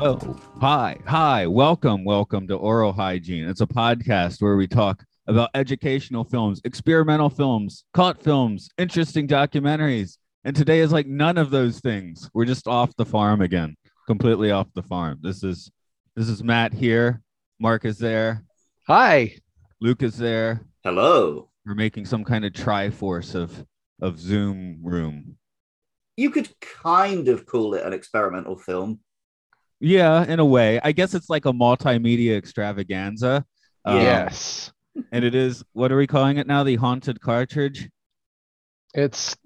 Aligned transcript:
Hello. 0.00 0.36
Hi. 0.60 0.96
Hi. 1.08 1.48
Welcome. 1.48 2.04
Welcome 2.04 2.46
to 2.46 2.54
Oral 2.54 2.92
Hygiene. 2.92 3.48
It's 3.48 3.62
a 3.62 3.66
podcast 3.66 4.40
where 4.40 4.54
we 4.54 4.68
talk 4.68 5.04
about 5.26 5.50
educational 5.54 6.22
films, 6.22 6.60
experimental 6.62 7.28
films, 7.28 7.82
cult 7.94 8.22
films, 8.22 8.68
interesting 8.78 9.26
documentaries. 9.26 10.18
And 10.44 10.54
today 10.54 10.78
is 10.78 10.92
like 10.92 11.08
none 11.08 11.36
of 11.36 11.50
those 11.50 11.80
things. 11.80 12.30
We're 12.32 12.44
just 12.44 12.68
off 12.68 12.94
the 12.94 13.04
farm 13.04 13.40
again, 13.40 13.74
completely 14.06 14.52
off 14.52 14.68
the 14.72 14.84
farm. 14.84 15.18
This 15.20 15.42
is 15.42 15.68
this 16.14 16.28
is 16.28 16.44
Matt 16.44 16.72
here. 16.72 17.20
Mark 17.58 17.84
is 17.84 17.98
there. 17.98 18.44
Hi. 18.86 19.34
Luke 19.80 20.04
is 20.04 20.16
there. 20.16 20.60
Hello. 20.84 21.48
We're 21.66 21.74
making 21.74 22.04
some 22.04 22.22
kind 22.22 22.44
of 22.44 22.52
triforce 22.52 23.34
of 23.34 23.66
of 24.00 24.20
Zoom 24.20 24.78
room. 24.80 25.38
You 26.16 26.30
could 26.30 26.48
kind 26.60 27.26
of 27.26 27.46
call 27.46 27.74
it 27.74 27.84
an 27.84 27.92
experimental 27.92 28.56
film. 28.56 29.00
Yeah, 29.80 30.24
in 30.24 30.40
a 30.40 30.44
way. 30.44 30.80
I 30.82 30.92
guess 30.92 31.14
it's 31.14 31.30
like 31.30 31.46
a 31.46 31.52
multimedia 31.52 32.36
extravaganza. 32.36 33.44
Um, 33.84 33.96
yes. 33.98 34.72
and 35.12 35.24
it 35.24 35.34
is 35.34 35.64
what 35.72 35.92
are 35.92 35.96
we 35.96 36.06
calling 36.06 36.38
it 36.38 36.46
now? 36.46 36.64
The 36.64 36.76
haunted 36.76 37.20
cartridge. 37.20 37.88
It's 38.94 39.36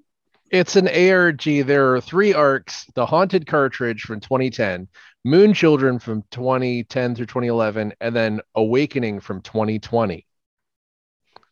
it's 0.50 0.76
an 0.76 0.88
ARG. 0.88 1.42
There 1.42 1.94
are 1.94 2.00
three 2.00 2.34
arcs: 2.34 2.86
the 2.94 3.06
Haunted 3.06 3.46
Cartridge 3.46 4.02
from 4.02 4.20
2010, 4.20 4.88
Moon 5.24 5.54
Children 5.54 5.98
from 5.98 6.24
2010 6.30 7.14
through 7.14 7.26
2011, 7.26 7.94
and 8.00 8.14
then 8.14 8.40
Awakening 8.54 9.20
from 9.20 9.40
2020. 9.42 10.26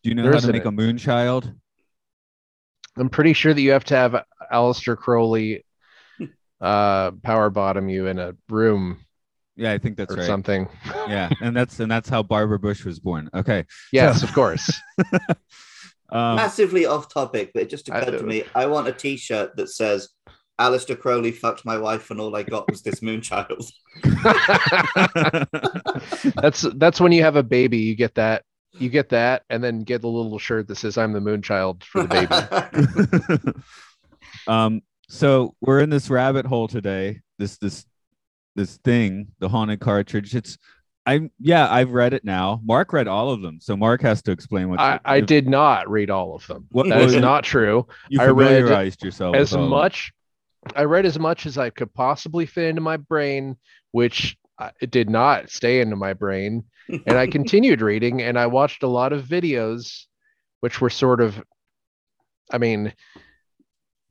Do 0.03 0.09
you 0.09 0.15
know 0.15 0.23
There 0.23 0.33
how 0.33 0.39
to 0.39 0.51
make 0.51 0.65
a 0.65 0.71
moon 0.71 0.97
child? 0.97 1.51
I'm 2.97 3.09
pretty 3.09 3.33
sure 3.33 3.53
that 3.53 3.61
you 3.61 3.71
have 3.71 3.85
to 3.85 3.95
have 3.95 4.23
Aleister 4.51 4.97
Crowley 4.97 5.65
uh 6.61 7.11
power 7.23 7.49
bottom 7.49 7.89
you 7.89 8.07
in 8.07 8.19
a 8.19 8.35
room 8.49 8.99
Yeah, 9.55 9.71
I 9.73 9.77
think 9.79 9.97
that's 9.97 10.13
or 10.13 10.17
right. 10.17 10.27
something. 10.27 10.67
Yeah, 11.07 11.29
and 11.41 11.55
that's 11.55 11.79
and 11.79 11.91
that's 11.91 12.07
how 12.07 12.21
Barbara 12.23 12.59
Bush 12.59 12.85
was 12.85 12.99
born. 12.99 13.29
Okay. 13.33 13.65
Yes, 13.91 14.23
of 14.23 14.31
course. 14.33 14.69
Um, 16.13 16.35
Massively 16.35 16.85
off 16.85 17.07
topic, 17.07 17.51
but 17.53 17.63
it 17.63 17.69
just 17.69 17.89
I- 17.89 17.99
occurred 17.99 18.17
to 18.17 18.25
me 18.25 18.43
I 18.53 18.65
want 18.65 18.89
a 18.89 18.91
t 18.91 19.15
shirt 19.15 19.55
that 19.55 19.69
says, 19.69 20.09
Aleister 20.59 20.99
Crowley 20.99 21.31
fucked 21.31 21.63
my 21.65 21.77
wife, 21.77 22.11
and 22.11 22.19
all 22.19 22.35
I 22.35 22.43
got 22.43 22.69
was 22.69 22.81
this 22.81 22.99
moonchild. 22.99 23.71
that's 26.35 26.63
that's 26.75 26.99
when 26.99 27.13
you 27.13 27.23
have 27.23 27.37
a 27.37 27.43
baby, 27.43 27.77
you 27.77 27.95
get 27.95 28.15
that. 28.15 28.43
You 28.73 28.89
get 28.89 29.07
that, 29.09 29.43
and 29.49 29.63
then 29.63 29.83
get 29.83 30.01
the 30.01 30.09
little 30.09 30.37
shirt 30.37 30.67
that 30.67 30.75
says 30.75 30.97
"I'm 30.97 31.13
the 31.13 31.21
moon 31.21 31.41
child" 31.41 31.85
for 31.85 32.03
the 32.03 33.31
baby. 33.41 33.53
um, 34.47 34.81
so 35.11 35.55
we're 35.61 35.81
in 35.81 35.89
this 35.89 36.09
rabbit 36.09 36.45
hole 36.45 36.67
today. 36.67 37.19
This 37.37 37.57
this 37.57 37.85
this 38.55 38.77
thing, 38.77 39.27
the 39.39 39.49
haunted 39.49 39.79
cartridge. 39.79 40.35
It's 40.35 40.57
I'm 41.05 41.31
yeah, 41.39 41.69
I've 41.69 41.91
read 41.91 42.13
it 42.13 42.23
now. 42.23 42.61
Mark 42.63 42.93
read 42.93 43.07
all 43.07 43.31
of 43.31 43.41
them, 43.41 43.59
so 43.59 43.75
Mark 43.75 44.01
has 44.01 44.21
to 44.23 44.31
explain 44.31 44.69
what 44.69 44.79
I, 44.79 44.99
I 45.03 45.19
did 45.19 45.47
not 45.49 45.89
read 45.89 46.09
all 46.09 46.35
of 46.35 46.45
them. 46.47 46.67
What- 46.71 46.87
That 46.87 47.01
is 47.01 47.15
not 47.15 47.43
true. 47.43 47.87
You 48.09 48.21
I 48.21 48.27
read 48.27 48.47
familiarized 48.47 49.03
yourself 49.03 49.35
As 49.35 49.51
with 49.51 49.57
all 49.59 49.65
of 49.65 49.69
them. 49.69 49.79
much, 49.79 50.13
I 50.75 50.83
read 50.83 51.05
as 51.05 51.17
much 51.17 51.45
as 51.45 51.57
I 51.57 51.71
could 51.71 51.93
possibly 51.93 52.45
fit 52.45 52.65
into 52.65 52.81
my 52.81 52.97
brain, 52.97 53.57
which 53.91 54.37
I- 54.59 54.71
it 54.79 54.91
did 54.91 55.09
not 55.09 55.49
stay 55.49 55.81
into 55.81 55.95
my 55.95 56.13
brain. 56.13 56.63
And 57.07 57.17
I 57.17 57.25
continued 57.27 57.81
reading, 57.81 58.21
and 58.21 58.37
I 58.37 58.47
watched 58.47 58.83
a 58.83 58.87
lot 58.87 59.13
of 59.13 59.23
videos, 59.23 60.05
which 60.59 60.81
were 60.81 60.89
sort 60.89 61.21
of, 61.21 61.41
I 62.51 62.57
mean, 62.57 62.93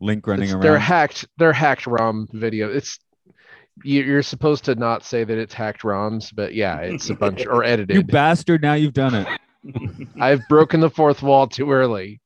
Link 0.00 0.26
running 0.26 0.44
it's- 0.44 0.54
around. 0.54 0.62
they're 0.62 0.78
hacked. 0.78 1.26
They're 1.36 1.52
hacked 1.52 1.86
ROM 1.86 2.26
video. 2.32 2.70
It's 2.72 2.98
you- 3.84 4.02
you're 4.02 4.22
supposed 4.22 4.64
to 4.64 4.74
not 4.74 5.04
say 5.04 5.24
that 5.24 5.38
it's 5.38 5.54
hacked 5.54 5.82
ROMs, 5.82 6.34
but 6.34 6.54
yeah, 6.54 6.78
it's 6.78 7.10
a 7.10 7.14
bunch 7.14 7.46
or 7.46 7.64
edited. 7.64 7.96
you 7.96 8.02
bastard! 8.02 8.62
Now 8.62 8.74
you've 8.74 8.92
done 8.94 9.14
it. 9.14 9.28
I've 10.20 10.40
broken 10.48 10.80
the 10.80 10.90
fourth 10.90 11.22
wall 11.22 11.46
too 11.46 11.70
early. 11.70 12.20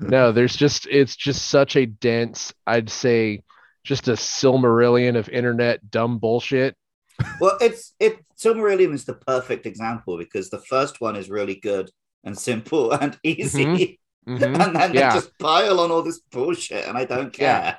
No, 0.00 0.32
there's 0.32 0.56
just 0.56 0.86
it's 0.90 1.14
just 1.14 1.48
such 1.48 1.76
a 1.76 1.86
dense, 1.86 2.52
I'd 2.66 2.90
say 2.90 3.42
just 3.84 4.08
a 4.08 4.12
Silmarillion 4.12 5.16
of 5.16 5.28
internet 5.28 5.90
dumb 5.90 6.18
bullshit. 6.18 6.74
well, 7.40 7.56
it's 7.60 7.94
it. 8.00 8.18
Silmarillion 8.36 8.92
is 8.92 9.04
the 9.04 9.14
perfect 9.14 9.64
example 9.64 10.18
because 10.18 10.50
the 10.50 10.58
first 10.60 11.00
one 11.00 11.14
is 11.16 11.30
really 11.30 11.54
good 11.54 11.90
and 12.24 12.36
simple 12.36 12.90
and 13.00 13.16
easy, 13.22 13.64
mm-hmm. 13.64 13.92
Mhm. 14.28 14.42
and 14.42 14.74
then 14.76 14.92
Yeah. 14.94 15.10
they 15.10 15.16
just 15.20 15.38
pile 15.38 15.78
on 15.80 15.90
all 15.92 16.02
this 16.02 16.18
bullshit, 16.18 16.86
and 16.86 16.98
I 16.98 17.04
don't 17.04 17.32
care. 17.32 17.78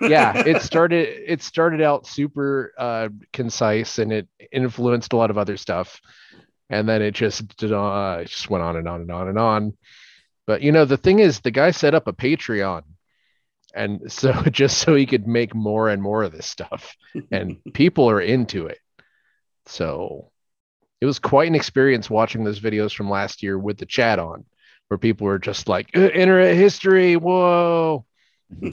Yeah. 0.00 0.08
yeah, 0.08 0.32
it 0.46 0.62
started 0.62 1.08
it 1.30 1.42
started 1.42 1.82
out 1.82 2.06
super 2.06 2.72
uh 2.78 3.08
concise 3.32 3.98
and 3.98 4.12
it 4.12 4.28
influenced 4.50 5.12
a 5.12 5.16
lot 5.16 5.30
of 5.30 5.38
other 5.38 5.56
stuff. 5.56 6.00
And 6.70 6.88
then 6.88 7.02
it 7.02 7.12
just 7.14 7.46
did, 7.58 7.72
uh, 7.72 8.20
it 8.22 8.28
just 8.28 8.48
went 8.48 8.64
on 8.64 8.76
and 8.76 8.88
on 8.88 9.02
and 9.02 9.10
on 9.10 9.28
and 9.28 9.38
on. 9.38 9.76
But 10.46 10.62
you 10.62 10.72
know, 10.72 10.86
the 10.86 10.96
thing 10.96 11.18
is 11.18 11.40
the 11.40 11.50
guy 11.50 11.70
set 11.70 11.94
up 11.94 12.06
a 12.08 12.12
Patreon. 12.14 12.82
And 13.74 14.00
so 14.10 14.32
just 14.44 14.78
so 14.78 14.94
he 14.94 15.04
could 15.04 15.26
make 15.26 15.54
more 15.54 15.90
and 15.90 16.00
more 16.02 16.22
of 16.22 16.32
this 16.32 16.46
stuff 16.46 16.96
and 17.30 17.58
people 17.74 18.08
are 18.08 18.20
into 18.22 18.66
it. 18.68 18.78
So 19.66 20.30
it 21.02 21.06
was 21.06 21.18
quite 21.18 21.48
an 21.48 21.54
experience 21.54 22.08
watching 22.08 22.44
those 22.44 22.60
videos 22.60 22.94
from 22.94 23.10
last 23.10 23.42
year 23.42 23.58
with 23.58 23.76
the 23.76 23.86
chat 23.86 24.18
on, 24.18 24.44
where 24.94 24.98
people 24.98 25.24
were 25.26 25.40
just 25.40 25.68
like, 25.68 25.90
"Uh, 25.96 26.02
internet 26.10 26.54
history, 26.54 27.16
whoa. 27.16 28.06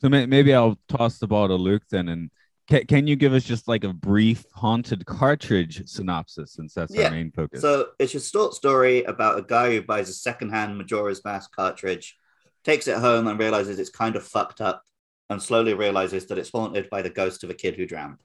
So 0.00 0.08
may- 0.08 0.26
maybe 0.26 0.54
I'll 0.54 0.78
toss 0.88 1.18
the 1.18 1.26
ball 1.26 1.48
to 1.48 1.56
Luke 1.56 1.82
then. 1.90 2.08
And 2.08 2.30
can, 2.68 2.86
can 2.86 3.06
you 3.08 3.16
give 3.16 3.32
us 3.34 3.42
just 3.42 3.66
like 3.66 3.82
a 3.82 3.92
brief 3.92 4.44
haunted 4.54 5.04
cartridge 5.06 5.82
synopsis 5.88 6.52
since 6.52 6.72
that's 6.72 6.94
Yeah. 6.94 7.06
our 7.06 7.10
main 7.10 7.32
focus? 7.32 7.62
So 7.62 7.88
it's 7.98 8.14
a 8.14 8.20
short 8.20 8.54
story 8.54 9.02
about 9.02 9.40
a 9.40 9.42
guy 9.42 9.72
who 9.72 9.82
buys 9.82 10.08
a 10.08 10.12
secondhand 10.12 10.78
Majora's 10.78 11.24
Mask 11.24 11.50
cartridge, 11.50 12.16
takes 12.62 12.86
it 12.86 12.98
home 12.98 13.26
and 13.26 13.40
realizes 13.40 13.80
it's 13.80 13.90
kind 13.90 14.14
of 14.14 14.22
fucked 14.24 14.60
up, 14.60 14.84
and 15.30 15.42
slowly 15.42 15.74
realizes 15.74 16.26
that 16.26 16.38
it's 16.38 16.50
haunted 16.52 16.88
by 16.90 17.02
the 17.02 17.10
ghost 17.10 17.42
of 17.42 17.50
a 17.50 17.54
kid 17.54 17.74
who 17.74 17.84
drowned. 17.84 18.18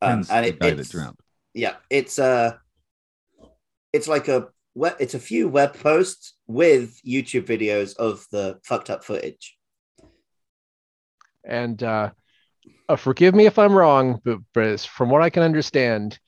Um, 0.00 0.10
Hence 0.24 0.30
and 0.30 0.46
it, 0.46 0.56
it's, 0.62 0.88
that 0.88 0.96
drowned. 0.96 1.20
yeah, 1.52 1.74
it's 1.90 2.18
uh 2.18 2.56
it's 3.94 4.08
like 4.08 4.26
a 4.26 4.48
we- 4.74 4.90
it's 4.98 5.14
a 5.14 5.20
few 5.20 5.48
web 5.48 5.78
posts 5.78 6.34
with 6.48 7.00
YouTube 7.06 7.46
videos 7.46 7.96
of 7.96 8.26
the 8.32 8.58
fucked 8.64 8.90
up 8.90 9.04
footage. 9.04 9.56
And 11.44 11.80
uh, 11.80 12.10
uh, 12.88 12.96
forgive 12.96 13.36
me 13.36 13.46
if 13.46 13.56
I'm 13.56 13.72
wrong, 13.72 14.20
but, 14.24 14.38
but 14.52 14.80
from 14.80 15.10
what 15.10 15.22
I 15.22 15.30
can 15.30 15.44
understand, 15.44 16.18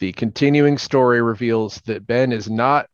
the 0.00 0.12
continuing 0.12 0.76
story 0.76 1.22
reveals 1.22 1.80
that 1.86 2.04
Ben 2.04 2.32
is 2.32 2.50
not 2.50 2.88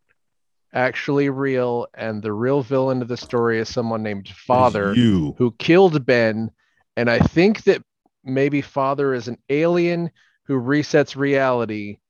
actually 0.75 1.31
real, 1.31 1.87
and 1.95 2.23
the 2.23 2.33
real 2.33 2.61
villain 2.61 3.01
of 3.01 3.09
the 3.09 3.17
story 3.17 3.59
is 3.59 3.73
someone 3.73 4.03
named 4.03 4.29
Father 4.29 4.93
you. 4.95 5.35
who 5.39 5.53
killed 5.53 6.05
Ben. 6.05 6.51
And 6.95 7.09
I 7.09 7.21
think 7.21 7.63
that 7.65 7.83
maybe 8.23 8.61
Father 8.61 9.15
is 9.15 9.29
an 9.29 9.39
alien 9.49 10.11
who 10.45 10.61
resets 10.61 11.17
reality 11.17 12.01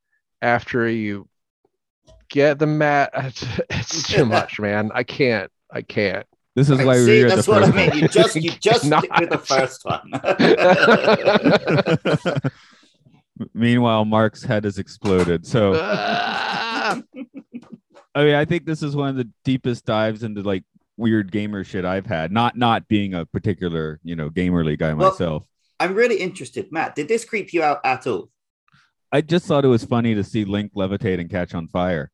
after 0.42 0.88
you 0.88 1.27
get 2.28 2.58
the 2.58 2.66
mat. 2.66 3.10
It's 3.70 4.02
too 4.08 4.24
much, 4.24 4.58
man. 4.60 4.90
I 4.94 5.02
can't. 5.02 5.50
I 5.70 5.82
can't. 5.82 6.26
This 6.56 6.70
is 6.70 6.78
Like, 6.78 6.86
why 6.86 6.94
we 6.96 7.04
see, 7.04 7.22
read 7.22 7.32
that's 7.32 7.46
what 7.48 7.62
I 7.64 7.70
mean. 7.70 7.92
You 7.94 8.08
just 8.08 8.34
you 8.36 8.50
just 8.60 8.86
stick 8.86 9.10
with 9.18 9.30
the 9.30 9.38
first 9.38 9.84
one. 9.84 10.10
Meanwhile, 13.54 14.04
Mark's 14.04 14.42
head 14.42 14.64
has 14.64 14.78
exploded. 14.78 15.46
So! 15.46 15.74
I 15.80 17.02
mean, 18.16 18.34
I 18.34 18.44
think 18.44 18.64
this 18.66 18.82
is 18.82 18.96
one 18.96 19.10
of 19.10 19.16
the 19.16 19.28
deepest 19.44 19.84
dives 19.84 20.24
into 20.24 20.42
like 20.42 20.64
weird 20.96 21.30
gamer 21.30 21.62
shit 21.62 21.84
I've 21.84 22.06
had. 22.06 22.32
Not 22.32 22.56
not 22.56 22.88
being 22.88 23.14
a 23.14 23.24
particular, 23.26 24.00
you 24.02 24.16
know, 24.16 24.28
gamerly 24.30 24.76
guy 24.78 24.92
Well- 24.94 25.10
myself. 25.12 25.44
I'm 25.80 25.94
really 25.94 26.16
interested, 26.16 26.72
Matt. 26.72 26.96
Did 26.96 27.06
this 27.06 27.24
creep 27.24 27.52
you 27.52 27.62
out 27.62 27.78
at 27.84 28.04
all? 28.08 28.30
I 29.12 29.20
just 29.20 29.46
thought 29.46 29.64
it 29.64 29.68
was 29.68 29.84
funny 29.84 30.16
to 30.16 30.24
see 30.24 30.44
Link 30.44 30.72
levitate 30.74 31.20
and 31.20 31.30
catch 31.30 31.54
on 31.54 31.68
fire. 31.68 32.10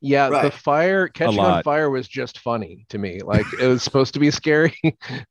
Yeah, 0.00 0.28
the 0.28 0.50
fire 0.50 1.08
catching 1.08 1.38
on 1.40 1.62
fire 1.62 1.88
was 1.88 2.06
just 2.06 2.40
funny 2.40 2.84
to 2.90 2.98
me. 2.98 3.20
Like 3.22 3.46
it 3.60 3.66
was 3.66 3.82
supposed 3.82 4.14
to 4.14 4.20
be 4.20 4.30
scary, 4.42 4.78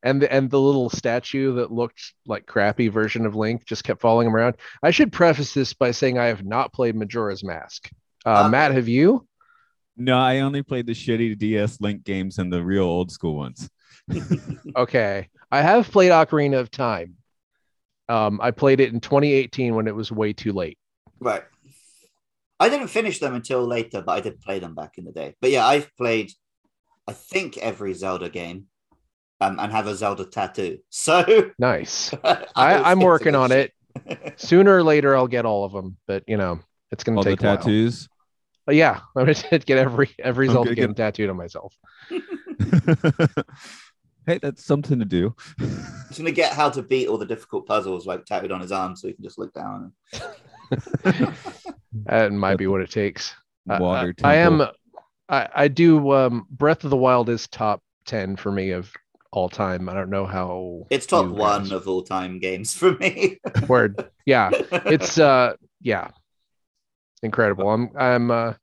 and 0.03 0.21
the, 0.21 0.31
and 0.31 0.49
the 0.49 0.59
little 0.59 0.89
statue 0.89 1.55
that 1.55 1.71
looked 1.71 2.13
like 2.25 2.45
crappy 2.45 2.87
version 2.87 3.25
of 3.25 3.35
Link 3.35 3.65
just 3.65 3.83
kept 3.83 4.01
following 4.01 4.27
him 4.27 4.35
around. 4.35 4.55
I 4.81 4.91
should 4.91 5.11
preface 5.11 5.53
this 5.53 5.73
by 5.73 5.91
saying 5.91 6.17
I 6.17 6.25
have 6.25 6.43
not 6.43 6.73
played 6.73 6.95
Majora's 6.95 7.43
Mask. 7.43 7.89
Uh, 8.25 8.41
Okay. 8.41 8.49
Matt, 8.49 8.71
have 8.73 8.87
you? 8.87 9.27
No, 9.97 10.17
I 10.17 10.39
only 10.39 10.61
played 10.63 10.87
the 10.87 10.93
shitty 10.93 11.37
DS 11.37 11.79
Link 11.79 12.03
games 12.03 12.37
and 12.37 12.51
the 12.51 12.63
real 12.63 12.83
old 12.83 13.11
school 13.11 13.35
ones. 13.35 13.69
Okay, 14.75 15.29
I 15.51 15.61
have 15.61 15.89
played 15.89 16.11
Ocarina 16.11 16.59
of 16.59 16.69
Time. 16.69 17.15
Um, 18.09 18.39
I 18.41 18.51
played 18.51 18.79
it 18.81 18.93
in 18.93 18.99
2018 18.99 19.73
when 19.73 19.87
it 19.87 19.95
was 19.95 20.11
way 20.11 20.33
too 20.33 20.51
late. 20.51 20.77
Right. 21.19 21.43
I 22.59 22.69
didn't 22.69 22.87
finish 22.87 23.19
them 23.19 23.35
until 23.35 23.65
later, 23.65 24.01
but 24.01 24.13
I 24.13 24.19
did 24.21 24.39
play 24.41 24.59
them 24.59 24.75
back 24.75 24.97
in 24.97 25.05
the 25.05 25.11
day. 25.11 25.35
But 25.41 25.51
yeah, 25.51 25.65
I've 25.65 25.93
played, 25.97 26.31
I 27.07 27.13
think, 27.13 27.57
every 27.57 27.93
Zelda 27.93 28.29
game 28.29 28.65
um, 29.41 29.59
and 29.59 29.71
have 29.71 29.87
a 29.87 29.95
Zelda 29.95 30.25
tattoo. 30.25 30.79
So 30.89 31.51
Nice. 31.59 32.13
I, 32.23 32.45
I, 32.55 32.91
I'm 32.91 32.99
working 33.01 33.35
on 33.35 33.51
it. 33.51 33.73
Sooner 34.37 34.77
or 34.77 34.83
later, 34.83 35.15
I'll 35.15 35.27
get 35.27 35.45
all 35.45 35.65
of 35.65 35.71
them, 35.73 35.97
but 36.07 36.23
you 36.27 36.37
know, 36.37 36.59
it's 36.91 37.03
gonna 37.03 37.17
All 37.17 37.23
the 37.23 37.31
take 37.31 37.39
tattoos. 37.39 38.07
But 38.65 38.75
yeah, 38.75 38.99
I'm 39.15 39.25
gonna 39.25 39.59
get 39.59 39.77
every 39.77 40.09
every 40.19 40.47
I'm 40.47 40.53
Zelda 40.53 40.75
game 40.75 40.87
get- 40.93 40.97
tattooed 40.97 41.29
on 41.29 41.37
myself. 41.37 41.73
hey, 44.25 44.39
that's 44.41 44.65
something 44.65 44.99
to 44.99 45.05
do. 45.05 45.35
He's 46.09 46.17
gonna 46.17 46.31
get 46.31 46.53
how 46.53 46.69
to 46.71 46.81
beat 46.81 47.07
all 47.07 47.17
the 47.17 47.25
difficult 47.25 47.67
puzzles 47.67 48.05
like 48.05 48.25
tattooed 48.25 48.51
on 48.51 48.59
his 48.61 48.71
arm, 48.71 48.95
so 48.95 49.07
he 49.07 49.13
can 49.13 49.23
just 49.23 49.37
look 49.37 49.53
down. 49.53 49.93
That 52.05 52.31
might 52.31 52.57
be 52.57 52.67
what 52.67 52.81
it 52.81 52.91
takes. 52.91 53.33
I- 53.69 53.79
Water 53.79 54.13
I, 54.23 54.33
I 54.33 54.35
am. 54.35 54.61
I, 55.27 55.49
I 55.55 55.67
do. 55.67 56.11
Um, 56.11 56.45
Breath 56.51 56.83
of 56.83 56.91
the 56.91 56.97
Wild 56.97 57.29
is 57.29 57.47
top 57.47 57.81
ten 58.05 58.35
for 58.35 58.51
me 58.51 58.71
of 58.71 58.91
all 59.31 59.49
time. 59.49 59.89
I 59.89 59.93
don't 59.93 60.09
know 60.09 60.25
how. 60.25 60.85
It's 60.91 61.07
top 61.07 61.27
one 61.27 61.63
guys- 61.63 61.71
of 61.71 61.87
all 61.87 62.03
time 62.03 62.39
games 62.39 62.73
for 62.73 62.95
me. 62.97 63.39
Word. 63.67 64.09
Yeah, 64.25 64.51
it's 64.53 65.17
uh, 65.19 65.55
yeah, 65.81 66.09
incredible. 67.23 67.69
I'm 67.69 67.89
I'm 67.97 68.29
uh, 68.29 68.53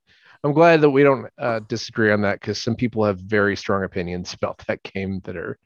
I'm 0.43 0.53
glad 0.53 0.81
that 0.81 0.89
we 0.89 1.03
don't 1.03 1.27
uh, 1.37 1.59
disagree 1.67 2.11
on 2.11 2.21
that 2.21 2.39
because 2.39 2.61
some 2.61 2.75
people 2.75 3.03
have 3.03 3.19
very 3.19 3.55
strong 3.55 3.83
opinions 3.83 4.33
about 4.33 4.63
that 4.67 4.83
game 4.83 5.19
that 5.25 5.35
are 5.35 5.57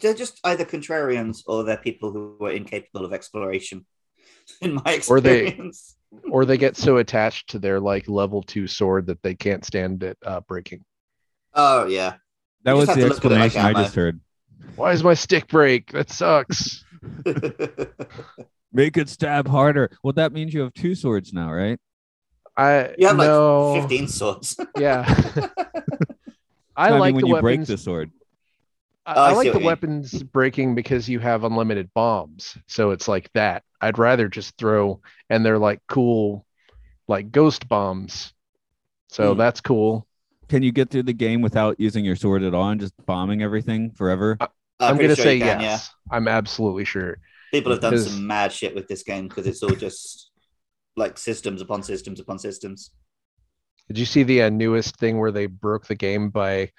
they're 0.00 0.14
just 0.14 0.38
either 0.44 0.64
contrarians 0.64 1.42
or 1.46 1.64
they're 1.64 1.76
people 1.76 2.12
who 2.12 2.46
are 2.46 2.52
incapable 2.52 3.04
of 3.04 3.12
exploration. 3.12 3.84
In 4.60 4.74
my 4.74 5.00
Or 5.08 5.20
they- 5.20 5.46
experience, 5.48 5.96
or 6.30 6.44
they 6.44 6.58
get 6.58 6.76
so 6.76 6.98
attached 6.98 7.50
to 7.50 7.58
their 7.58 7.80
like 7.80 8.08
level 8.08 8.42
two 8.42 8.66
sword 8.66 9.06
that 9.06 9.22
they 9.22 9.34
can't 9.34 9.64
stand 9.64 10.02
it 10.02 10.18
uh, 10.24 10.40
breaking. 10.40 10.84
oh 11.54 11.86
yeah, 11.86 12.14
That 12.64 12.72
You 12.72 12.78
was 12.78 12.86
the 12.88 12.94
have 12.94 13.00
to 13.02 13.08
look 13.08 13.24
at 13.24 13.32
it 13.32 13.34
like 13.34 13.44
explanation 13.46 13.60
I 13.66 13.70
ammo. 13.70 13.82
just 13.82 13.94
heard. 13.94 14.20
Why 14.76 14.92
does 14.92 15.02
my 15.04 15.14
stick 15.14 15.48
break? 15.48 15.90
That 15.92 16.10
sucks. 16.10 16.84
Make 18.72 18.96
it 18.96 19.08
stab 19.08 19.48
harder. 19.48 19.90
Well, 20.02 20.12
that 20.14 20.32
means 20.32 20.54
you 20.54 20.60
have 20.62 20.72
two 20.74 20.94
swords 20.94 21.32
now, 21.32 21.52
right? 21.52 21.78
I 22.56 22.94
you 22.98 23.06
have 23.08 23.16
like 23.18 23.80
fifteen 23.82 24.08
swords. 24.08 24.56
Yeah, 24.78 25.04
I 26.76 26.90
No, 26.90 26.98
like 26.98 27.14
mean, 27.14 27.20
the 27.20 27.26
when 27.26 27.26
you 27.26 27.32
weapons. 27.34 27.42
break 27.42 27.66
the 27.66 27.78
sword. 27.78 28.10
I, 29.04 29.14
Oh, 29.14 29.22
I 29.22 29.28
I 29.30 29.32
like 29.32 29.46
the 29.46 29.52
you 29.54 29.58
mean. 29.58 29.64
weapons 29.66 30.22
breaking 30.22 30.74
because 30.76 31.08
you 31.08 31.18
have 31.18 31.42
unlimited 31.44 31.90
bombs. 31.94 32.56
So 32.68 32.90
it's 32.92 33.08
like 33.08 33.30
that. 33.34 33.64
I'd 33.82 33.98
rather 33.98 34.28
just 34.28 34.56
throw, 34.56 35.00
and 35.28 35.44
they're 35.44 35.58
like 35.58 35.80
cool, 35.88 36.46
like 37.08 37.30
ghost 37.32 37.68
bombs. 37.68 38.32
So 39.08 39.32
Hmm. 39.32 39.38
that's 39.38 39.60
cool. 39.60 40.06
Can 40.48 40.62
you 40.62 40.72
get 40.72 40.90
through 40.90 41.02
the 41.04 41.12
game 41.12 41.42
without 41.42 41.80
using 41.80 42.04
your 42.04 42.16
sword 42.16 42.42
at 42.42 42.54
all 42.54 42.68
and 42.70 42.80
just 42.80 42.94
bombing 43.06 43.42
everything 43.42 43.90
forever? 43.90 44.36
I'm 44.80 44.96
pretty 44.96 45.02
gonna 45.08 45.16
sure 45.16 45.24
say 45.24 45.34
you 45.36 45.40
can, 45.42 45.60
yes. 45.60 45.90
I'm 46.10 46.28
absolutely 46.28 46.84
sure. 46.84 47.18
People 47.52 47.72
have 47.72 47.80
done 47.80 47.92
Because- 47.92 48.12
some 48.12 48.26
mad 48.26 48.52
shit 48.52 48.74
with 48.74 48.88
this 48.88 49.02
game 49.02 49.28
because 49.28 49.46
it's 49.46 49.62
all 49.62 49.70
just 49.70 50.30
like 50.96 51.18
systems 51.18 51.60
upon 51.60 51.82
systems 51.82 52.20
upon 52.20 52.38
systems. 52.38 52.90
Did 53.88 53.98
you 53.98 54.06
see 54.06 54.22
the 54.22 54.42
uh, 54.42 54.48
newest 54.50 54.96
thing 54.96 55.18
where 55.18 55.32
they 55.32 55.46
broke 55.46 55.86
the 55.86 55.94
game 55.94 56.30
by 56.30 56.70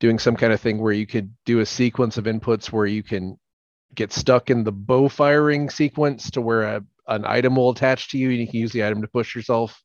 doing 0.00 0.18
some 0.18 0.36
kind 0.36 0.52
of 0.52 0.60
thing 0.60 0.78
where 0.78 0.92
you 0.92 1.06
could 1.06 1.32
do 1.46 1.60
a 1.60 1.66
sequence 1.66 2.16
of 2.18 2.24
inputs 2.24 2.72
where 2.72 2.86
you 2.86 3.02
can 3.02 3.38
get 3.94 4.12
stuck 4.12 4.50
in 4.50 4.64
the 4.64 4.72
bow 4.72 5.08
firing 5.08 5.68
sequence 5.70 6.30
to 6.30 6.40
where 6.40 6.62
a, 6.62 6.84
an 7.08 7.24
item 7.26 7.56
will 7.56 7.70
attach 7.70 8.10
to 8.10 8.18
you 8.18 8.30
and 8.30 8.38
you 8.38 8.46
can 8.46 8.60
use 8.60 8.72
the 8.72 8.84
item 8.84 9.02
to 9.02 9.08
push 9.08 9.34
yourself 9.34 9.82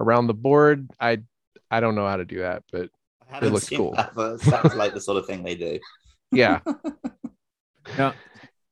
around 0.00 0.26
the 0.26 0.34
board. 0.34 0.88
I 1.00 1.22
I 1.70 1.80
don't 1.80 1.94
know 1.94 2.06
how 2.06 2.16
to 2.16 2.24
do 2.24 2.38
that, 2.40 2.64
but 2.72 2.90
I 3.30 3.34
haven't 3.34 3.52
looks 3.52 3.66
seen 3.66 3.78
cool. 3.78 3.92
that, 3.94 4.14
but 4.14 4.40
sounds 4.40 4.74
like 4.74 4.94
the 4.94 5.00
sort 5.00 5.18
of 5.18 5.26
thing 5.26 5.42
they 5.42 5.54
do. 5.54 5.78
yeah, 6.32 6.60
Now, 7.96 8.14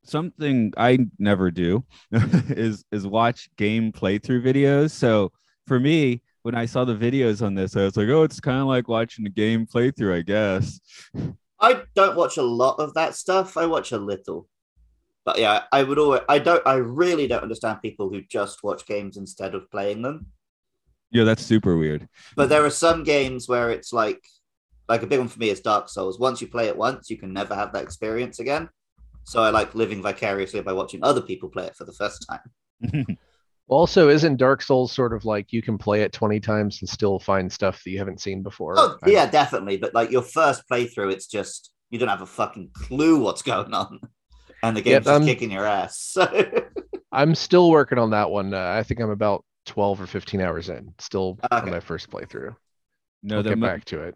something 0.05 0.73
I 0.77 0.99
never 1.19 1.51
do 1.51 1.85
is 2.13 2.85
is 2.93 3.07
watch 3.07 3.49
game 3.57 3.93
playthrough 3.93 4.45
videos. 4.45 4.91
So 4.91 5.33
for 5.67 5.81
me, 5.81 6.23
when 6.43 6.55
I 6.55 6.67
saw 6.67 6.85
the 6.85 6.95
videos 6.95 7.45
on 7.45 7.55
this, 7.55 7.77
I 7.77 7.85
was 7.85 7.97
like, 7.97 8.09
oh, 8.09 8.23
it's 8.23 8.41
kind 8.41 8.61
of 8.61 8.67
like 8.67 8.89
watching 8.89 9.27
a 9.27 9.31
game 9.31 9.67
playthrough, 9.67 10.19
I 10.19 10.23
guess. 10.23 10.81
I 11.61 11.83
don't 11.95 12.17
watch 12.17 12.37
a 12.37 12.43
lot 12.43 12.79
of 12.79 12.95
that 12.95 13.15
stuff. 13.15 13.57
I 13.57 13.67
watch 13.67 13.93
a 13.93 13.99
little. 13.99 14.49
But 15.26 15.38
yeah, 15.38 15.64
I 15.73 15.82
would 15.82 15.99
always 15.99 16.23
I 16.28 16.38
don't 16.38 16.67
I 16.67 16.76
really 16.76 17.26
don't 17.26 17.43
understand 17.43 17.82
people 17.82 18.08
who 18.08 18.23
just 18.23 18.62
watch 18.62 18.87
games 18.87 19.19
instead 19.19 19.55
of 19.55 19.70
playing 19.70 20.00
them. 20.00 20.26
Yeah, 21.11 21.25
that's 21.25 21.44
super 21.44 21.76
weird. 21.76 22.08
But 22.37 22.49
there 22.49 22.64
are 22.64 22.70
some 22.70 23.02
games 23.02 23.49
where 23.49 23.70
it's 23.70 23.93
like 23.93 24.25
like 24.88 25.02
a 25.02 25.06
big 25.06 25.19
one 25.19 25.28
for 25.28 25.40
me 25.40 25.50
is 25.50 25.61
Dark 25.61 25.88
Souls. 25.88 26.20
Once 26.20 26.40
you 26.40 26.46
play 26.46 26.69
it 26.69 26.76
once, 26.76 27.11
you 27.11 27.19
can 27.19 27.32
never 27.32 27.55
have 27.55 27.73
that 27.73 27.82
experience 27.82 28.38
again. 28.38 28.69
So 29.25 29.43
I 29.43 29.50
like 29.50 29.75
living 29.75 30.00
vicariously 30.00 30.62
by 30.62 30.73
watching 30.73 31.02
other 31.02 31.20
people 31.20 31.49
play 31.49 31.67
it 31.67 31.75
for 31.75 31.84
the 31.84 31.93
first 31.93 32.25
time. 32.31 33.19
Also, 33.69 34.08
isn't 34.08 34.37
Dark 34.37 34.62
Souls 34.62 34.93
sort 34.93 35.12
of 35.12 35.25
like 35.25 35.52
you 35.52 35.61
can 35.61 35.76
play 35.76 36.02
it 36.02 36.12
20 36.12 36.38
times 36.38 36.81
and 36.81 36.88
still 36.88 37.19
find 37.19 37.52
stuff 37.52 37.82
that 37.82 37.90
you 37.90 37.99
haven't 37.99 38.20
seen 38.20 38.40
before? 38.43 38.75
Oh 38.76 38.96
yeah, 39.06 39.26
definitely. 39.29 39.76
But 39.76 39.93
like 39.93 40.12
your 40.12 40.22
first 40.22 40.62
playthrough, 40.70 41.12
it's 41.12 41.26
just 41.26 41.72
you 41.90 41.99
don't 41.99 42.08
have 42.08 42.22
a 42.22 42.26
fucking 42.26 42.70
clue 42.75 43.19
what's 43.19 43.43
going 43.43 43.75
on, 43.75 43.99
and 44.69 44.77
the 44.77 44.83
Yeah, 44.85 45.01
game's 45.01 45.07
just 45.07 45.09
um, 45.09 45.27
kicking 45.27 45.51
your 45.51 45.65
ass. 45.67 46.17
I'm 47.13 47.35
still 47.35 47.71
working 47.71 47.99
on 47.99 48.11
that 48.11 48.31
one. 48.31 48.53
Uh, 48.55 48.75
I 48.79 48.83
think 48.83 49.01
I'm 49.01 49.11
about 49.11 49.45
12 49.67 50.01
or 50.03 50.07
15 50.07 50.41
hours 50.41 50.69
in, 50.69 50.95
still 50.99 51.39
on 51.51 51.71
my 51.71 51.81
first 51.81 52.11
playthrough. 52.11 52.55
No, 53.23 53.37
I'll 53.39 53.43
the, 53.43 53.51
get 53.51 53.58
mo- 53.58 53.67
back 53.67 53.85
to 53.87 54.03
it. 54.03 54.15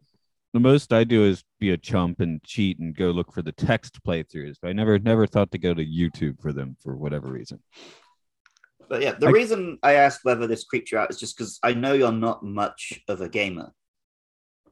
the 0.52 0.61
most 0.61 0.92
I 0.92 1.04
do 1.04 1.25
is 1.25 1.42
be 1.59 1.71
a 1.71 1.76
chump 1.76 2.21
and 2.21 2.42
cheat 2.45 2.78
and 2.78 2.95
go 2.95 3.11
look 3.11 3.33
for 3.33 3.42
the 3.42 3.52
text 3.52 4.02
playthroughs. 4.04 4.57
But 4.61 4.69
I 4.69 4.73
never 4.73 4.99
never 4.99 5.26
thought 5.26 5.50
to 5.52 5.59
go 5.59 5.75
to 5.75 5.85
YouTube 5.85 6.40
for 6.40 6.52
them 6.52 6.76
for 6.83 6.97
whatever 6.97 7.28
reason. 7.28 7.61
But 8.88 9.02
yeah, 9.02 9.12
the 9.12 9.28
I- 9.28 9.30
reason 9.30 9.78
I 9.83 9.95
asked 9.95 10.21
whether 10.25 10.47
this 10.47 10.64
creeps 10.64 10.90
you 10.92 10.99
out 10.99 11.11
is 11.11 11.19
just 11.19 11.37
because 11.37 11.59
I 11.62 11.75
know 11.75 11.92
you're 11.92 12.12
not 12.12 12.45
much 12.45 13.00
of 13.09 13.21
a 13.21 13.28
gamer. 13.28 13.73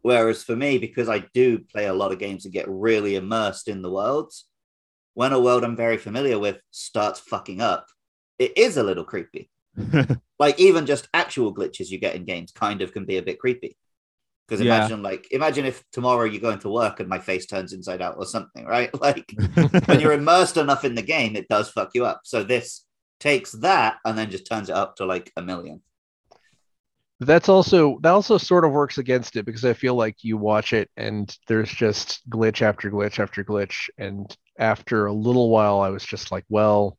Whereas 0.03 0.43
for 0.45 0.57
me, 0.57 0.79
because 0.79 1.09
I 1.09 1.25
do 1.35 1.59
play 1.59 1.87
a 1.87 1.93
lot 1.95 2.13
of 2.13 2.19
games 2.19 2.45
and 2.45 2.55
get 2.55 2.69
really 2.69 3.17
immersed 3.17 3.69
in 3.69 3.83
the 3.83 3.91
worlds, 3.91 4.47
when 5.19 5.33
a 5.33 5.41
world 5.41 5.65
I'm 5.65 5.75
very 5.75 5.97
familiar 5.97 6.39
with 6.39 6.59
starts 6.71 7.19
fucking 7.19 7.61
up, 7.61 7.89
it 8.39 8.57
is 8.57 8.77
a 8.77 8.85
little 8.85 9.03
creepy. 9.03 9.51
Like 10.39 10.61
even 10.61 10.87
just 10.87 11.09
actual 11.13 11.53
glitches 11.53 11.89
you 11.91 11.99
get 11.99 12.15
in 12.15 12.25
games 12.25 12.53
kind 12.53 12.81
of 12.81 12.93
can 12.93 13.05
be 13.05 13.17
a 13.17 13.23
bit 13.23 13.41
creepy. 13.41 13.77
Because 14.47 14.61
Yeah. 14.61 14.77
imagine 14.77 15.03
like 15.03 15.27
imagine 15.33 15.65
if 15.65 15.83
tomorrow 15.91 16.23
you 16.23 16.39
go 16.39 16.51
into 16.51 16.69
work 16.71 17.01
and 17.01 17.09
my 17.09 17.19
face 17.19 17.47
turns 17.47 17.73
inside 17.73 18.01
out 18.01 18.15
or 18.17 18.27
something, 18.27 18.65
right? 18.65 18.91
Like 19.07 19.27
when 19.87 19.99
you're 19.99 20.13
immersed 20.13 20.57
enough 20.57 20.85
in 20.85 20.95
the 20.95 21.03
game, 21.03 21.35
it 21.35 21.49
does 21.49 21.69
fuck 21.69 21.91
you 21.95 22.05
up. 22.05 22.21
So 22.23 22.45
this 22.45 22.85
takes 23.19 23.51
that 23.69 23.97
and 24.05 24.17
then 24.17 24.31
just 24.31 24.47
turns 24.47 24.69
it 24.69 24.77
up 24.77 24.95
to 24.97 25.05
like 25.05 25.33
a 25.37 25.43
million. 25.43 25.83
But 27.19 27.27
that's 27.27 27.49
also 27.49 27.99
that 28.03 28.11
also 28.11 28.39
sort 28.39 28.65
of 28.65 28.71
works 28.73 28.99
against 28.99 29.37
it 29.37 29.45
because 29.45 29.65
I 29.65 29.73
feel 29.73 29.95
like 29.95 30.17
you 30.23 30.37
watch 30.37 30.73
it 30.73 30.89
and 30.97 31.35
there's 31.49 31.71
just 31.71 32.29
glitch 32.31 32.63
after 32.63 32.91
glitch 32.91 33.19
after 33.19 33.43
glitch. 33.45 33.89
And 33.99 34.35
after 34.59 35.07
a 35.07 35.13
little 35.13 35.51
while, 35.51 35.81
I 35.81 35.89
was 35.89 36.05
just 36.05 36.31
like, 36.31 36.45
well, 36.49 36.97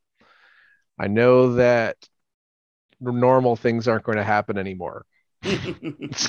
I 0.98 1.08
know 1.08 1.54
that 1.54 1.96
normal 3.00 3.56
things 3.56 3.88
aren't 3.88 4.04
going 4.04 4.18
to 4.18 4.24
happen 4.24 4.58
anymore. 4.58 5.04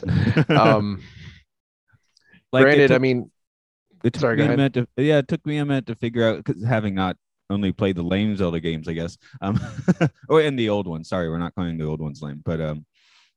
Um, 0.50 1.02
Like, 2.54 2.64
granted, 2.64 2.88
took- 2.90 2.96
I 2.96 3.00
mean, 3.00 3.32
It 4.04 4.14
took 4.14 4.22
Sorry, 4.22 4.38
me 4.38 4.46
go 4.46 4.54
a 4.54 4.56
minute 4.58 4.74
to 4.74 4.88
yeah, 4.98 5.20
it 5.20 5.28
took 5.28 5.46
me 5.46 5.58
a 5.58 5.66
minute 5.66 5.86
to 5.88 5.96
figure 5.96 6.24
out 6.28 6.44
because 6.44 6.64
having 6.64 6.96
not 6.96 7.18
only 7.50 7.72
played 7.72 7.96
the 7.98 8.04
lame 8.04 8.36
Zelda 8.36 8.60
games, 8.60 8.88
I 8.88 8.94
guess. 8.94 9.18
Um 9.42 9.60
or 10.30 10.42
in 10.42 10.56
the 10.56 10.70
old 10.70 10.88
ones. 10.88 11.10
Sorry, 11.10 11.30
we're 11.30 11.38
not 11.38 11.54
calling 11.56 11.78
the 11.78 11.86
old 11.86 12.02
ones 12.02 12.22
lame, 12.22 12.42
but 12.44 12.60
um, 12.62 12.86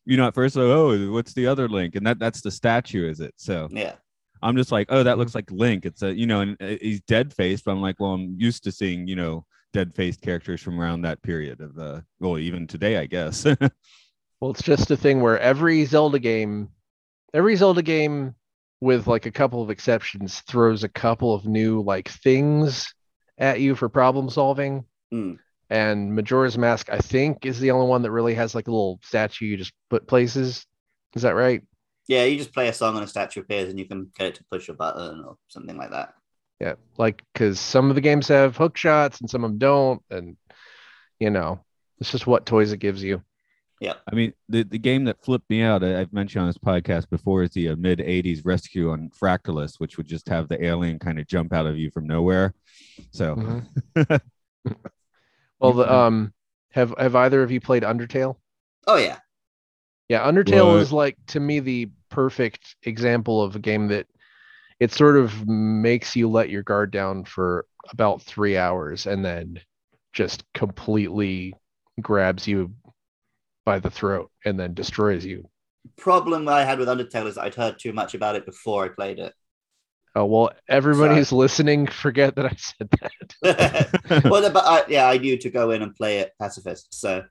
you 0.05 0.17
know, 0.17 0.27
at 0.29 0.35
first 0.35 0.57
like, 0.57 0.65
oh, 0.65 1.13
what's 1.13 1.33
the 1.33 1.47
other 1.47 1.69
link? 1.69 1.97
And 1.97 2.07
that 2.07 2.19
that's 2.19 2.41
the 2.41 2.51
statue, 2.51 3.09
is 3.09 3.21
it? 3.21 3.35
So 3.37 3.69
yeah. 3.71 3.95
I'm 4.43 4.57
just 4.57 4.73
like, 4.73 4.89
oh, 4.91 5.03
that 5.03 5.17
looks 5.17 5.35
like 5.35 5.51
Link. 5.51 5.87
It's 5.87 6.03
a 6.03 6.13
you 6.13 6.27
know, 6.27 6.41
and 6.41 6.57
uh, 6.61 6.77
he's 6.81 7.01
dead 7.03 7.33
faced, 7.33 7.65
but 7.65 7.73
I'm 7.73 7.81
like, 7.81 7.99
well, 7.99 8.13
I'm 8.13 8.37
used 8.39 8.65
to 8.65 8.73
seeing, 8.73 9.07
you 9.07 9.17
know, 9.17 9.47
dead 9.73 9.95
faced 9.95 10.21
characters 10.21 10.63
from 10.63 10.81
around 10.81 11.03
that 11.03 11.23
period 11.23 11.61
of 11.61 11.79
uh 11.79 12.01
well, 12.21 12.39
even 12.39 12.67
today, 12.67 12.99
I 12.99 13.07
guess. 13.07 13.47
Well, 14.45 14.51
it's 14.51 14.63
just 14.63 14.91
a 14.91 14.97
thing 14.99 15.23
where 15.23 15.39
every 15.39 15.87
Zelda 15.87 16.19
game, 16.19 16.69
every 17.33 17.57
Zelda 17.57 17.81
game, 17.81 18.35
with 18.83 19.07
like 19.07 19.25
a 19.25 19.31
couple 19.31 19.63
of 19.63 19.71
exceptions, 19.71 20.41
throws 20.41 20.85
a 20.85 20.89
couple 20.91 21.33
of 21.33 21.47
new 21.47 21.81
like 21.83 22.11
things 22.11 22.93
at 23.39 23.61
you 23.61 23.75
for 23.75 23.89
problem 23.89 24.29
solving. 24.29 24.85
Mm. 25.11 25.39
And 25.75 26.15
Majora's 26.15 26.57
Mask, 26.57 26.89
I 26.89 26.99
think, 26.99 27.45
is 27.45 27.59
the 27.59 27.73
only 27.73 27.89
one 27.89 28.03
that 28.03 28.13
really 28.13 28.35
has 28.35 28.55
like 28.55 28.69
a 28.69 28.71
little 28.71 29.01
statue 29.03 29.47
you 29.47 29.57
just 29.57 29.73
put 29.91 30.07
places. 30.07 30.65
Is 31.17 31.23
that 31.23 31.35
right? 31.35 31.63
Yeah, 32.07 32.23
you 32.23 32.39
just 32.39 32.55
play 32.55 32.69
a 32.69 32.73
song 32.73 32.95
and 32.95 33.03
a 33.03 33.09
statue 33.09 33.41
appears 33.41 33.71
and 33.71 33.79
you 33.79 33.85
can 33.85 34.13
get 34.17 34.29
it 34.29 34.35
to 34.37 34.45
push 34.53 34.69
a 34.69 34.73
button 34.73 35.25
or 35.25 35.37
something 35.49 35.77
like 35.77 35.91
that. 35.91 36.15
Yeah, 36.61 36.75
like 36.97 37.25
because 37.33 37.59
some 37.59 37.89
of 37.89 37.97
the 37.97 38.01
games 38.01 38.29
have 38.29 38.57
hook 38.57 38.77
shots 38.77 39.21
and 39.21 39.29
some 39.29 39.43
of 39.43 39.51
them 39.51 39.59
don't, 39.59 40.01
and 40.11 40.37
you 41.19 41.31
know, 41.31 41.59
it's 41.99 42.13
just 42.13 42.29
what 42.29 42.47
toys 42.47 42.71
it 42.71 42.79
gives 42.79 43.03
you. 43.03 43.21
Yeah, 43.81 43.95
I 44.09 44.15
mean, 44.15 44.33
the, 44.49 44.63
the 44.63 44.79
game 44.79 45.07
that 45.07 45.25
flipped 45.25 45.51
me 45.51 45.63
out, 45.63 45.83
I, 45.83 46.01
I've 46.01 46.13
mentioned 46.13 46.43
on 46.43 46.49
this 46.49 46.57
podcast 46.57 47.11
before, 47.11 47.43
is 47.43 47.51
the 47.51 47.71
uh, 47.71 47.77
mid 47.77 47.99
80s 47.99 48.43
rescue 48.45 48.93
on 48.93 49.11
Fractalus, 49.11 49.81
which 49.81 49.97
would 49.97 50.07
just 50.07 50.29
have 50.29 50.47
the 50.47 50.65
alien 50.65 51.01
kind 51.01 51.19
of 51.19 51.27
jump 51.27 51.53
out 51.53 51.67
of 51.67 51.77
you 51.77 51.91
from 51.91 52.07
nowhere. 52.07 52.55
So, 53.11 53.35
Mhm. 53.35 54.21
Well, 55.61 55.73
the, 55.75 55.93
um, 55.93 56.33
have 56.71 56.95
have 56.99 57.15
either 57.17 57.43
of 57.43 57.51
you 57.51 57.61
played 57.61 57.83
Undertale? 57.83 58.37
Oh 58.87 58.97
yeah. 58.97 59.19
Yeah, 60.09 60.27
Undertale 60.27 60.73
What? 60.75 60.81
is 60.81 60.93
like 60.93 61.17
to 61.29 61.41
me 61.41 61.61
the 61.61 61.91
perfect 62.11 62.77
example 62.83 63.43
of 63.43 63.57
a 63.57 63.59
game 63.59 63.89
that 63.89 64.07
it 64.81 64.93
sort 64.93 65.17
of 65.17 65.49
makes 65.49 66.17
you 66.17 66.29
let 66.31 66.51
your 66.51 66.63
guard 66.63 66.91
down 66.91 67.25
for 67.25 67.67
about 67.91 68.23
three 68.23 68.57
hours 68.57 69.07
and 69.07 69.25
then 69.25 69.61
just 70.13 70.45
completely 70.55 71.55
grabs 72.01 72.47
you 72.49 72.75
by 73.65 73.79
the 73.79 73.91
throat 73.91 74.31
and 74.45 74.59
then 74.61 74.75
destroys 74.75 75.25
you. 75.25 75.49
Problem 75.97 76.49
I 76.49 76.65
had 76.65 76.79
with 76.79 76.89
Undertale 76.89 77.27
is 77.27 77.37
I'd 77.39 77.55
heard 77.57 77.79
too 77.79 77.93
much 77.93 78.15
about 78.15 78.37
it 78.37 78.47
before 78.47 78.85
I 78.85 78.89
played 78.89 79.19
it. 79.19 79.35
Oh 80.17 80.25
well, 80.27 80.53
everybody 80.69 81.17
who's 81.17 81.33
listening, 81.33 81.87
forget 82.05 82.37
that 82.37 82.47
I 82.47 82.55
said 82.57 82.89
that. 83.43 84.23
well, 84.31 84.51
but 84.53 84.65
I, 84.65 84.85
yeah, 84.89 85.09
I 85.09 85.19
knew 85.19 85.37
to 85.39 85.51
go 85.51 85.71
in 85.73 85.83
and 85.83 85.95
play 85.95 86.19
it 86.21 86.33
pacifist. 86.41 86.95
So 86.95 87.25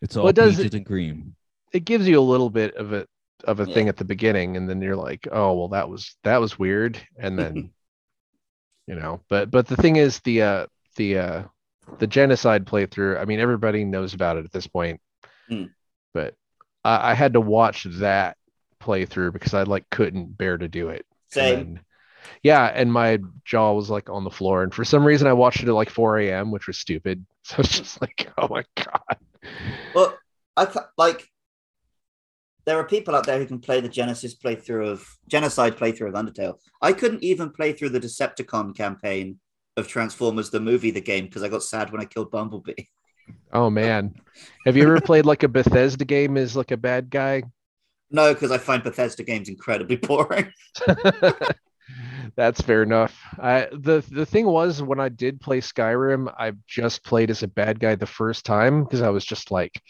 it's 0.00 0.16
all 0.16 0.24
Well, 0.24 0.32
does 0.32 0.56
peaches 0.56 0.74
and 0.74 0.86
cream. 0.86 1.34
it 1.72 1.84
gives 1.84 2.08
you 2.08 2.18
a 2.18 2.22
little 2.22 2.50
bit 2.50 2.74
of 2.76 2.92
a 2.92 3.06
of 3.44 3.60
a 3.60 3.64
Yeah. 3.66 3.74
thing 3.74 3.88
at 3.88 3.96
the 3.98 4.04
beginning 4.04 4.56
and 4.56 4.68
then 4.68 4.80
you're 4.80 4.96
like 4.96 5.28
oh 5.30 5.52
well 5.54 5.68
that 5.68 5.88
was 5.90 6.16
that 6.24 6.40
was 6.40 6.58
weird 6.58 6.98
and 7.18 7.38
then 7.38 7.70
you 8.86 8.94
know 8.94 9.20
but 9.28 9.50
but 9.50 9.66
the 9.66 9.76
thing 9.76 9.96
is 9.96 10.20
the 10.20 10.42
uh 10.42 10.66
the 10.96 11.18
uh 11.18 11.42
the 11.98 12.06
genocide 12.06 12.64
playthrough 12.66 13.20
i 13.20 13.24
mean 13.24 13.38
everybody 13.38 13.84
knows 13.84 14.14
about 14.14 14.36
it 14.36 14.44
at 14.44 14.52
this 14.52 14.66
point 14.66 15.00
Mm. 15.50 15.70
but 16.12 16.34
I, 16.84 17.12
I 17.12 17.14
had 17.14 17.34
to 17.34 17.40
watch 17.40 17.84
that 17.98 18.36
playthrough 18.82 19.32
because 19.32 19.54
i 19.54 19.62
like 19.62 19.84
couldn't 19.90 20.36
bear 20.36 20.58
to 20.58 20.66
do 20.66 20.88
it 20.88 21.04
And 21.36 21.76
same. 21.76 21.80
Yeah 22.42 22.66
and 22.74 22.92
my 22.92 23.18
jaw 23.44 23.72
was 23.72 23.90
like 23.90 24.08
on 24.10 24.24
the 24.24 24.30
floor 24.30 24.62
and 24.62 24.74
for 24.74 24.84
some 24.84 25.04
reason 25.04 25.26
i 25.26 25.32
watched 25.32 25.62
it 25.62 25.68
at 25.68 25.74
like 25.74 25.90
4 25.90 26.18
a.m 26.18 26.50
which 26.50 26.66
was 26.66 26.78
stupid 26.78 27.24
so 27.42 27.56
it's 27.58 27.78
just 27.78 28.00
like 28.00 28.28
oh 28.38 28.48
my 28.48 28.64
god 28.76 29.18
Well, 29.94 30.16
I 30.56 30.68
like. 30.96 31.28
There 32.64 32.78
are 32.78 32.84
people 32.86 33.14
out 33.14 33.26
there 33.26 33.38
who 33.38 33.46
can 33.46 33.60
play 33.60 33.80
the 33.80 33.88
Genesis 33.88 34.34
playthrough 34.34 34.88
of 34.88 35.06
Genocide 35.28 35.76
playthrough 35.76 36.08
of 36.08 36.14
Undertale. 36.14 36.54
I 36.82 36.92
couldn't 36.92 37.22
even 37.22 37.50
play 37.50 37.72
through 37.72 37.90
the 37.90 38.00
Decepticon 38.00 38.76
campaign 38.76 39.38
of 39.76 39.86
Transformers 39.86 40.50
the 40.50 40.58
movie, 40.60 40.90
the 40.90 41.00
game, 41.00 41.26
because 41.26 41.42
I 41.42 41.48
got 41.48 41.62
sad 41.62 41.92
when 41.92 42.00
I 42.00 42.06
killed 42.06 42.30
Bumblebee. 42.30 42.86
oh 43.52 43.68
man 43.68 44.14
have 44.64 44.76
you 44.76 44.84
ever 44.84 45.00
played 45.00 45.26
like 45.26 45.42
a 45.42 45.48
bethesda 45.48 46.04
game 46.04 46.36
as 46.36 46.54
like 46.56 46.70
a 46.70 46.76
bad 46.76 47.10
guy 47.10 47.42
No, 48.10 48.32
because 48.32 48.52
I 48.52 48.58
find 48.58 48.84
Bethesda 48.84 49.24
games 49.24 49.48
incredibly 49.48 49.96
boring. 50.08 50.52
That's 52.34 52.60
fair 52.60 52.82
enough. 52.82 53.16
I 53.38 53.68
the 53.72 54.04
the 54.10 54.26
thing 54.26 54.46
was 54.46 54.82
when 54.82 54.98
I 55.00 55.08
did 55.08 55.40
play 55.40 55.60
Skyrim, 55.60 56.32
I 56.36 56.52
just 56.66 57.04
played 57.04 57.30
as 57.30 57.42
a 57.42 57.48
bad 57.48 57.78
guy 57.78 57.94
the 57.94 58.06
first 58.06 58.44
time 58.44 58.82
because 58.84 59.02
I 59.02 59.08
was 59.10 59.24
just 59.24 59.50
like, 59.50 59.80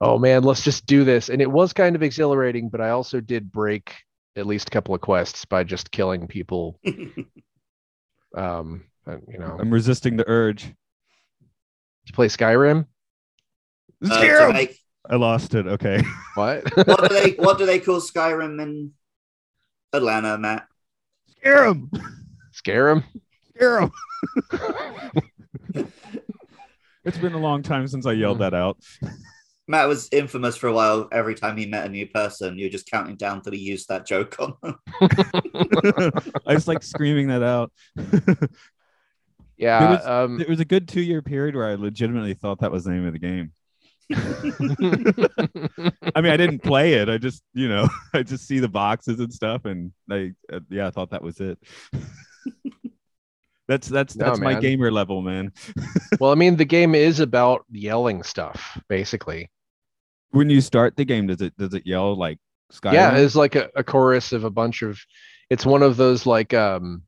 "Oh 0.00 0.18
man, 0.18 0.42
let's 0.42 0.62
just 0.62 0.84
do 0.86 1.04
this." 1.04 1.28
And 1.30 1.40
it 1.40 1.50
was 1.50 1.72
kind 1.72 1.96
of 1.96 2.02
exhilarating, 2.02 2.68
but 2.68 2.80
I 2.82 2.90
also 2.90 3.20
did 3.20 3.50
break 3.50 3.94
at 4.36 4.46
least 4.46 4.68
a 4.68 4.70
couple 4.70 4.94
of 4.94 5.00
quests 5.00 5.44
by 5.46 5.64
just 5.64 5.90
killing 5.90 6.26
people. 6.28 6.78
Um, 8.36 8.84
you 9.26 9.38
know, 9.38 9.56
I'm 9.58 9.70
resisting 9.70 10.16
the 10.18 10.24
urge. 10.28 10.70
to 12.06 12.12
play 12.12 12.26
Skyrim. 12.28 12.84
Uh, 14.04 14.16
Scare 14.18 14.38
to 14.40 14.44
'em! 14.48 14.52
make- 14.52 14.78
I 15.08 15.16
lost 15.16 15.54
it. 15.54 15.66
Okay. 15.66 16.02
What? 16.34 16.62
what 16.86 17.08
do 17.08 17.14
they 17.14 17.30
what 17.38 17.56
do 17.56 17.64
they 17.64 17.80
call 17.80 18.00
Skyrim 18.02 18.60
in 18.62 18.92
Atlanta, 19.94 20.36
Matt? 20.36 20.68
Scare 21.48 21.64
him. 21.66 21.90
Scare 22.52 22.88
him? 22.90 23.04
Scare 23.54 23.80
him. 23.80 23.92
it's 27.04 27.18
been 27.18 27.32
a 27.32 27.38
long 27.38 27.62
time 27.62 27.86
since 27.88 28.04
I 28.06 28.12
yelled 28.12 28.40
that 28.40 28.52
out. 28.54 28.76
Matt 29.66 29.88
was 29.88 30.08
infamous 30.12 30.56
for 30.56 30.66
a 30.68 30.72
while. 30.72 31.08
Every 31.12 31.34
time 31.34 31.56
he 31.56 31.66
met 31.66 31.86
a 31.86 31.88
new 31.88 32.06
person, 32.06 32.58
you're 32.58 32.68
just 32.70 32.90
counting 32.90 33.16
down 33.16 33.40
till 33.42 33.52
he 33.52 33.58
used 33.60 33.88
that 33.88 34.06
joke 34.06 34.36
on 34.38 34.54
them. 34.62 34.76
I 36.46 36.54
was 36.54 36.68
like 36.68 36.82
screaming 36.82 37.28
that 37.28 37.42
out. 37.42 37.72
Yeah. 39.56 39.78
There 39.80 39.88
was- 39.90 40.06
um, 40.06 40.40
It 40.40 40.48
was 40.48 40.60
a 40.60 40.64
good 40.66 40.86
two 40.86 41.00
year 41.02 41.22
period 41.22 41.54
where 41.56 41.66
I 41.68 41.74
legitimately 41.74 42.34
thought 42.34 42.60
that 42.60 42.70
was 42.72 42.84
the 42.84 42.90
name 42.90 43.06
of 43.06 43.12
the 43.14 43.18
game. 43.18 43.52
I 44.10 44.16
mean, 46.20 46.32
I 46.32 46.36
didn't 46.36 46.62
play 46.62 46.94
it. 46.94 47.08
I 47.08 47.18
just, 47.18 47.42
you 47.52 47.68
know, 47.68 47.88
I 48.14 48.22
just 48.22 48.46
see 48.46 48.58
the 48.58 48.68
boxes 48.68 49.20
and 49.20 49.32
stuff, 49.32 49.64
and 49.64 49.92
I, 50.10 50.32
uh, 50.52 50.60
yeah, 50.70 50.86
I 50.86 50.90
thought 50.90 51.10
that 51.10 51.22
was 51.22 51.40
it. 51.40 51.58
that's 53.68 53.88
that's 53.88 54.16
No, 54.16 54.26
that's 54.26 54.40
my 54.40 54.58
gamer 54.58 54.90
level, 54.90 55.20
man. 55.20 55.52
well, 56.20 56.32
I 56.32 56.36
mean, 56.36 56.56
the 56.56 56.64
game 56.64 56.94
is 56.94 57.20
about 57.20 57.64
yelling 57.70 58.22
stuff, 58.22 58.78
basically. 58.88 59.50
When 60.30 60.48
you 60.48 60.60
start 60.60 60.96
the 60.96 61.04
game, 61.04 61.26
does 61.26 61.42
it 61.42 61.56
does 61.58 61.74
it 61.74 61.86
yell 61.86 62.16
like 62.16 62.38
Skyrim? 62.72 62.94
Yeah, 62.94 63.16
it's 63.16 63.34
like 63.34 63.56
a, 63.56 63.68
a 63.76 63.84
chorus 63.84 64.32
of 64.32 64.44
a 64.44 64.50
bunch 64.50 64.82
of. 64.82 64.98
It's 65.50 65.66
one 65.66 65.82
of 65.82 65.96
those 65.96 66.26
like 66.26 66.54
um, 66.54 67.02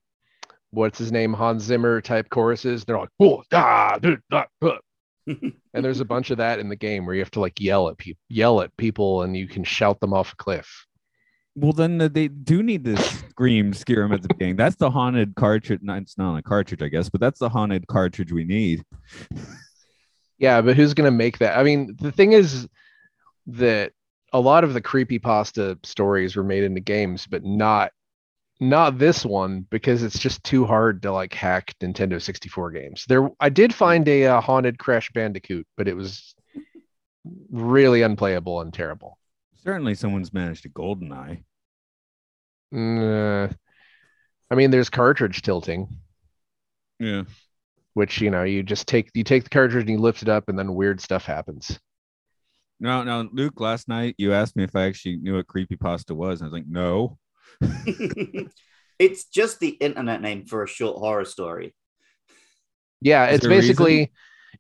what's 0.71 0.99
his 0.99 1.13
name 1.13 1.33
Hans 1.33 1.63
Zimmer 1.63 2.01
type 2.01 2.29
choruses. 2.31 2.85
They're 2.85 2.99
like 2.99 3.11
"Oh, 3.19 3.43
da, 3.51 3.99
da, 3.99 4.45
uh." 4.63 4.77
and 5.75 5.85
there's 5.85 6.01
a 6.01 6.05
bunch 6.05 6.31
of 6.31 6.39
that 6.39 6.59
in 6.59 6.69
the 6.69 6.77
game 6.77 7.07
where 7.07 7.15
you 7.15 7.21
have 7.21 7.31
to 7.33 7.41
like 7.41 7.61
yell 7.61 7.89
at 7.89 7.99
people, 7.99 8.21
yell 8.29 8.61
at 8.61 8.77
people, 8.77 9.23
and 9.23 9.37
you 9.37 9.47
can 9.47 9.65
shout 9.65 10.01
them 10.01 10.13
off 10.13 10.33
a 10.33 10.37
cliff. 10.37 10.87
Well, 11.57 11.73
then 11.73 11.99
they 11.99 12.29
do 12.29 12.63
need 12.63 12.85
this 12.85 13.05
scream 13.29 13.75
scare 13.75 14.05
'em 14.05 14.13
at 14.13 14.23
the 14.23 14.29
beginning. 14.29 14.57
That's 14.57 14.77
the 14.77 14.91
haunted 14.91 15.35
cartridge. 15.35 15.81
No, 15.83 15.95
it's 15.95 16.17
not 16.17 16.37
a 16.37 16.43
cartridge, 16.43 16.83
I 16.83 16.89
guess, 16.89 17.09
but 17.09 17.21
that's 17.21 17.41
the 17.41 17.49
haunted 17.49 17.87
cartridge 17.89 18.33
we 18.33 18.45
need. 18.45 18.85
Yeah, 20.39 20.63
but 20.63 20.77
who's 20.77 20.95
gonna 20.95 21.11
make 21.11 21.39
that? 21.39 21.59
I 21.59 21.63
mean, 21.63 21.97
the 22.01 22.13
thing 22.13 22.33
is 22.33 22.69
that 23.49 23.93
a 24.33 24.41
lot 24.41 24.65
of 24.65 24.75
the 24.75 24.81
creepy 24.81 25.19
pasta 25.19 25.79
stories 25.83 26.37
were 26.37 26.45
made 26.45 26.63
into 26.63 26.81
games, 26.81 27.27
but 27.27 27.45
not 27.45 27.93
not 28.61 28.99
this 28.99 29.25
one 29.25 29.67
because 29.71 30.03
it's 30.03 30.19
just 30.19 30.45
too 30.45 30.67
hard 30.67 31.03
to 31.03 31.13
like 31.13 31.33
hack 31.35 31.75
Nintendo 31.81 32.21
64 32.21 32.71
games. 32.73 33.05
There 33.09 33.31
I 33.41 33.49
did 33.49 33.75
find 33.75 34.07
a 34.09 34.27
uh, 34.27 34.41
haunted 34.41 34.79
Crash 34.79 35.11
Bandicoot, 35.13 35.67
but 35.77 35.89
it 35.89 35.97
was 35.97 36.35
really 37.51 38.03
unplayable 38.03 38.61
and 38.61 38.73
terrible. 38.73 39.19
Certainly, 39.65 39.95
someone's 39.97 40.33
managed 40.33 40.65
a 40.67 40.69
GoldenEye. 40.71 41.43
Uh, 42.75 43.49
I 44.51 44.55
mean, 44.55 44.71
there's 44.71 44.91
cartridge 44.91 45.43
tilting, 45.43 45.89
Yeah. 46.99 47.25
which 47.95 48.21
you 48.21 48.31
know 48.31 48.43
you 48.45 48.63
just 48.63 48.87
take 48.87 49.11
you 49.15 49.25
take 49.25 49.45
the 49.45 49.51
cartridge 49.51 49.83
and 49.83 49.91
you 49.91 49.99
lift 49.99 50.23
it 50.23 50.29
up, 50.29 50.49
and 50.49 50.59
then 50.59 50.75
weird 50.75 51.01
stuff 51.01 51.25
happens. 51.25 51.79
No, 52.79 53.03
no, 53.05 53.29
Luke. 53.33 53.61
Last 53.61 53.89
night 53.89 54.15
you 54.19 54.33
asked 54.33 54.57
me 54.57 54.65
if 54.65 54.75
I 54.75 54.85
actually 54.85 55.17
knew 55.17 55.37
what 55.37 55.47
creepypasta 55.47 56.13
was, 56.15 56.41
and 56.41 56.47
I 56.47 56.49
was 56.51 56.53
like, 56.61 56.69
no. 56.69 57.19
it's 58.99 59.25
just 59.25 59.61
the 59.61 59.69
internet 59.71 60.21
name 60.21 60.45
for 60.47 60.63
a 60.63 60.69
short 60.69 60.99
horror 60.99 61.25
story. 61.25 61.75
Yeah, 63.01 63.29
Is 63.29 63.37
it's 63.37 63.43
there 63.43 63.51
reason? 63.51 63.69
basically 63.69 64.13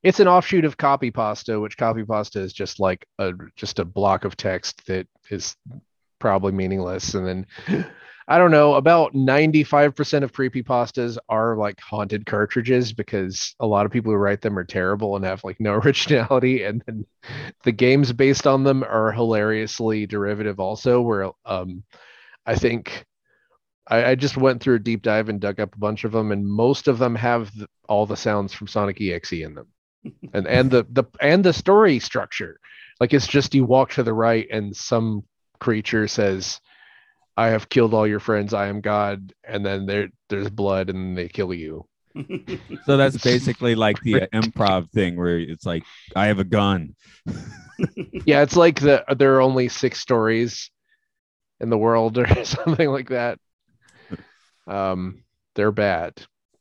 it's 0.02 0.20
an 0.20 0.28
offshoot 0.28 0.64
of 0.64 0.76
copy 0.76 1.10
pasta, 1.10 1.60
which 1.60 1.76
copy 1.76 2.04
pasta 2.04 2.40
is 2.40 2.52
just 2.52 2.80
like 2.80 3.06
a 3.18 3.32
just 3.56 3.78
a 3.78 3.84
block 3.84 4.24
of 4.24 4.36
text 4.36 4.86
that 4.86 5.06
is 5.30 5.56
probably 6.18 6.52
meaningless. 6.52 7.14
And 7.14 7.26
then 7.26 7.46
I 8.28 8.38
don't 8.38 8.52
know, 8.52 8.74
about 8.74 9.12
95% 9.12 10.22
of 10.22 10.32
creepypastas 10.32 11.18
are 11.28 11.56
like 11.56 11.80
haunted 11.80 12.26
cartridges 12.26 12.92
because 12.92 13.56
a 13.58 13.66
lot 13.66 13.86
of 13.86 13.92
people 13.92 14.12
who 14.12 14.18
write 14.18 14.40
them 14.40 14.56
are 14.56 14.64
terrible 14.64 15.16
and 15.16 15.24
have 15.24 15.42
like 15.42 15.58
no 15.58 15.74
originality. 15.84 16.62
And 16.62 16.82
then 16.86 17.04
the 17.64 17.72
games 17.72 18.12
based 18.12 18.46
on 18.46 18.62
them 18.62 18.84
are 18.84 19.12
hilariously 19.12 20.06
derivative 20.06 20.60
also, 20.60 21.00
where 21.02 21.30
um 21.44 21.82
I 22.50 22.56
think 22.56 23.04
I, 23.86 24.10
I 24.10 24.14
just 24.16 24.36
went 24.36 24.60
through 24.60 24.74
a 24.74 24.80
deep 24.80 25.02
dive 25.02 25.28
and 25.28 25.40
dug 25.40 25.60
up 25.60 25.72
a 25.72 25.78
bunch 25.78 26.02
of 26.02 26.10
them, 26.10 26.32
and 26.32 26.44
most 26.44 26.88
of 26.88 26.98
them 26.98 27.14
have 27.14 27.54
the, 27.56 27.68
all 27.88 28.06
the 28.06 28.16
sounds 28.16 28.52
from 28.52 28.66
Sonic 28.66 29.00
EXE 29.00 29.32
in 29.34 29.54
them, 29.54 29.68
and 30.34 30.48
and 30.48 30.68
the 30.68 30.84
the 30.90 31.04
and 31.20 31.44
the 31.44 31.52
story 31.52 32.00
structure. 32.00 32.58
Like 32.98 33.14
it's 33.14 33.28
just 33.28 33.54
you 33.54 33.64
walk 33.64 33.92
to 33.92 34.02
the 34.02 34.12
right 34.12 34.48
and 34.50 34.74
some 34.74 35.22
creature 35.60 36.08
says, 36.08 36.60
"I 37.36 37.48
have 37.50 37.68
killed 37.68 37.94
all 37.94 38.06
your 38.06 38.18
friends. 38.18 38.52
I 38.52 38.66
am 38.66 38.80
God," 38.80 39.32
and 39.44 39.64
then 39.64 39.86
there 39.86 40.08
there's 40.28 40.50
blood 40.50 40.90
and 40.90 41.16
they 41.16 41.28
kill 41.28 41.54
you. 41.54 41.86
So 42.86 42.96
that's 42.96 43.22
basically 43.22 43.76
like 43.76 44.00
the 44.02 44.22
uh, 44.22 44.26
improv 44.32 44.90
thing 44.90 45.16
where 45.16 45.38
it's 45.38 45.64
like, 45.64 45.84
I 46.16 46.26
have 46.26 46.40
a 46.40 46.44
gun. 46.44 46.96
Yeah, 48.24 48.42
it's 48.42 48.56
like 48.56 48.80
the 48.80 49.04
there 49.16 49.36
are 49.36 49.40
only 49.40 49.68
six 49.68 50.00
stories 50.00 50.70
in 51.60 51.70
the 51.70 51.78
world 51.78 52.18
or 52.18 52.44
something 52.44 52.88
like 52.88 53.08
that. 53.10 53.38
Um, 54.66 55.24
they're 55.54 55.72
bad. 55.72 56.14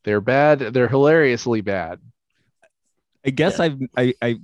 They're 0.03 0.21
bad. 0.21 0.59
They're 0.59 0.87
hilariously 0.87 1.61
bad. 1.61 1.99
I 3.25 3.31
guess 3.31 3.59
I've 3.59 3.79
I, 3.97 4.13
I 4.21 4.37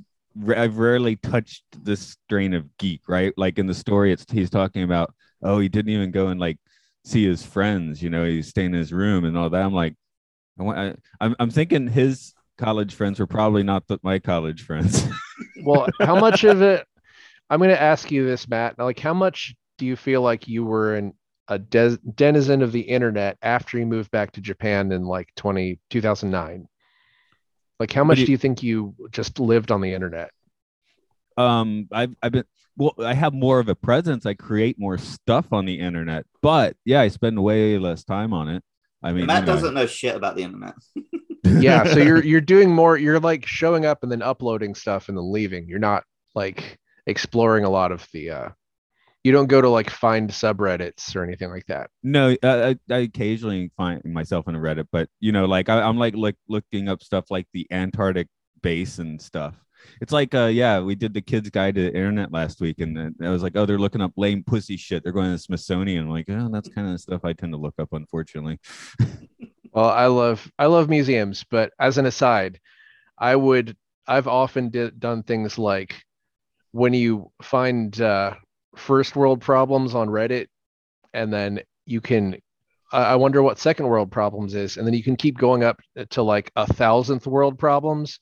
I've 0.56 0.78
rarely 0.78 1.16
touched 1.16 1.64
this 1.82 2.18
strain 2.26 2.54
of 2.54 2.78
geek, 2.78 3.02
right? 3.08 3.34
Like 3.38 3.58
in 3.58 3.68
the 3.68 3.74
story, 3.74 4.12
it's 4.12 4.26
he's 4.30 4.50
talking 4.50 4.84
about, 4.84 5.14
oh, 5.42 5.60
he 5.60 5.70
didn't 5.70 5.92
even 5.92 6.12
go 6.12 6.28
and 6.28 6.40
like 6.40 6.58
see 7.06 7.26
his 7.26 7.44
friends, 7.46 8.04
you 8.04 8.10
know, 8.10 8.26
he's 8.26 8.50
staying 8.50 8.74
in 8.74 8.80
his 8.80 8.92
room 8.92 9.24
and 9.24 9.38
all 9.38 9.50
that. 9.50 9.64
I'm 9.64 9.74
like, 9.74 9.96
I, 10.60 10.64
want- 10.64 10.78
I, 10.78 10.96
I'm 11.22 11.36
I'm 11.40 11.50
thinking 11.50 11.88
his 11.88 12.34
college 12.58 12.94
friends 12.96 13.20
were 13.20 13.28
probably 13.28 13.64
not 13.64 13.88
the, 13.88 13.98
my 14.04 14.20
college 14.20 14.64
friends. 14.64 15.08
Well, 15.66 15.88
how 16.00 16.20
much 16.20 16.44
of 16.44 16.62
it? 16.62 16.86
I'm 17.50 17.58
going 17.60 17.72
to 17.72 17.82
ask 17.82 18.12
you 18.12 18.26
this, 18.26 18.48
Matt. 18.48 18.78
Like, 18.78 19.00
how 19.00 19.14
much 19.14 19.56
do 19.78 19.86
you 19.86 19.96
feel 19.96 20.22
like 20.22 20.48
you 20.48 20.64
were 20.66 20.96
an 20.96 21.14
a 21.48 21.60
des- 21.60 21.98
denizen 22.16 22.62
of 22.64 22.72
the 22.72 22.82
internet 22.82 23.38
after 23.42 23.78
you 23.78 23.86
moved 23.86 24.10
back 24.10 24.32
to 24.32 24.42
Japan 24.42 24.92
in 24.92 25.04
like 25.06 25.30
20, 25.36 25.80
2009? 25.92 26.68
Like, 27.80 27.92
how 27.92 28.04
much 28.04 28.16
do 28.16 28.22
you- 28.22 28.26
do 28.28 28.32
you 28.32 28.38
think 28.38 28.64
you 28.64 28.96
just 29.12 29.40
lived 29.40 29.72
on 29.72 29.82
the 29.82 29.94
internet? 29.94 30.32
um, 31.38 31.88
I've 31.92 32.16
I've 32.24 32.32
been 32.32 32.46
well, 32.78 32.94
I 33.00 33.14
have 33.14 33.34
more 33.34 33.60
of 33.60 33.68
a 33.70 33.76
presence. 33.76 34.26
I 34.26 34.34
create 34.34 34.80
more 34.80 34.98
stuff 34.98 35.52
on 35.52 35.66
the 35.66 35.80
internet, 35.80 36.26
but 36.42 36.76
yeah, 36.86 37.02
I 37.02 37.10
spend 37.10 37.42
way 37.42 37.78
less 37.78 38.04
time 38.04 38.34
on 38.34 38.48
it. 38.50 38.64
I 39.04 39.12
mean, 39.12 39.26
Matt 39.28 39.46
doesn't 39.46 39.74
know 39.74 39.86
shit 39.86 40.16
about 40.16 40.36
the 40.36 40.44
internet. 40.44 40.76
Yeah, 41.60 41.84
so 41.84 42.00
you're 42.00 42.24
you're 42.24 42.42
doing 42.42 42.72
more. 42.74 42.98
You're 42.98 43.20
like 43.20 43.46
showing 43.46 43.86
up 43.86 44.02
and 44.02 44.12
then 44.12 44.24
uploading 44.24 44.74
stuff 44.74 45.10
and 45.10 45.18
then 45.18 45.32
leaving. 45.32 45.68
You're 45.70 45.78
not 45.78 46.04
like 46.34 46.80
exploring 47.06 47.66
a 47.66 47.70
lot 47.70 47.92
of 47.92 48.08
the. 48.14 48.32
uh 48.32 48.50
You 49.26 49.32
don't 49.32 49.48
go 49.48 49.60
to 49.60 49.70
like 49.70 49.90
find 49.90 50.30
subreddits 50.30 51.16
or 51.16 51.24
anything 51.24 51.50
like 51.50 51.66
that. 51.66 51.90
No, 52.04 52.36
I, 52.44 52.78
I 52.92 52.98
occasionally 52.98 53.72
find 53.76 54.04
myself 54.06 54.48
in 54.48 54.54
a 54.54 54.60
Reddit, 54.60 54.86
but 54.92 55.10
you 55.20 55.32
know, 55.32 55.46
like 55.46 55.68
I, 55.68 55.82
I'm 55.82 55.98
like 55.98 56.16
like 56.16 56.36
looking 56.48 56.90
up 56.90 57.02
stuff 57.02 57.32
like 57.32 57.48
the 57.52 57.66
Antarctic 57.72 58.28
base 58.62 59.00
and 59.00 59.20
stuff. 59.20 59.56
It's 60.00 60.14
like, 60.14 60.36
uh, 60.36 60.46
yeah, 60.46 60.80
we 60.80 60.94
did 60.94 61.16
the 61.16 61.24
kids' 61.24 61.50
guide 61.50 61.74
to 61.74 61.82
the 61.82 61.88
internet 61.88 62.32
last 62.32 62.62
week, 62.62 62.80
and 62.82 62.96
then 62.96 63.16
I 63.20 63.30
was 63.30 63.42
like, 63.42 63.54
oh, 63.56 63.66
they're 63.66 63.80
looking 63.80 64.02
up 64.02 64.12
lame 64.16 64.44
pussy 64.44 64.78
shit. 64.78 65.02
They're 65.02 65.12
going 65.12 65.26
to 65.26 65.32
the 65.32 65.40
Smithsonian. 65.40 66.04
I'm 66.04 66.12
like, 66.12 66.30
oh, 66.30 66.50
that's 66.52 66.70
kind 66.70 66.86
of 66.86 66.94
the 66.94 67.00
stuff 67.00 67.26
I 67.26 67.34
tend 67.34 67.52
to 67.54 67.58
look 67.58 67.76
up, 67.80 67.94
unfortunately. 67.94 68.60
Well, 69.74 69.90
I 69.90 70.06
love 70.06 70.50
I 70.58 70.68
love 70.68 70.88
museums, 70.88 71.44
but 71.52 71.74
as 71.78 71.98
an 71.98 72.06
aside, 72.06 72.62
I 73.18 73.36
would 73.36 73.76
I've 74.08 74.28
often 74.28 74.70
did, 74.70 75.02
done 75.02 75.24
things 75.24 75.58
like 75.58 76.02
when 76.72 76.94
you 76.94 77.30
find 77.42 78.00
uh, 78.00 78.36
first 78.76 79.16
world 79.16 79.42
problems 79.42 79.96
on 79.96 80.10
Reddit, 80.10 80.48
and 81.14 81.32
then 81.34 81.62
you 81.86 82.02
can 82.02 82.38
I 82.92 83.04
I 83.04 83.16
wonder 83.16 83.42
what 83.44 83.60
second 83.60 83.88
world 83.88 84.12
problems 84.12 84.56
is, 84.56 84.78
and 84.78 84.86
then 84.86 84.94
you 84.94 85.04
can 85.04 85.16
keep 85.16 85.38
going 85.38 85.64
up 85.64 85.80
to 86.12 86.22
like 86.22 86.52
a 86.56 86.72
thousandth 86.72 87.28
world 87.28 87.58
problems, 87.60 88.20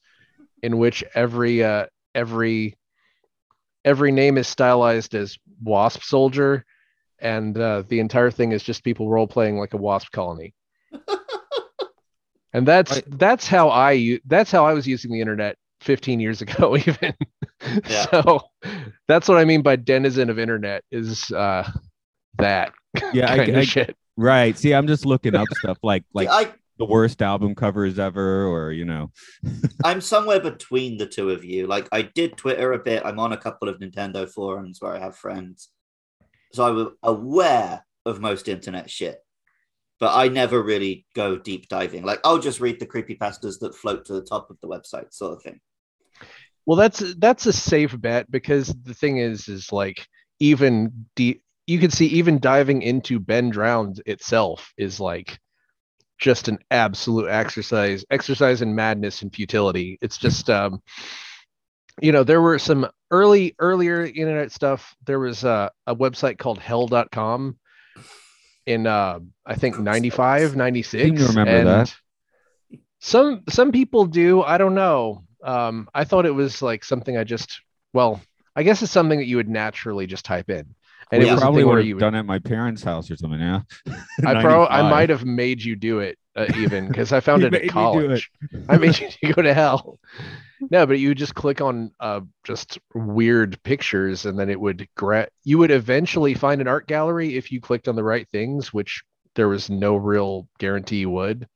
in 0.64 0.78
which 0.78 1.04
every 1.16 1.64
uh, 1.64 1.88
every 2.16 2.78
every 3.86 4.12
name 4.12 4.38
is 4.38 4.48
stylized 4.48 5.16
as 5.16 5.38
Wasp 5.64 6.04
Soldier, 6.04 6.66
and 7.20 7.58
uh, 7.58 7.84
the 7.88 8.00
entire 8.00 8.32
thing 8.32 8.52
is 8.52 8.64
just 8.64 8.84
people 8.84 9.10
role 9.10 9.28
playing 9.28 9.58
like 9.58 9.74
a 9.74 9.78
Wasp 9.78 10.12
colony. 10.12 10.54
And 12.54 12.68
that's 12.68 12.92
Right. 12.92 13.20
that's 13.20 13.48
how 13.48 13.70
I 13.70 13.92
u- 13.94 14.22
that's 14.26 14.52
how 14.52 14.66
I 14.66 14.74
was 14.74 14.88
using 14.88 15.12
the 15.12 15.22
internet 15.22 15.58
15 15.84 16.20
years 16.20 16.42
ago 16.42 16.76
even. 16.88 17.14
Yeah. 17.88 18.06
So 18.12 18.42
that's 19.08 19.28
what 19.28 19.38
I 19.38 19.46
mean 19.46 19.62
by 19.62 19.76
denizen 19.76 20.30
of 20.30 20.40
internet 20.40 20.84
is 20.92 21.32
uh 21.32 21.70
that 22.38 22.74
Yeah, 23.14 23.32
I, 23.32 23.38
kind 23.38 23.50
of 23.52 23.56
I- 23.58 23.64
shit. 23.66 23.96
right. 24.18 24.58
See, 24.58 24.74
I'm 24.74 24.88
just 24.88 25.06
looking 25.06 25.36
up 25.36 25.48
stuff 25.60 25.78
like 25.84 26.04
like 26.14 26.30
I, 26.30 26.52
the 26.80 26.86
worst 26.86 27.22
album 27.22 27.54
covers 27.54 28.00
ever, 28.00 28.48
or 28.48 28.72
you 28.72 28.84
know, 28.86 29.12
I'm 29.84 30.02
somewhere 30.02 30.40
between 30.40 30.98
the 30.98 31.06
two 31.06 31.30
of 31.30 31.46
you. 31.46 31.68
Like 31.68 31.88
I 31.92 32.02
did 32.02 32.36
Twitter 32.36 32.74
a 32.74 32.80
bit. 32.80 33.04
I'm 33.06 33.20
on 33.20 33.32
a 33.34 33.38
couple 33.38 33.70
of 33.70 33.80
Nintendo 33.80 34.28
forums 34.28 34.80
where 34.82 34.96
I 34.96 35.00
have 35.00 35.16
friends. 35.16 35.70
So 36.54 36.66
I 36.66 36.72
was 36.72 36.88
aware 37.04 37.86
of 38.06 38.20
most 38.20 38.48
internet 38.48 38.90
shit. 38.90 39.20
But 40.00 40.16
I 40.18 40.28
never 40.28 40.62
really 40.62 41.06
go 41.16 41.38
deep 41.38 41.70
diving. 41.70 42.04
Like 42.04 42.20
I'll 42.26 42.40
just 42.40 42.60
read 42.60 42.80
the 42.80 42.86
creepy 42.88 43.16
creepypastas 43.16 43.60
that 43.60 43.76
float 43.76 44.06
to 44.06 44.14
the 44.14 44.24
top 44.24 44.50
of 44.50 44.58
the 44.62 44.68
website, 44.68 45.14
sort 45.14 45.34
of 45.38 45.44
thing. 45.44 45.60
Well, 46.66 46.78
that's 46.78 47.16
that's 47.16 47.46
a 47.46 47.54
safe 47.54 48.00
bet 48.00 48.32
because 48.32 48.68
the 48.68 48.94
thing 48.94 49.18
is 49.18 49.48
is 49.48 49.72
like 49.72 50.08
even 50.40 51.08
deep 51.16 51.44
you 51.68 51.80
can 51.80 51.92
see 51.92 52.08
even 52.08 52.40
diving 52.40 52.82
into 52.82 53.20
Ben 53.20 53.50
Drowned 53.50 54.02
itself 54.06 54.74
is 54.78 55.00
like 55.00 55.40
just 56.18 56.48
an 56.48 56.60
absolute 56.72 57.30
exercise 57.30 58.06
exercise 58.10 58.62
in 58.62 58.76
madness 58.76 59.22
and 59.22 59.34
futility. 59.34 59.98
It's 60.02 60.18
just 60.18 60.50
um 60.50 60.82
you 62.02 62.12
know 62.12 62.24
there 62.24 62.42
were 62.42 62.60
some 62.60 62.88
early 63.12 63.56
earlier 63.60 64.06
internet 64.06 64.52
stuff. 64.52 64.96
There 65.06 65.20
was 65.20 65.44
a, 65.44 65.72
a 65.86 65.96
website 65.96 66.38
called 66.38 66.60
hell.com 66.60 67.58
in 68.66 68.88
uh 68.88 69.20
I 69.46 69.56
think 69.56 69.80
95 69.80 70.56
96 70.56 71.04
Seem 71.04 71.16
to 71.18 71.28
remember 71.28 71.52
and 71.52 71.68
that. 71.68 71.96
some 73.00 73.44
some 73.50 73.72
people 73.72 74.06
do 74.06 74.42
I 74.42 74.58
don't 74.58 74.76
know 74.76 75.26
um 75.44 75.90
I 75.94 76.04
thought 76.04 76.26
it 76.26 76.32
was 76.32 76.62
like 76.62 76.84
something 76.84 77.18
I 77.18 77.24
just 77.24 77.62
well 77.94 78.22
I 78.56 78.64
guess 78.64 78.82
it's 78.82 78.92
something 78.92 79.20
that 79.20 79.26
you 79.26 79.38
would 79.38 79.50
naturally 79.50 80.08
just 80.08 80.26
type 80.26 80.50
in 80.50 80.76
and 81.12 81.24
it 81.24 81.32
was 81.32 81.40
probably 81.42 81.64
would 81.64 81.78
have 81.78 81.88
you 81.88 81.96
would, 81.96 82.02
done 82.02 82.16
it 82.16 82.20
at 82.20 82.26
my 82.26 82.40
parents' 82.40 82.84
house 82.84 83.12
or 83.12 83.16
something. 83.16 83.40
Yeah, 83.40 83.62
I 84.26 84.42
probably 84.42 84.68
I 84.68 84.90
might 84.90 85.10
have 85.10 85.26
made 85.26 85.62
you 85.64 85.76
do 85.76 86.00
it 86.00 86.18
uh, 86.36 86.48
even 86.58 86.88
because 86.88 87.12
I 87.12 87.20
found 87.20 87.44
it 87.44 87.54
at 87.54 87.68
college. 87.70 88.32
I 88.68 88.78
made 88.78 88.98
you 89.22 89.34
go 89.34 89.42
to 89.42 89.54
hell. 89.54 90.00
No, 90.72 90.86
but 90.86 91.00
you 91.00 91.10
would 91.10 91.18
just 91.18 91.36
click 91.36 91.62
on 91.62 91.92
uh, 92.00 92.22
just 92.44 92.80
weird 92.96 93.62
pictures, 93.64 94.26
and 94.26 94.40
then 94.40 94.50
it 94.50 94.60
would 94.60 94.88
gra- 94.96 95.28
You 95.44 95.58
would 95.60 95.72
eventually 95.72 96.34
find 96.34 96.62
an 96.62 96.68
art 96.68 96.88
gallery 96.88 97.36
if 97.36 97.52
you 97.52 97.60
clicked 97.60 97.88
on 97.88 97.96
the 97.96 98.04
right 98.04 98.28
things, 98.32 98.74
which 98.74 99.04
there 99.36 99.50
was 99.50 99.70
no 99.70 99.96
real 99.96 100.48
guarantee 100.60 100.98
you 100.98 101.10
would. 101.10 101.48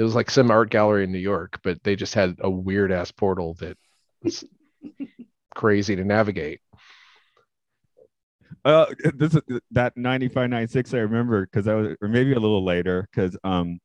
It 0.00 0.02
was 0.02 0.14
like 0.14 0.30
some 0.30 0.50
art 0.50 0.70
gallery 0.70 1.04
in 1.04 1.12
New 1.12 1.18
York, 1.18 1.60
but 1.62 1.82
they 1.82 1.94
just 1.94 2.14
had 2.14 2.36
a 2.40 2.48
weird 2.48 2.90
ass 2.90 3.12
portal 3.12 3.52
that 3.60 3.76
was 4.22 4.42
crazy 5.54 5.94
to 5.94 6.04
navigate. 6.04 6.62
Uh, 8.64 8.86
this 9.14 9.34
is 9.34 9.60
that 9.72 9.94
ninety 9.98 10.28
five 10.28 10.48
ninety 10.48 10.72
six 10.72 10.94
I 10.94 11.00
remember 11.00 11.44
because 11.44 11.68
I 11.68 11.74
was, 11.74 11.96
or 12.00 12.08
maybe 12.08 12.32
a 12.32 12.40
little 12.40 12.64
later, 12.64 13.06
because 13.10 13.36
um, 13.44 13.78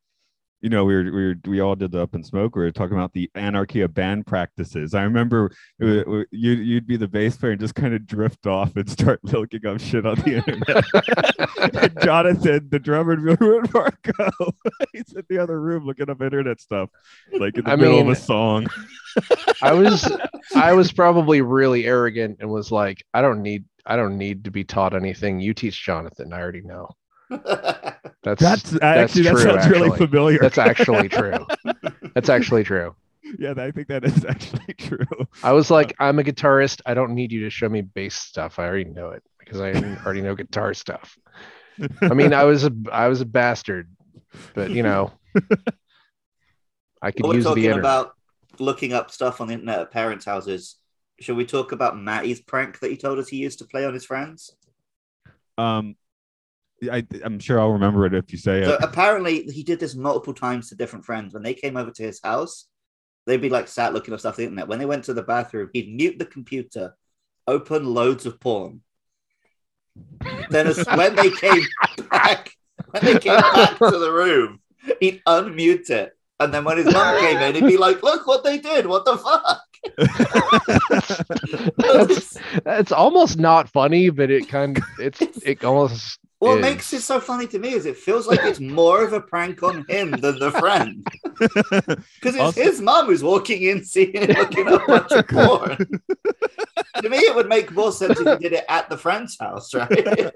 you 0.65 0.69
know, 0.69 0.83
we 0.83 0.95
were 0.95 1.03
we 1.03 1.11
were 1.11 1.35
we 1.45 1.59
all 1.59 1.75
did 1.75 1.91
the 1.91 2.01
up 2.01 2.15
and 2.15 2.25
smoke. 2.25 2.55
We 2.55 2.63
were 2.63 2.71
talking 2.71 2.97
about 2.97 3.13
the 3.13 3.29
anarchy 3.35 3.81
of 3.81 3.93
band 3.93 4.25
practices. 4.25 4.95
I 4.95 5.03
remember 5.03 5.51
you 5.77 6.25
you'd 6.31 6.87
be 6.87 6.97
the 6.97 7.07
bass 7.07 7.37
player 7.37 7.51
and 7.51 7.61
just 7.61 7.75
kind 7.75 7.93
of 7.93 8.07
drift 8.07 8.47
off 8.47 8.75
and 8.75 8.89
start 8.89 9.19
looking 9.23 9.63
up 9.67 9.79
shit 9.79 10.07
on 10.07 10.15
the 10.15 10.37
internet. 10.37 11.83
and 11.83 12.01
Jonathan, 12.01 12.67
the 12.71 12.79
drummer, 12.79 13.15
would 13.15 13.71
Marco?" 13.71 14.55
He's 14.91 15.13
in 15.13 15.21
the 15.29 15.37
other 15.37 15.61
room 15.61 15.85
looking 15.85 16.09
up 16.09 16.19
internet 16.19 16.59
stuff, 16.59 16.89
like 17.31 17.55
in 17.59 17.65
the 17.65 17.69
I 17.69 17.75
middle 17.75 17.99
of 17.99 18.09
a 18.09 18.15
song. 18.15 18.65
I 19.61 19.73
was 19.73 20.11
I 20.55 20.73
was 20.73 20.91
probably 20.91 21.41
really 21.41 21.85
arrogant 21.85 22.37
and 22.39 22.49
was 22.49 22.71
like, 22.71 23.05
I 23.13 23.21
don't 23.21 23.43
need 23.43 23.65
I 23.85 23.97
don't 23.97 24.17
need 24.17 24.45
to 24.45 24.49
be 24.49 24.63
taught 24.63 24.95
anything. 24.95 25.39
You 25.39 25.53
teach 25.53 25.85
Jonathan. 25.85 26.33
I 26.33 26.41
already 26.41 26.61
know. 26.61 26.89
That's 27.29 28.41
That's 28.41 28.81
actually 28.81 29.23
that 29.23 29.31
true, 29.31 29.41
sounds 29.41 29.67
really 29.69 29.95
familiar. 29.97 30.39
That's 30.39 30.57
actually 30.57 31.09
true. 31.09 31.45
That's 32.15 32.29
actually 32.29 32.63
true. 32.63 32.95
yeah, 33.39 33.53
I 33.57 33.71
think 33.71 33.87
that 33.87 34.03
is 34.05 34.25
actually 34.25 34.73
true. 34.75 35.05
I 35.43 35.51
was 35.51 35.69
like, 35.71 35.93
I'm 35.99 36.19
a 36.19 36.23
guitarist. 36.23 36.81
I 36.85 36.93
don't 36.93 37.13
need 37.13 37.31
you 37.31 37.41
to 37.41 37.49
show 37.49 37.69
me 37.69 37.81
bass 37.81 38.15
stuff. 38.15 38.59
I 38.59 38.65
already 38.65 38.85
know 38.85 39.09
it 39.09 39.23
because 39.39 39.61
I 39.61 39.73
already 40.03 40.21
know 40.21 40.35
guitar 40.35 40.73
stuff. 40.73 41.17
I 42.01 42.13
mean, 42.13 42.33
I 42.33 42.45
was 42.45 42.63
a 42.65 42.71
I 42.91 43.07
was 43.09 43.21
a 43.21 43.25
bastard, 43.25 43.89
but 44.53 44.71
you 44.71 44.81
know, 44.83 45.11
I 47.01 47.11
could 47.11 47.23
But 47.23 47.29
we're 47.29 47.35
use 47.35 47.43
the 47.43 47.49
talking 47.49 47.63
internet. 47.65 47.79
about 47.79 48.13
looking 48.59 48.93
up 48.93 49.11
stuff 49.11 49.41
on 49.41 49.47
the 49.47 49.53
internet 49.55 49.79
at 49.81 49.91
parents' 49.91 50.25
houses. 50.25 50.77
Should 51.19 51.37
we 51.37 51.45
talk 51.45 51.71
about 51.71 51.97
Matty's 51.97 52.41
prank 52.41 52.79
that 52.79 52.89
he 52.91 52.97
told 52.97 53.19
us 53.19 53.27
he 53.27 53.37
used 53.37 53.59
to 53.59 53.65
play 53.65 53.85
on 53.85 53.93
his 53.93 54.05
friends? 54.05 54.55
Um, 55.57 55.95
I, 56.91 57.05
I'm 57.23 57.39
sure 57.39 57.59
I'll 57.59 57.71
remember 57.71 58.05
it 58.05 58.13
if 58.13 58.31
you 58.31 58.37
say 58.37 58.63
So 58.63 58.73
it. 58.73 58.83
apparently 58.83 59.43
he 59.43 59.63
did 59.63 59.79
this 59.79 59.95
multiple 59.95 60.33
times 60.33 60.69
to 60.69 60.75
different 60.75 61.05
friends. 61.05 61.33
When 61.33 61.43
they 61.43 61.53
came 61.53 61.77
over 61.77 61.91
to 61.91 62.03
his 62.03 62.19
house, 62.23 62.67
they'd 63.25 63.41
be 63.41 63.49
like 63.49 63.67
sat 63.67 63.93
looking 63.93 64.13
up 64.13 64.19
stuff 64.19 64.35
on 64.35 64.37
the 64.37 64.43
internet. 64.43 64.67
When 64.67 64.79
they 64.79 64.85
went 64.85 65.05
to 65.05 65.13
the 65.13 65.23
bathroom, 65.23 65.69
he'd 65.73 65.93
mute 65.93 66.19
the 66.19 66.25
computer, 66.25 66.95
open 67.47 67.85
loads 67.85 68.25
of 68.25 68.39
porn. 68.39 68.81
Then 70.49 70.67
as, 70.67 70.85
when 70.95 71.15
they 71.15 71.31
came 71.31 71.63
back, 72.11 72.51
when 72.91 73.05
they 73.05 73.19
came 73.19 73.39
back 73.39 73.77
to 73.77 73.97
the 73.97 74.11
room, 74.11 74.59
he'd 74.99 75.21
unmute 75.25 75.89
it. 75.89 76.11
And 76.39 76.53
then 76.53 76.65
when 76.65 76.77
his 76.77 76.91
mum 76.91 77.17
came 77.21 77.37
in, 77.37 77.55
he'd 77.55 77.65
be 77.65 77.77
like, 77.77 78.03
look 78.03 78.27
what 78.27 78.43
they 78.43 78.57
did. 78.57 78.85
What 78.85 79.05
the 79.05 79.17
fuck? 79.17 79.61
that's, 81.77 82.37
that's 82.63 82.91
almost 82.91 83.37
not 83.37 83.69
funny, 83.69 84.09
but 84.09 84.29
it 84.29 84.49
kind 84.49 84.77
of 84.77 84.83
it's 84.99 85.21
it 85.45 85.63
almost 85.63 86.19
What 86.39 86.57
is. 86.57 86.61
makes 86.61 86.93
it 86.93 87.01
so 87.01 87.19
funny 87.19 87.47
to 87.47 87.59
me 87.59 87.73
is 87.73 87.85
it 87.85 87.97
feels 87.97 88.27
like 88.27 88.39
it's 88.43 88.59
more 88.59 89.03
of 89.03 89.13
a 89.13 89.21
prank 89.21 89.63
on 89.63 89.85
him 89.87 90.11
than 90.11 90.37
the 90.39 90.51
friend. 90.51 91.05
Because 91.35 92.35
it's 92.35 92.39
Also- 92.39 92.61
his 92.63 92.81
mum 92.81 93.07
who's 93.07 93.23
walking 93.23 93.63
in, 93.63 93.83
seeing 93.83 94.11
it, 94.13 94.29
looking 94.37 94.67
at 94.67 94.73
a 94.73 94.85
bunch 94.85 95.11
of 95.11 95.27
porn. 95.27 95.77
to 97.01 97.09
me, 97.09 97.17
it 97.17 97.35
would 97.35 97.49
make 97.49 97.71
more 97.71 97.91
sense 97.91 98.19
if 98.19 98.27
he 98.27 98.35
did 98.37 98.53
it 98.53 98.65
at 98.69 98.89
the 98.89 98.97
friend's 98.97 99.37
house, 99.39 99.73
right? 99.73 99.89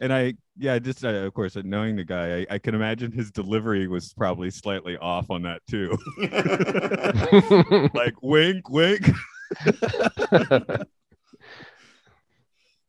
and 0.00 0.12
I, 0.12 0.34
yeah, 0.56 0.78
just 0.78 1.04
uh, 1.04 1.08
of 1.08 1.34
course, 1.34 1.56
knowing 1.56 1.96
the 1.96 2.04
guy, 2.04 2.38
I, 2.40 2.46
I 2.50 2.58
can 2.58 2.74
imagine 2.74 3.10
his 3.12 3.30
delivery 3.30 3.88
was 3.88 4.12
probably 4.12 4.50
slightly 4.50 4.96
off 4.96 5.30
on 5.30 5.42
that 5.42 5.62
too. 5.68 5.96
like 7.94 8.14
wink, 8.22 8.68
wink. 8.68 9.10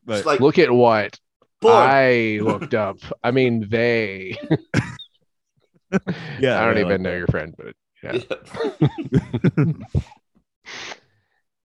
But 0.06 0.26
like, 0.26 0.40
Look 0.40 0.58
at 0.60 0.72
what 0.72 1.20
porn. 1.62 1.76
I 1.76 2.40
looked 2.42 2.74
up. 2.74 2.98
I 3.24 3.32
mean, 3.32 3.68
they. 3.70 4.38
yeah, 6.40 6.62
I 6.62 6.66
don't 6.66 6.78
even 6.78 6.90
like 6.90 7.02
know 7.02 7.12
that. 7.12 7.18
your 7.18 7.28
friend, 7.28 7.54
but 7.58 7.76
yeah. 8.04 8.18
Yeah. 9.12 9.74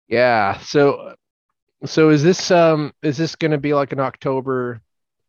Yeah. 0.08 0.58
So, 0.58 1.14
so 1.86 2.10
is 2.10 2.22
this 2.22 2.50
um 2.50 2.92
is 3.02 3.16
this 3.16 3.34
going 3.34 3.52
to 3.52 3.58
be 3.58 3.72
like 3.72 3.92
an 3.92 4.00
October? 4.00 4.82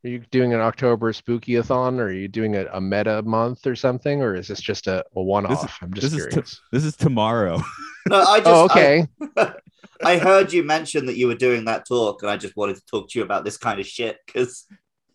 Are 0.05 0.09
you 0.09 0.19
doing 0.31 0.53
an 0.53 0.59
October 0.59 1.13
spooky-a-thon, 1.13 1.99
or 1.99 2.05
are 2.05 2.11
you 2.11 2.27
doing 2.27 2.55
a, 2.55 2.65
a 2.73 2.81
meta 2.81 3.21
month 3.21 3.65
or 3.65 3.75
something, 3.75 4.21
or 4.21 4.35
is 4.35 4.49
this 4.49 4.59
just 4.59 4.87
a, 4.87 5.05
a 5.15 5.21
one-off? 5.21 5.77
I'm 5.81 5.93
just 5.93 6.11
this 6.11 6.13
is 6.13 6.27
curious. 6.27 6.51
t- 6.51 6.57
this 6.71 6.83
is 6.85 6.95
tomorrow. 6.95 7.61
No, 8.05 8.19
I 8.21 8.39
just, 8.39 8.47
oh, 8.49 8.67
I- 8.69 9.07
okay. 9.37 9.53
I 10.05 10.17
heard 10.17 10.51
you 10.51 10.61
mention 10.63 11.05
that 11.05 11.15
you 11.15 11.27
were 11.27 11.35
doing 11.35 11.63
that 11.65 11.87
talk, 11.87 12.21
and 12.21 12.29
I 12.29 12.35
just 12.35 12.57
wanted 12.57 12.75
to 12.75 12.85
talk 12.85 13.09
to 13.09 13.19
you 13.19 13.23
about 13.23 13.45
this 13.45 13.55
kind 13.55 13.79
of 13.79 13.87
shit 13.87 14.17
because 14.25 14.65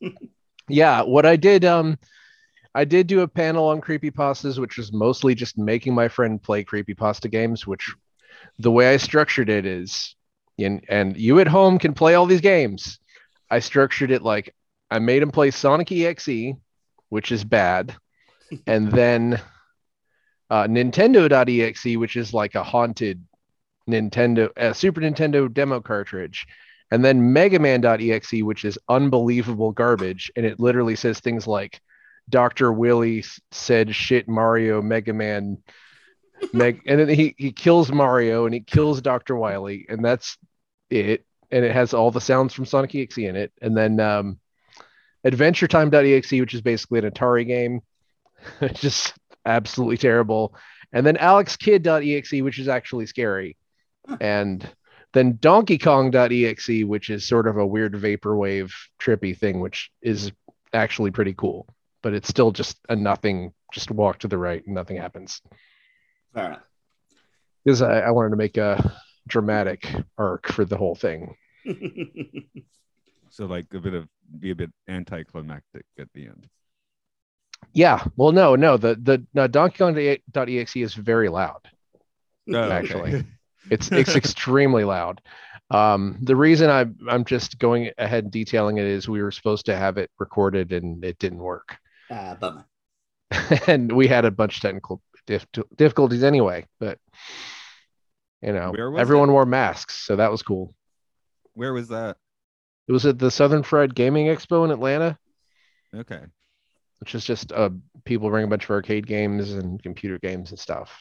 yeah 0.69 1.03
what 1.03 1.27
i 1.27 1.35
did 1.37 1.65
um 1.65 1.99
i 2.75 2.85
did 2.85 3.07
do 3.07 3.21
a 3.21 3.29
panel 3.29 3.69
on 3.69 3.81
creepy 3.81 4.11
creepypastas 4.11 4.59
which 4.59 4.77
was 4.77 4.93
mostly 4.93 5.35
just 5.35 5.59
making 5.59 5.95
my 5.95 6.09
friend 6.09 6.43
play 6.43 6.63
creepypasta 6.63 7.31
games 7.31 7.67
which 7.67 7.95
the 8.59 8.71
way 8.71 8.93
i 8.93 8.97
structured 8.97 9.49
it 9.49 9.67
is 9.67 10.15
and, 10.59 10.85
and 10.89 11.17
you 11.17 11.41
at 11.41 11.49
home 11.49 11.79
can 11.79 11.95
play 11.95 12.15
all 12.15 12.27
these 12.27 12.41
games 12.41 12.99
i 13.51 13.59
structured 13.59 14.11
it 14.11 14.23
like 14.23 14.55
i 14.91 14.99
made 14.99 15.23
him 15.23 15.31
play 15.31 15.51
sonic 15.51 15.91
exe 15.93 16.55
which 17.09 17.33
is 17.33 17.45
bad 17.45 17.95
and 18.67 18.91
then 18.93 19.41
uh, 20.51 20.65
nintendo.exe 20.65 21.97
which 21.97 22.17
is 22.17 22.33
like 22.33 22.55
a 22.55 22.63
haunted 22.63 23.23
nintendo 23.89 24.51
uh, 24.59 24.73
super 24.73 25.01
nintendo 25.01 25.53
demo 25.53 25.81
cartridge 25.81 26.47
and 26.91 27.05
then 27.05 27.33
Mega 27.33 27.59
Man.exe, 27.59 28.43
which 28.43 28.65
is 28.65 28.79
unbelievable 28.89 29.73
garbage, 29.73 30.33
and 30.37 30.47
it 30.47 30.59
literally 30.59 30.97
says 30.97 31.21
things 31.21 31.47
like 31.47 31.81
Dr. 32.29 32.73
Willy 32.73 33.25
said 33.51 33.95
shit 33.95 34.29
Mario 34.29 34.81
Mega 34.83 35.13
Man 35.13 35.59
Meg 36.53 36.83
and 36.87 37.01
then 37.01 37.09
he, 37.09 37.35
he 37.37 37.53
kills 37.53 37.91
Mario 37.91 38.45
and 38.45 38.55
he 38.55 38.61
kills 38.61 39.01
Dr. 39.01 39.37
Wily, 39.37 39.87
and 39.89 40.05
that's 40.05 40.37
it. 40.91 41.25
And 41.51 41.65
it 41.65 41.73
has 41.73 41.95
all 41.95 42.11
the 42.11 42.21
sounds 42.21 42.53
from 42.53 42.67
Sonic 42.67 42.95
EXE 42.95 43.19
in 43.19 43.37
it. 43.37 43.53
And 43.63 43.77
then 43.77 44.01
um 44.01 44.39
Adventure 45.25 45.69
Time.exe, 45.69 46.33
which 46.33 46.55
is 46.55 46.61
basically 46.61 47.01
an 47.01 47.11
Atari 47.11 47.47
game. 47.47 47.81
just 48.75 49.15
absolutely 49.45 49.97
terrible. 49.97 50.55
And 50.93 51.05
then 51.07 51.17
AlexKidd.exe, 51.17 52.43
which 52.43 52.59
is 52.59 52.69
actually 52.69 53.07
scary. 53.07 53.57
And 54.21 54.67
then 55.13 55.39
Donkey 55.41 55.79
Kong.exe, 55.79 56.85
which 56.85 57.11
is 57.11 57.27
sort 57.27 57.47
of 57.47 57.57
a 57.57 57.67
weird 57.67 57.95
vaporwave 57.95 58.71
trippy 59.01 59.37
thing, 59.37 59.61
which 59.61 59.91
is 60.03 60.33
actually 60.73 61.11
pretty 61.11 61.35
cool, 61.35 61.67
but 62.03 62.15
it's 62.15 62.29
still 62.29 62.53
just 62.53 62.79
a 62.89 62.97
nothing, 62.97 63.53
just 63.73 63.91
walk 63.91 64.21
to 64.21 64.29
the 64.29 64.39
right 64.39 64.65
and 64.65 64.75
nothing 64.75 64.97
happens. 64.97 65.41
fair 66.35 66.47
enough. 66.47 66.63
Because 67.65 67.83
I, 67.83 68.01
I 68.01 68.11
wanted 68.13 68.31
to 68.31 68.37
make 68.37 68.57
a 68.57 68.97
dramatic 69.27 69.95
arc 70.17 70.49
for 70.49 70.65
the 70.65 70.77
whole 70.77 70.95
thing. 70.95 71.37
So 73.39 73.47
like 73.47 73.73
a 73.73 73.79
bit 73.79 73.95
of 73.95 74.09
be 74.41 74.51
a 74.51 74.55
bit 74.57 74.73
anticlimactic 74.89 75.87
at 75.97 76.09
the 76.13 76.27
end. 76.27 76.49
Yeah. 77.73 78.03
Well, 78.17 78.33
no, 78.33 78.57
no, 78.57 78.77
the 78.77 78.97
the 78.97 79.25
no, 79.33 79.47
Donkey 79.47 79.79
Kong.exe 79.79 80.77
is 80.77 80.95
very 80.95 81.29
loud. 81.29 81.61
Oh, 82.51 82.57
okay. 82.57 82.75
Actually. 82.75 83.25
It's 83.71 83.93
it's 83.93 84.17
extremely 84.17 84.85
loud. 84.85 85.21
Um, 85.71 86.17
the 86.23 86.35
reason 86.35 86.71
I 86.71 86.87
I'm 87.11 87.27
just 87.27 87.59
going 87.59 87.91
ahead 87.99 88.25
and 88.25 88.33
detailing 88.33 88.79
it 88.79 88.87
is 88.87 89.07
we 89.07 89.21
were 89.21 89.31
supposed 89.31 89.67
to 89.67 89.77
have 89.77 89.99
it 89.99 90.11
recorded 90.19 90.73
and 90.73 91.05
it 91.05 91.19
didn't 91.19 91.41
work. 91.41 91.77
Ah, 92.11 92.35
bummer. 92.41 92.65
and 93.67 93.93
we 93.93 94.07
had 94.07 94.25
a 94.25 94.31
bunch 94.31 94.57
of 94.57 94.63
technical 94.63 95.03
dif- 95.27 95.47
difficulties 95.77 96.23
anyway. 96.23 96.65
But 96.81 96.99
you 98.41 98.55
know, 98.55 98.73
everyone 98.97 99.29
it? 99.29 99.33
wore 99.33 99.45
masks, 99.45 100.07
so 100.07 100.17
that 100.17 100.31
was 100.31 100.43
cool. 100.43 100.75
Where 101.53 101.75
was 101.75 101.89
that? 101.89 102.17
It 102.89 102.93
was 102.93 103.05
at 103.07 103.19
the 103.19 103.31
Southern 103.31 103.63
Fried 103.63 103.95
Gaming 103.95 104.27
Expo 104.27 104.65
in 104.65 104.71
Atlanta, 104.71 105.19
Okay. 105.95 106.23
which 107.01 107.15
is 107.15 107.25
just 107.25 107.53
uh, 107.53 107.71
people 108.05 108.31
bring 108.31 108.45
a 108.45 108.49
bunch 108.49 108.65
of 108.65 108.71
arcade 108.71 109.07
games 109.07 109.53
and 109.53 109.83
computer 109.83 110.19
games 110.19 110.51
and 110.51 110.59
stuff. 110.59 110.99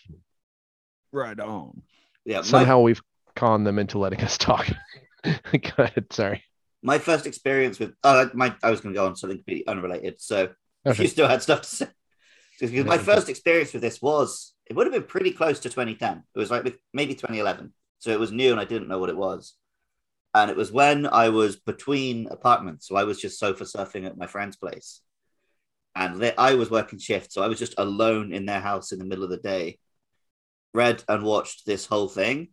Right 1.14 1.40
on. 1.40 1.82
Yeah, 2.26 2.38
my, 2.40 2.44
Somehow 2.44 2.82
we've 2.82 3.02
conned 3.36 3.66
them 3.66 3.80
into 3.80 4.00
letting 4.00 4.20
us 4.22 4.38
talk. 4.38 4.68
Go 5.24 5.84
ahead. 5.84 6.08
Sorry. 6.12 6.44
my 6.84 7.00
first 7.00 7.26
experience 7.26 7.80
with 7.80 7.94
oh, 8.04 8.30
my 8.34 8.54
I 8.62 8.70
was 8.70 8.82
going 8.82 8.94
to 8.94 9.00
go 9.00 9.06
on 9.08 9.16
something 9.16 9.38
completely 9.38 9.66
unrelated. 9.68 10.20
So 10.20 10.44
if 10.44 10.52
Okay. 10.92 11.04
you 11.04 11.10
still 11.10 11.28
had 11.28 11.42
stuff 11.42 11.62
to 11.62 11.68
say, 11.68 11.88
because 12.60 12.86
my 12.86 12.98
first 12.98 13.30
experience 13.30 13.72
with 13.74 13.82
this 13.82 14.02
was 14.02 14.54
it 14.66 14.76
would 14.76 14.86
have 14.88 14.94
been 14.94 15.04
pretty 15.04 15.32
close 15.32 15.60
to 15.62 15.70
2010. 15.70 16.24
It 16.36 16.40
was 16.40 16.52
like 16.52 16.64
with- 16.66 16.78
maybe 16.94 17.14
2011. 17.14 17.74
So 18.00 18.12
it 18.12 18.20
was 18.20 18.32
new 18.34 18.52
and 18.52 18.60
I 18.60 18.66
didn't 18.66 18.90
know 18.90 19.00
what 19.00 19.10
it 19.10 19.18
was. 19.18 19.54
And 20.34 20.52
it 20.52 20.58
was 20.58 20.72
when 20.72 21.08
I 21.08 21.30
was 21.30 21.56
between 21.56 22.28
apartments. 22.28 22.88
So 22.88 22.96
I 22.96 23.06
was 23.06 23.20
just 23.20 23.40
sofa 23.40 23.64
surfing 23.64 24.06
at 24.06 24.18
my 24.18 24.28
friend's 24.28 24.56
place. 24.56 25.02
And 25.96 26.20
they, 26.20 26.36
I 26.36 26.54
was 26.54 26.70
working 26.70 27.00
shift. 27.00 27.32
So 27.32 27.42
I 27.42 27.48
was 27.48 27.58
just 27.58 27.74
alone 27.78 28.32
in 28.32 28.46
their 28.46 28.60
house 28.60 28.92
in 28.92 29.00
the 29.00 29.06
middle 29.06 29.24
of 29.24 29.32
the 29.32 29.38
day. 29.38 29.80
Read 30.74 31.04
and 31.08 31.24
watched 31.24 31.66
this 31.66 31.86
whole 31.86 32.08
thing. 32.08 32.50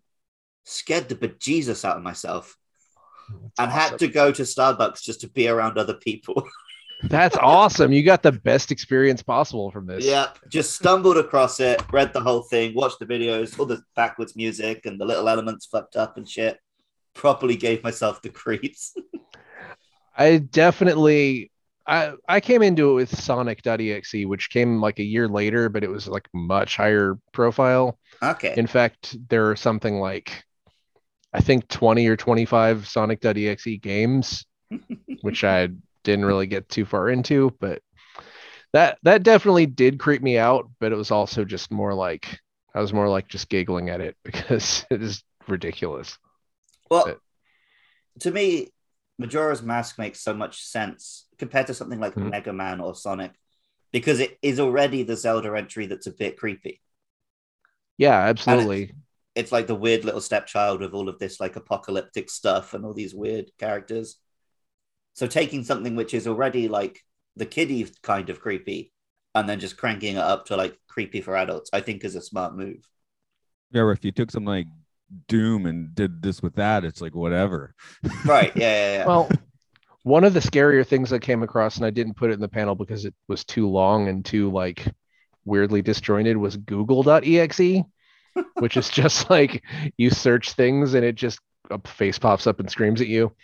Scared 0.65 1.09
the 1.09 1.15
bejesus 1.15 1.85
out 1.85 1.99
of 1.99 2.03
myself. 2.03 2.57
and 3.59 3.71
had 3.71 3.99
to 3.99 4.09
go 4.09 4.33
to 4.33 4.43
Starbucks 4.43 5.03
just 5.03 5.21
to 5.23 5.29
be 5.29 5.49
around 5.49 5.79
other 5.79 5.95
people. 5.95 6.47
That's 7.03 7.37
awesome. 7.37 7.93
You 7.93 8.03
got 8.03 8.23
the 8.23 8.33
best 8.33 8.71
experience 8.71 9.23
possible 9.23 9.71
from 9.71 9.87
this. 9.87 10.05
Yep. 10.05 10.39
Just 10.49 10.75
stumbled 10.75 11.19
across 11.19 11.61
it, 11.61 11.83
read 11.93 12.13
the 12.13 12.21
whole 12.21 12.43
thing, 12.43 12.75
watched 12.75 12.99
the 12.99 13.07
videos, 13.07 13.59
all 13.59 13.67
the 13.67 13.83
backwards 13.95 14.37
music 14.37 14.87
and 14.87 14.99
the 14.99 15.05
little 15.05 15.29
elements 15.29 15.67
fucked 15.67 15.97
up 15.97 16.17
and 16.17 16.29
shit. 16.29 16.59
Properly 17.15 17.57
gave 17.57 17.83
myself 17.83 18.23
the 18.23 18.29
creeps. 18.29 18.95
I 20.17 20.39
definitely 20.39 21.51
I 21.87 22.15
I 22.29 22.41
came 22.41 22.63
into 22.63 22.91
it 22.91 22.95
with 22.95 23.19
Sonic.exe, 23.19 24.25
which 24.27 24.51
came 24.51 24.81
like 24.81 24.99
a 24.99 25.05
year 25.05 25.29
later, 25.29 25.69
but 25.69 25.85
it 25.85 25.91
was 25.91 26.09
like 26.09 26.29
much 26.33 26.77
higher 26.77 27.19
profile. 27.33 27.99
Okay. 28.23 28.55
In 28.57 28.67
fact, 28.67 29.17
there 29.29 29.51
are 29.51 29.57
something 29.57 30.01
like 30.01 30.45
I 31.33 31.41
think 31.41 31.69
20 31.69 32.07
or 32.07 32.17
25 32.17 32.87
Sonic.exe 32.87 33.81
games, 33.81 34.47
which 35.23 35.45
I 35.45 35.69
didn't 36.05 36.25
really 36.25 36.47
get 36.47 36.69
too 36.69 36.85
far 36.85 37.11
into, 37.11 37.51
but 37.61 37.83
that 38.73 38.99
that 39.03 39.23
definitely 39.23 39.67
did 39.67 39.99
creep 39.99 40.23
me 40.23 40.39
out, 40.39 40.69
but 40.81 40.93
it 40.93 40.97
was 40.97 41.11
also 41.11 41.45
just 41.45 41.71
more 41.71 41.95
like 41.95 42.39
I 42.75 42.81
was 42.81 42.93
more 42.93 43.09
like 43.09 43.29
just 43.29 43.49
giggling 43.49 43.91
at 43.91 44.01
it 44.01 44.17
because 44.25 44.87
it 44.91 45.03
is 45.03 45.23
ridiculous. 45.49 46.19
Well, 46.91 47.05
But- 47.07 47.21
to 48.21 48.31
me, 48.31 48.73
Majora's 49.19 49.63
Mask 49.63 49.99
makes 49.99 50.21
so 50.21 50.35
much 50.35 50.63
sense 50.63 51.27
compared 51.39 51.67
to 51.69 51.75
something 51.75 52.01
like 52.01 52.15
Mhm. 52.15 52.31
Mega 52.31 52.53
Man 52.53 52.81
or 52.81 52.95
Sonic 52.95 53.33
because 53.93 54.21
it 54.21 54.39
is 54.43 54.59
already 54.59 55.03
the 55.03 55.17
Zelda 55.17 55.55
entry 55.57 55.87
that's 55.87 56.07
a 56.07 56.13
bit 56.13 56.37
creepy. 56.37 56.81
Yeah, 57.97 58.19
absolutely. 58.19 58.93
It's 59.37 59.53
like 59.53 59.67
the 59.67 59.75
weird 59.75 60.05
little 60.05 60.21
stepchild 60.21 60.81
with 60.81 60.95
all 60.95 61.09
of 61.09 61.19
this 61.19 61.41
like 61.41 61.57
apocalyptic 61.57 62.29
stuff 62.31 62.75
and 62.75 62.85
all 62.85 62.95
these 62.95 63.15
weird 63.15 63.51
characters. 63.59 64.17
So 65.15 65.27
taking 65.27 65.63
something 65.65 65.95
which 65.97 66.13
is 66.15 66.27
already 66.27 66.67
like 66.69 67.05
the 67.37 67.47
kiddie 67.47 67.89
kind 68.03 68.31
of 68.31 68.41
creepy 68.41 68.93
and 69.35 69.49
then 69.49 69.61
just 69.61 69.77
cranking 69.77 70.17
it 70.17 70.21
up 70.21 70.47
to 70.47 70.57
like 70.57 70.79
creepy 70.89 71.21
for 71.21 71.37
adults, 71.37 71.71
I 71.73 71.81
think 71.81 72.05
is 72.05 72.15
a 72.17 72.21
smart 72.21 72.55
move. 72.55 72.89
Yeah, 73.71 73.91
if 73.91 74.05
you 74.05 74.13
took 74.13 74.31
something 74.31 74.47
like 74.47 74.67
Doom 75.29 75.67
and 75.67 75.95
did 75.95 76.23
this 76.23 76.43
with 76.43 76.57
that, 76.57 76.85
it's 76.85 77.01
like 77.01 77.15
whatever. 77.15 77.75
Right. 78.25 78.53
Yeah. 78.57 78.63
Yeah. 78.63 78.99
yeah. 78.99 79.07
Well, 79.07 79.31
one 80.03 80.25
of 80.25 80.35
the 80.35 80.41
scarier 80.41 80.87
things 80.87 81.13
I 81.13 81.19
came 81.19 81.43
across, 81.43 81.77
and 81.77 81.87
I 81.87 81.91
didn't 81.91 82.15
put 82.15 82.31
it 82.31 82.35
in 82.35 82.41
the 82.41 82.49
panel 82.49 82.75
because 82.75 83.05
it 83.05 83.15
was 83.27 83.45
too 83.45 83.69
long 83.69 84.09
and 84.09 84.25
too 84.25 84.51
like 84.51 84.87
weirdly 85.45 85.83
disjointed, 85.83 86.37
was 86.37 86.57
Google.exe, 86.57 87.85
which 88.59 88.77
is 88.77 88.89
just 88.89 89.31
like 89.31 89.63
you 89.97 90.11
search 90.11 90.53
things 90.53 90.95
and 90.95 91.05
it 91.05 91.15
just 91.15 91.39
a 91.71 91.81
face 91.89 92.19
pops 92.19 92.47
up 92.47 92.61
and 92.61 92.71
screams 92.71 93.01
at 93.01 93.07
you. 93.07 93.35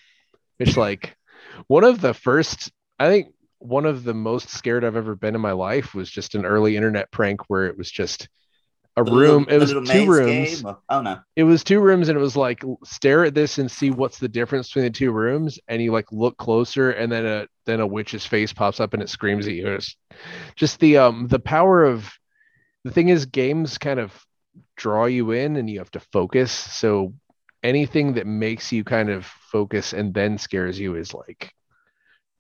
It's 0.59 0.77
like 0.77 1.17
one 1.67 1.85
of 1.85 2.01
the 2.01 2.15
first, 2.15 2.71
I 2.99 3.09
think 3.09 3.33
one 3.59 3.87
of 3.87 4.05
the 4.05 4.15
most 4.15 4.51
scared 4.51 4.85
I've 4.85 4.97
ever 4.97 5.15
been 5.15 5.35
in 5.35 5.41
my 5.41 5.53
life 5.53 5.95
was 5.95 6.11
just 6.11 6.35
an 6.35 6.45
early 6.45 6.77
internet 6.77 7.11
prank 7.11 7.49
where 7.49 7.67
it 7.67 7.79
was 7.79 7.91
just 7.91 8.29
a 8.97 9.05
The 9.05 9.13
room. 9.13 9.45
little- 9.45 9.55
it 9.55 9.59
was 9.59 9.89
two 9.91 10.07
rooms. 10.11 10.61
game 10.61 10.67
or- 10.67 10.79
oh 10.89 11.01
no. 11.03 11.21
It 11.37 11.45
was 11.45 11.63
two 11.65 11.81
rooms, 11.81 12.09
and 12.09 12.19
it 12.19 12.21
was 12.21 12.37
like 12.37 12.63
stare 12.85 13.25
at 13.25 13.35
this 13.35 13.59
and 13.59 13.71
see 13.71 13.91
what's 13.91 14.19
the 14.19 14.29
difference 14.29 14.69
between 14.69 14.85
the 14.87 14.91
two 14.91 15.13
rooms. 15.13 15.59
And 15.69 15.81
you 15.81 15.93
like 15.93 16.11
look 16.13 16.37
closer, 16.37 16.91
and 16.91 17.11
then 17.11 17.25
a 17.27 17.47
then 17.67 17.81
a 17.81 17.87
witch's 17.87 18.27
face 18.27 18.53
pops 18.53 18.81
up 18.81 18.93
and 18.95 19.03
it 19.03 19.09
screams 19.09 19.47
at 19.47 19.55
you. 19.55 19.69
It's 19.69 19.97
just 20.57 20.81
the 20.81 20.99
um 20.99 21.29
the 21.29 21.39
power 21.39 21.85
of 21.85 22.11
the 22.85 22.91
thing 22.91 23.09
is 23.11 23.27
games 23.27 23.79
kind 23.79 24.01
of 24.01 24.13
draw 24.77 25.05
you 25.07 25.31
in, 25.33 25.57
and 25.57 25.69
you 25.71 25.79
have 25.79 25.91
to 25.93 26.01
focus. 26.13 26.51
So 26.51 27.15
anything 27.63 28.15
that 28.15 28.27
makes 28.27 28.73
you 28.73 28.83
kind 28.85 29.11
of 29.11 29.27
focus 29.27 29.93
and 29.93 30.13
then 30.15 30.39
scares 30.39 30.81
you 30.81 30.97
is 30.97 31.13
like 31.15 31.53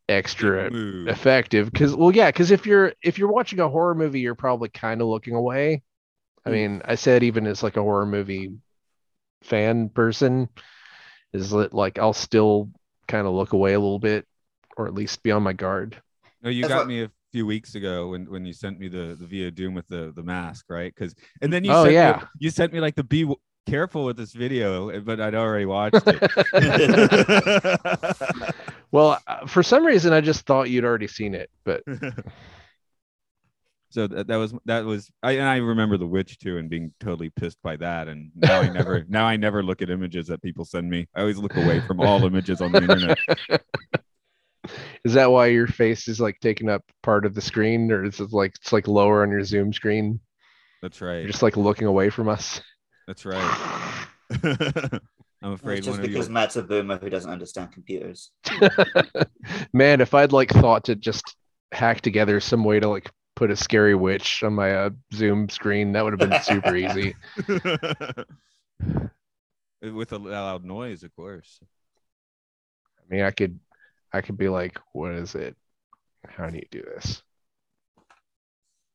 extra 0.09 0.71
Move. 0.71 1.07
effective 1.09 1.71
because 1.71 1.95
well 1.95 2.11
yeah 2.13 2.29
because 2.31 2.51
if 2.51 2.67
you're 2.67 2.93
if 3.03 3.17
you're 3.19 3.31
watching 3.31 3.61
a 3.61 3.69
horror 3.69 3.95
movie 3.95 4.19
you're 4.19 4.35
probably 4.35 4.69
kind 4.69 5.01
of 5.01 5.07
looking 5.07 5.35
away 5.37 5.83
i 6.47 6.51
mean 6.51 6.81
i 6.85 6.95
said 6.95 7.23
even 7.23 7.47
as 7.47 7.63
like 7.63 7.77
a 7.77 7.83
horror 7.83 8.07
movie 8.07 8.53
fan 9.43 9.89
person 9.89 10.49
is 11.33 11.51
that 11.51 11.75
like 11.75 11.99
i'll 11.99 12.13
still 12.13 12.71
kind 13.09 13.27
of 13.27 13.33
look 13.35 13.53
away 13.53 13.73
a 13.75 13.81
little 13.81 13.99
bit 13.99 14.27
or 14.77 14.87
at 14.87 14.95
least 14.95 15.23
be 15.23 15.31
on 15.33 15.43
my 15.43 15.53
guard 15.53 16.01
No, 16.43 16.51
you 16.51 16.63
That's 16.63 16.73
got 16.75 16.79
what- 16.81 16.87
me 16.89 17.03
a 17.05 17.11
few 17.33 17.47
weeks 17.47 17.75
ago 17.77 18.09
when 18.09 18.29
when 18.31 18.45
you 18.45 18.53
sent 18.53 18.79
me 18.81 18.89
the 18.89 19.17
the 19.19 19.27
Via 19.27 19.51
Doom 19.51 19.75
with 19.75 19.87
the 19.89 20.13
the 20.17 20.23
mask, 20.23 20.65
right? 20.69 20.93
Because 20.93 21.15
and 21.43 21.53
then 21.53 21.63
you 21.63 21.71
Oh, 21.73 21.85
sent 21.85 21.95
yeah. 21.95 22.19
me, 22.21 22.27
you 22.41 22.51
sent 22.51 22.73
me 22.73 22.81
like 22.81 22.97
the 22.97 23.05
be 23.05 23.33
careful 23.69 24.05
with 24.05 24.17
this 24.17 24.33
video, 24.33 25.01
but 25.01 25.21
I'd 25.21 25.37
already 25.37 25.65
watched 25.67 26.03
it. 26.09 26.21
well 28.91 29.21
uh, 29.29 29.47
for 29.47 29.63
some 29.63 29.85
reason 29.87 30.13
i 30.13 30.21
just 30.21 30.45
thought 30.47 30.69
you'd 30.71 30.85
already 30.85 31.07
seen 31.07 31.35
it 31.35 31.49
but 31.65 31.83
so 33.91 34.07
that, 34.07 34.29
that 34.29 34.37
was 34.37 34.55
that 34.65 34.85
was 34.85 35.11
I 35.23 35.33
and 35.33 35.49
I 35.49 35.57
remember 35.57 35.97
the 35.97 36.07
witch 36.07 36.39
too 36.39 36.59
and 36.59 36.71
being 36.71 36.93
totally 37.01 37.31
pissed 37.31 37.61
by 37.63 37.77
that 37.77 38.07
and 38.09 38.31
now 38.37 38.61
I 38.61 38.69
never 38.69 39.05
now 39.09 39.27
I 39.27 39.37
never 39.37 39.63
look 39.63 39.83
at 39.83 39.91
images 39.91 40.29
that 40.29 40.43
people 40.43 40.65
send 40.65 40.89
me. 40.89 41.09
I 41.15 41.21
always 41.21 41.39
look 41.39 41.57
away 41.57 41.81
from 41.81 42.01
all 42.01 42.25
images 42.25 42.61
on 42.61 42.73
the 42.73 42.83
internet. 42.83 43.19
is 45.05 45.15
that 45.15 45.31
why 45.31 45.47
your 45.47 45.67
face 45.67 46.07
is 46.07 46.21
like 46.21 46.39
taking 46.41 46.69
up 46.69 46.83
part 47.03 47.27
of 47.27 47.35
the 47.35 47.41
screen 47.41 47.91
or 47.91 48.05
is 48.05 48.21
it 48.21 48.33
like 48.33 48.53
it's 48.61 48.73
like 48.73 48.87
lower 48.87 49.23
on 49.23 49.31
your 49.31 49.43
zoom 49.43 49.73
screen 49.73 50.21
That's 50.83 51.01
right. 51.01 51.15
you're 51.15 51.23
right. 51.23 51.31
just 51.31 51.43
like 51.43 51.57
looking 51.57 51.89
away 51.89 52.11
from 52.11 52.29
us 52.29 52.61
That's 53.09 53.25
right. 53.25 54.07
I'm 55.43 55.53
afraid 55.53 55.79
It's 55.79 55.87
just 55.87 56.03
because 56.03 56.29
you. 56.29 56.35
Matt's 56.35 56.57
a 56.57 56.63
boomer 56.63 56.99
who 56.99 57.09
doesn't 57.09 57.31
understand 57.31 57.73
computers. 57.73 58.31
Man, 59.73 60.03
if 60.03 60.13
I'd 60.13 60.33
like 60.33 60.51
thought 60.51 60.85
to 60.85 60.95
just 60.95 61.35
hack 61.73 62.03
together 62.03 62.41
some 62.41 62.63
way 62.63 62.79
to 62.79 62.89
like 62.89 63.11
put 63.37 63.51
a 63.51 63.57
scary 63.57 63.95
witch 63.95 64.43
on 64.43 64.55
my 64.55 64.75
uh, 64.75 64.91
Zoom 65.15 65.49
screen, 65.49 65.93
that 65.93 66.05
would 66.05 66.19
have 66.21 66.31
been 66.31 66.43
super 66.43 66.77
easy. 66.77 67.15
With 69.83 70.13
a 70.13 70.19
loud 70.19 70.65
noise, 70.65 71.03
of 71.05 71.15
course. 71.17 71.59
I 72.99 73.15
mean, 73.15 73.25
I 73.25 73.31
could, 73.31 73.59
I 74.13 74.21
could 74.21 74.37
be 74.37 74.49
like, 74.51 74.79
what 74.93 75.13
is 75.13 75.35
it? 75.35 75.57
How 76.29 76.51
do 76.51 76.57
you 76.57 76.67
do 76.71 76.83
this? 76.83 77.23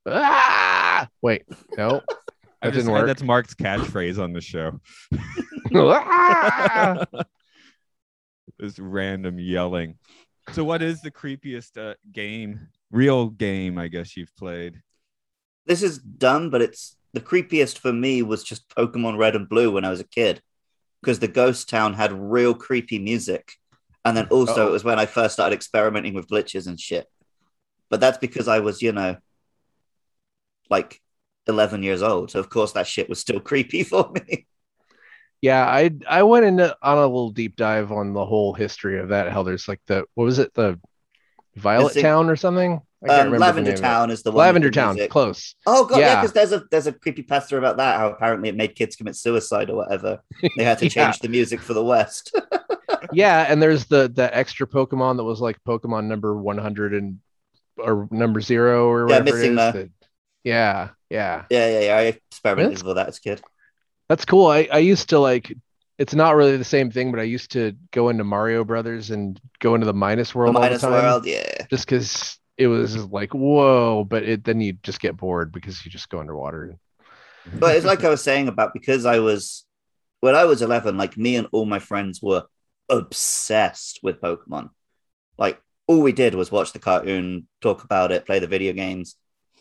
Ah! 0.08 1.08
Wait, 1.24 1.44
no, 1.78 2.02
I 2.62 2.68
That 2.68 2.74
just, 2.74 2.86
didn't 2.86 2.90
I- 2.90 2.94
work. 3.00 3.08
that's 3.08 3.24
Mark's 3.24 3.56
catchphrase 3.56 4.20
on 4.22 4.34
the 4.34 4.42
show. 4.42 4.80
Ah! 5.74 7.04
this 8.60 8.78
random 8.78 9.40
yelling. 9.40 9.98
So, 10.52 10.64
what 10.64 10.84
is 10.84 11.02
the 11.02 11.10
creepiest 11.10 11.78
uh, 11.80 11.96
game, 12.12 12.68
real 12.96 13.30
game, 13.30 13.78
I 13.78 13.88
guess 13.90 14.16
you've 14.16 14.36
played? 14.38 14.82
This 15.66 15.84
is 15.84 15.98
dumb, 16.00 16.50
but 16.50 16.62
it's 16.62 16.96
the 17.14 17.20
creepiest 17.20 17.78
for 17.80 17.92
me 17.92 18.22
was 18.22 18.44
just 18.44 18.70
Pokemon 18.70 19.18
Red 19.18 19.36
and 19.36 19.50
Blue 19.50 19.72
when 19.72 19.86
I 19.86 19.90
was 19.90 20.00
a 20.00 20.08
kid, 20.08 20.42
because 21.02 21.20
the 21.20 21.28
Ghost 21.28 21.70
Town 21.70 21.94
had 21.94 22.12
real 22.14 22.54
creepy 22.54 23.00
music, 23.00 23.54
and 24.04 24.16
then 24.16 24.28
also 24.28 24.64
Uh-oh. 24.64 24.68
it 24.68 24.72
was 24.72 24.84
when 24.84 25.00
I 25.00 25.06
first 25.06 25.34
started 25.34 25.56
experimenting 25.56 26.14
with 26.14 26.28
glitches 26.28 26.68
and 26.68 26.80
shit. 26.80 27.08
But 27.90 28.00
that's 28.00 28.18
because 28.18 28.48
I 28.48 28.60
was, 28.60 28.82
you 28.82 28.92
know, 28.92 29.18
like 30.70 31.02
eleven 31.48 31.84
years 31.84 32.02
old, 32.02 32.32
so 32.32 32.40
of 32.40 32.50
course 32.50 32.72
that 32.74 32.88
shit 32.88 33.10
was 33.10 33.20
still 33.20 33.40
creepy 33.50 33.84
for 33.84 34.12
me. 34.12 34.48
yeah, 35.42 35.66
I 35.66 35.92
I 36.08 36.24
went 36.24 36.46
into 36.46 36.76
on 36.82 36.98
a 36.98 37.02
little 37.02 37.32
deep 37.32 37.56
dive 37.56 37.92
on 37.92 38.14
the 38.14 38.26
whole 38.26 38.54
history 38.54 39.00
of 39.00 39.10
that. 39.10 39.32
How 39.32 39.44
there's 39.44 39.68
like 39.68 39.82
the 39.88 40.06
what 40.14 40.26
was 40.26 40.40
it 40.40 40.54
the 40.54 40.80
Violet 41.56 41.94
thing- 41.94 42.04
Town 42.04 42.30
or 42.30 42.36
something? 42.36 42.82
Um, 43.04 43.32
Lavender 43.32 43.40
name 43.40 43.68
of 43.68 43.68
it. 43.68 43.78
Town 43.82 44.10
is 44.12 44.24
the 44.24 44.32
one. 44.32 44.40
Lavender 44.40 44.70
the 44.70 44.74
Town, 44.74 44.98
close. 45.10 45.56
Oh 45.68 45.86
god, 45.86 46.00
yeah, 46.00 46.06
Yeah. 46.14 46.22
because 46.22 46.34
there's 46.34 46.52
a 46.54 46.64
there's 46.72 46.88
a 46.88 46.92
creepy 46.94 47.22
pasta 47.24 47.58
about 47.58 47.78
that. 47.78 48.00
How 48.00 48.10
apparently 48.10 48.50
it 48.50 48.56
made 48.56 48.76
kids 48.76 48.96
commit 48.96 49.16
suicide 49.16 49.70
or 49.70 49.76
whatever. 49.76 50.22
They 50.58 50.64
had 50.64 50.80
to 50.80 50.86
Yeah. 50.86 50.90
change 51.12 51.20
the 51.20 51.30
music 51.30 51.60
for 51.62 51.74
the 51.74 51.84
West. 51.84 52.36
yeah, 53.12 53.46
and 53.50 53.62
there's 53.62 53.86
the 53.86 54.08
the 54.14 54.36
extra 54.36 54.66
Pokemon 54.66 55.18
that 55.18 55.24
was 55.24 55.40
like 55.42 55.58
Pokemon 55.68 56.06
number 56.06 56.36
100 56.36 56.94
and 56.94 57.20
or 57.78 58.08
number 58.12 58.40
zero 58.42 58.88
or 58.90 59.10
Yeah, 59.10 59.20
whatever 59.20 59.30
it 59.30 59.34
missing 59.34 59.52
is. 59.52 59.56
that- 59.58 59.90
yeah, 60.44 60.90
yeah, 61.10 61.44
yeah, 61.50 61.68
yeah, 61.68 61.80
yeah. 61.82 61.96
I 61.98 62.02
experimented 62.30 62.72
That's- 62.78 62.84
with 62.84 62.96
that 62.98 63.08
as 63.10 63.18
a 63.18 63.22
kid. 63.22 63.42
that's 64.10 64.26
cool. 64.26 64.48
I 64.48 64.68
I 64.72 64.78
used 64.80 65.10
to 65.10 65.20
like. 65.20 65.54
It's 65.98 66.14
not 66.14 66.36
really 66.36 66.58
the 66.58 66.64
same 66.66 66.92
thing, 66.92 67.10
but 67.12 67.22
I 67.22 67.24
used 67.24 67.52
to 67.52 67.72
go 67.92 68.10
into 68.10 68.26
Mario 68.26 68.66
Brothers 68.66 69.12
and 69.12 69.40
go 69.60 69.76
into 69.76 69.86
the 69.86 69.94
Minus 69.94 70.34
The 70.34 70.38
World 70.40 70.56
all 70.58 70.62
Minus 70.62 70.82
the 70.82 70.90
time, 70.90 71.04
World, 71.06 71.26
yeah. 71.26 71.66
just 71.70 71.86
because 71.88 72.38
it 72.58 72.68
was 72.68 72.96
like 72.96 73.34
whoa. 73.34 74.04
But 74.04 74.24
it 74.24 74.44
then 74.44 74.62
you 74.62 74.74
just 74.84 75.00
get 75.00 75.18
bored 75.18 75.52
because 75.52 75.84
you 75.86 75.92
just 75.92 76.10
go 76.10 76.20
underwater. 76.20 76.78
But 77.46 77.76
it's 77.76 77.86
like 77.86 78.04
I 78.04 78.10
was 78.10 78.24
saying 78.30 78.48
about 78.48 78.74
because 78.74 79.06
I 79.06 79.20
was 79.20 79.66
when 80.22 80.36
I 80.36 80.46
was 80.46 80.62
11, 80.62 80.98
like 80.98 81.18
me 81.18 81.36
and 81.36 81.48
all 81.52 81.66
my 81.66 81.80
friends 81.80 82.22
were 82.22 82.44
obsessed 82.90 84.00
with 84.02 84.22
Pokemon. 84.22 84.70
Like 85.38 85.62
all 85.88 86.02
we 86.02 86.12
did 86.14 86.36
was 86.36 86.52
watch 86.52 86.74
the 86.74 86.80
cartoon, 86.80 87.48
talk 87.62 87.84
about 87.84 88.12
it, 88.12 88.26
play 88.26 88.40
the 88.40 88.48
video 88.48 88.74
games. 88.74 89.16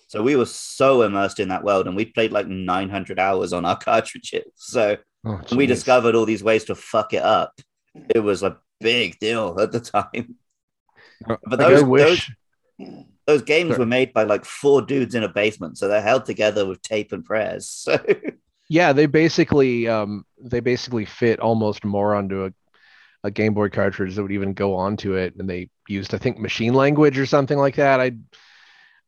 So 0.07 0.22
we 0.22 0.37
were 0.37 0.46
so 0.46 1.02
immersed 1.02 1.40
in 1.40 1.48
that 1.48 1.64
world, 1.64 1.87
and 1.87 1.96
we 1.96 2.04
played 2.04 2.30
like 2.30 2.46
900 2.46 3.18
hours 3.18 3.52
on 3.52 3.64
our 3.64 3.76
cartridges. 3.78 4.44
So 4.57 4.96
Oh, 5.26 5.40
we 5.57 5.64
discovered 5.66 6.14
all 6.14 6.26
these 6.26 6.44
ways 6.44 6.64
to 6.64 6.74
fuck 6.74 7.14
it 7.14 7.22
up. 7.22 7.59
It 8.14 8.20
was 8.20 8.42
a 8.42 8.59
big 8.80 9.18
deal 9.18 9.59
at 9.59 9.72
the 9.72 9.80
time. 9.80 10.37
But 11.26 11.59
Like, 11.59 11.59
those, 11.59 11.83
I 11.83 11.87
wish. 11.87 12.26
those, 12.26 12.37
those 13.26 13.42
games 13.42 13.70
Sorry. 13.70 13.78
were 13.78 13.87
made 13.87 14.12
by 14.12 14.24
like 14.24 14.44
four 14.44 14.82
dudes 14.82 15.14
in 15.14 15.22
a 15.22 15.28
basement, 15.28 15.78
so 15.78 15.88
they're 15.88 16.02
held 16.02 16.24
together 16.26 16.66
with 16.66 16.82
tape 16.82 17.12
and 17.12 17.24
prayers. 17.24 17.87
So 17.96 17.98
Yeah, 18.68 18.92
they 18.92 19.06
basically 19.06 19.88
um 19.88 20.24
they 20.40 20.60
basically 20.60 21.04
fit 21.04 21.40
almost 21.40 21.84
more 21.84 22.14
onto 22.14 22.46
a, 22.46 22.52
a 23.22 23.30
Game 23.30 23.54
Boy 23.54 23.68
cartridge 23.68 24.14
that 24.14 24.22
would 24.22 24.32
even 24.32 24.54
go 24.54 24.74
onto 24.74 25.14
it, 25.14 25.34
and 25.38 25.48
they 25.48 25.68
used 25.88 26.14
I 26.14 26.18
think 26.18 26.38
machine 26.38 26.74
language 26.74 27.18
or 27.18 27.26
something 27.26 27.58
like 27.58 27.76
that. 27.76 28.00
I 28.00 28.12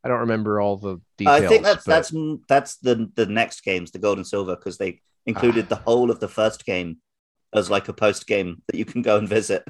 I 0.05 0.09
don't 0.09 0.21
remember 0.21 0.61
all 0.61 0.77
the 0.77 1.01
details. 1.19 1.43
I 1.43 1.47
think 1.49 1.63
that's 1.65 1.85
but- 1.85 1.91
that's 1.91 2.13
that's 2.49 2.77
the 2.77 3.11
the 3.15 3.27
next 3.27 3.63
games, 3.65 3.91
the 3.91 3.99
gold 3.99 4.19
and 4.19 4.27
silver, 4.27 4.57
because 4.57 4.79
they 4.79 5.01
included 5.25 5.69
the 5.69 5.77
whole 5.77 6.11
of 6.11 6.21
the 6.21 6.29
first 6.29 6.65
game 6.65 6.99
as 7.53 7.71
like 7.71 7.89
a 7.89 7.93
post 7.93 8.27
game 8.27 8.63
that 8.69 8.77
you 8.77 8.85
can 8.85 9.03
go 9.03 9.19
and 9.19 9.29
visit. 9.29 9.65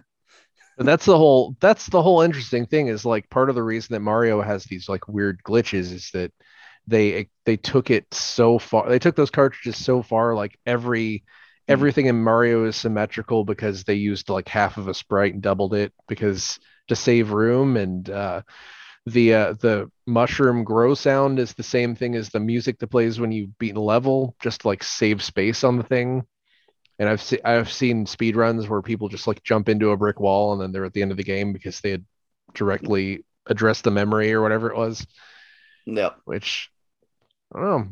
But 0.77 0.87
that's 0.87 1.07
the 1.07 1.17
whole 1.17 1.57
that's 1.61 1.87
the 1.87 2.03
whole 2.03 2.21
interesting 2.21 2.67
thing 2.67 2.89
is 2.89 3.05
like 3.05 3.31
part 3.31 3.49
of 3.49 3.55
the 3.55 3.63
reason 3.63 3.95
that 3.95 4.01
Mario 4.01 4.43
has 4.43 4.65
these 4.65 4.89
like 4.89 5.09
weird 5.09 5.41
glitches 5.43 5.93
is 5.93 6.11
that 6.13 6.33
they 6.87 7.29
they 7.47 7.57
took 7.57 7.91
it 7.91 8.13
so 8.13 8.59
far 8.59 8.89
they 8.89 8.99
took 8.99 9.17
those 9.17 9.31
cartridges 9.31 9.83
so 9.83 10.03
far 10.03 10.35
like 10.35 10.59
every 10.67 11.25
everything 11.67 12.07
in 12.07 12.23
Mario 12.23 12.67
is 12.67 12.77
symmetrical 12.77 13.45
because 13.45 13.85
they 13.85 13.95
used 13.95 14.29
like 14.29 14.49
half 14.49 14.77
of 14.77 14.89
a 14.89 14.95
sprite 14.95 15.33
and 15.35 15.43
doubled 15.43 15.75
it 15.75 15.93
because 16.09 16.59
to 16.89 16.95
save 16.97 17.33
room 17.33 17.77
and 17.77 18.09
uh 18.11 18.43
the 19.07 19.35
uh 19.35 19.53
the 19.55 19.91
mushroom 20.07 20.65
grow 20.65 20.95
sound 20.95 21.39
is 21.39 21.55
the 21.55 21.63
same 21.63 21.95
thing 21.95 22.15
as 22.15 22.29
the 22.31 22.41
music 22.41 22.79
that 22.79 22.89
plays 22.89 23.19
when 23.19 23.33
you 23.33 23.49
beat 23.59 23.77
a 23.77 23.81
level 23.81 24.37
just 24.43 24.65
like 24.65 24.83
save 24.83 25.23
space 25.23 25.65
on 25.65 25.77
the 25.77 25.83
thing 25.85 26.23
and 26.99 27.09
I've 27.09 27.21
seen 27.23 27.41
I've 27.45 27.71
seen 27.71 28.07
speed 28.07 28.37
runs 28.37 28.69
where 28.69 28.83
people 28.83 29.09
just 29.09 29.27
like 29.27 29.43
jump 29.43 29.69
into 29.69 29.91
a 29.91 29.97
brick 29.97 30.21
wall 30.21 30.53
and 30.53 30.61
then 30.61 30.73
they're 30.73 30.85
at 30.85 30.93
the 30.93 31.03
end 31.03 31.11
of 31.11 31.17
the 31.17 31.25
game 31.25 31.53
because 31.53 31.81
they 31.81 31.91
had 31.91 32.05
directly 32.55 33.25
addressed 33.47 33.85
the 33.85 33.91
memory 33.91 34.33
or 34.33 34.43
whatever 34.43 34.71
it 34.71 34.77
was, 34.77 35.07
Yeah. 35.85 36.11
which 36.25 36.71
I 37.55 37.61
don't 37.61 37.69
know. 37.71 37.89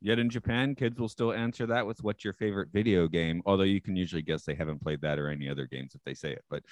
Yet 0.00 0.18
in 0.20 0.30
Japan, 0.30 0.74
kids 0.76 0.98
will 1.00 1.08
still 1.08 1.32
answer 1.32 1.66
that 1.66 1.84
with 1.86 2.02
what's 2.04 2.22
your 2.24 2.34
favorite 2.34 2.68
video 2.72 3.08
game, 3.08 3.42
although 3.46 3.64
you 3.64 3.80
can 3.80 3.96
usually 3.96 4.22
guess 4.22 4.44
they 4.44 4.54
haven't 4.54 4.80
played 4.82 5.00
that 5.00 5.18
or 5.18 5.28
any 5.28 5.48
other 5.48 5.66
games 5.66 5.94
if 5.94 6.00
they 6.04 6.14
say 6.14 6.32
it. 6.32 6.44
But 6.48 6.62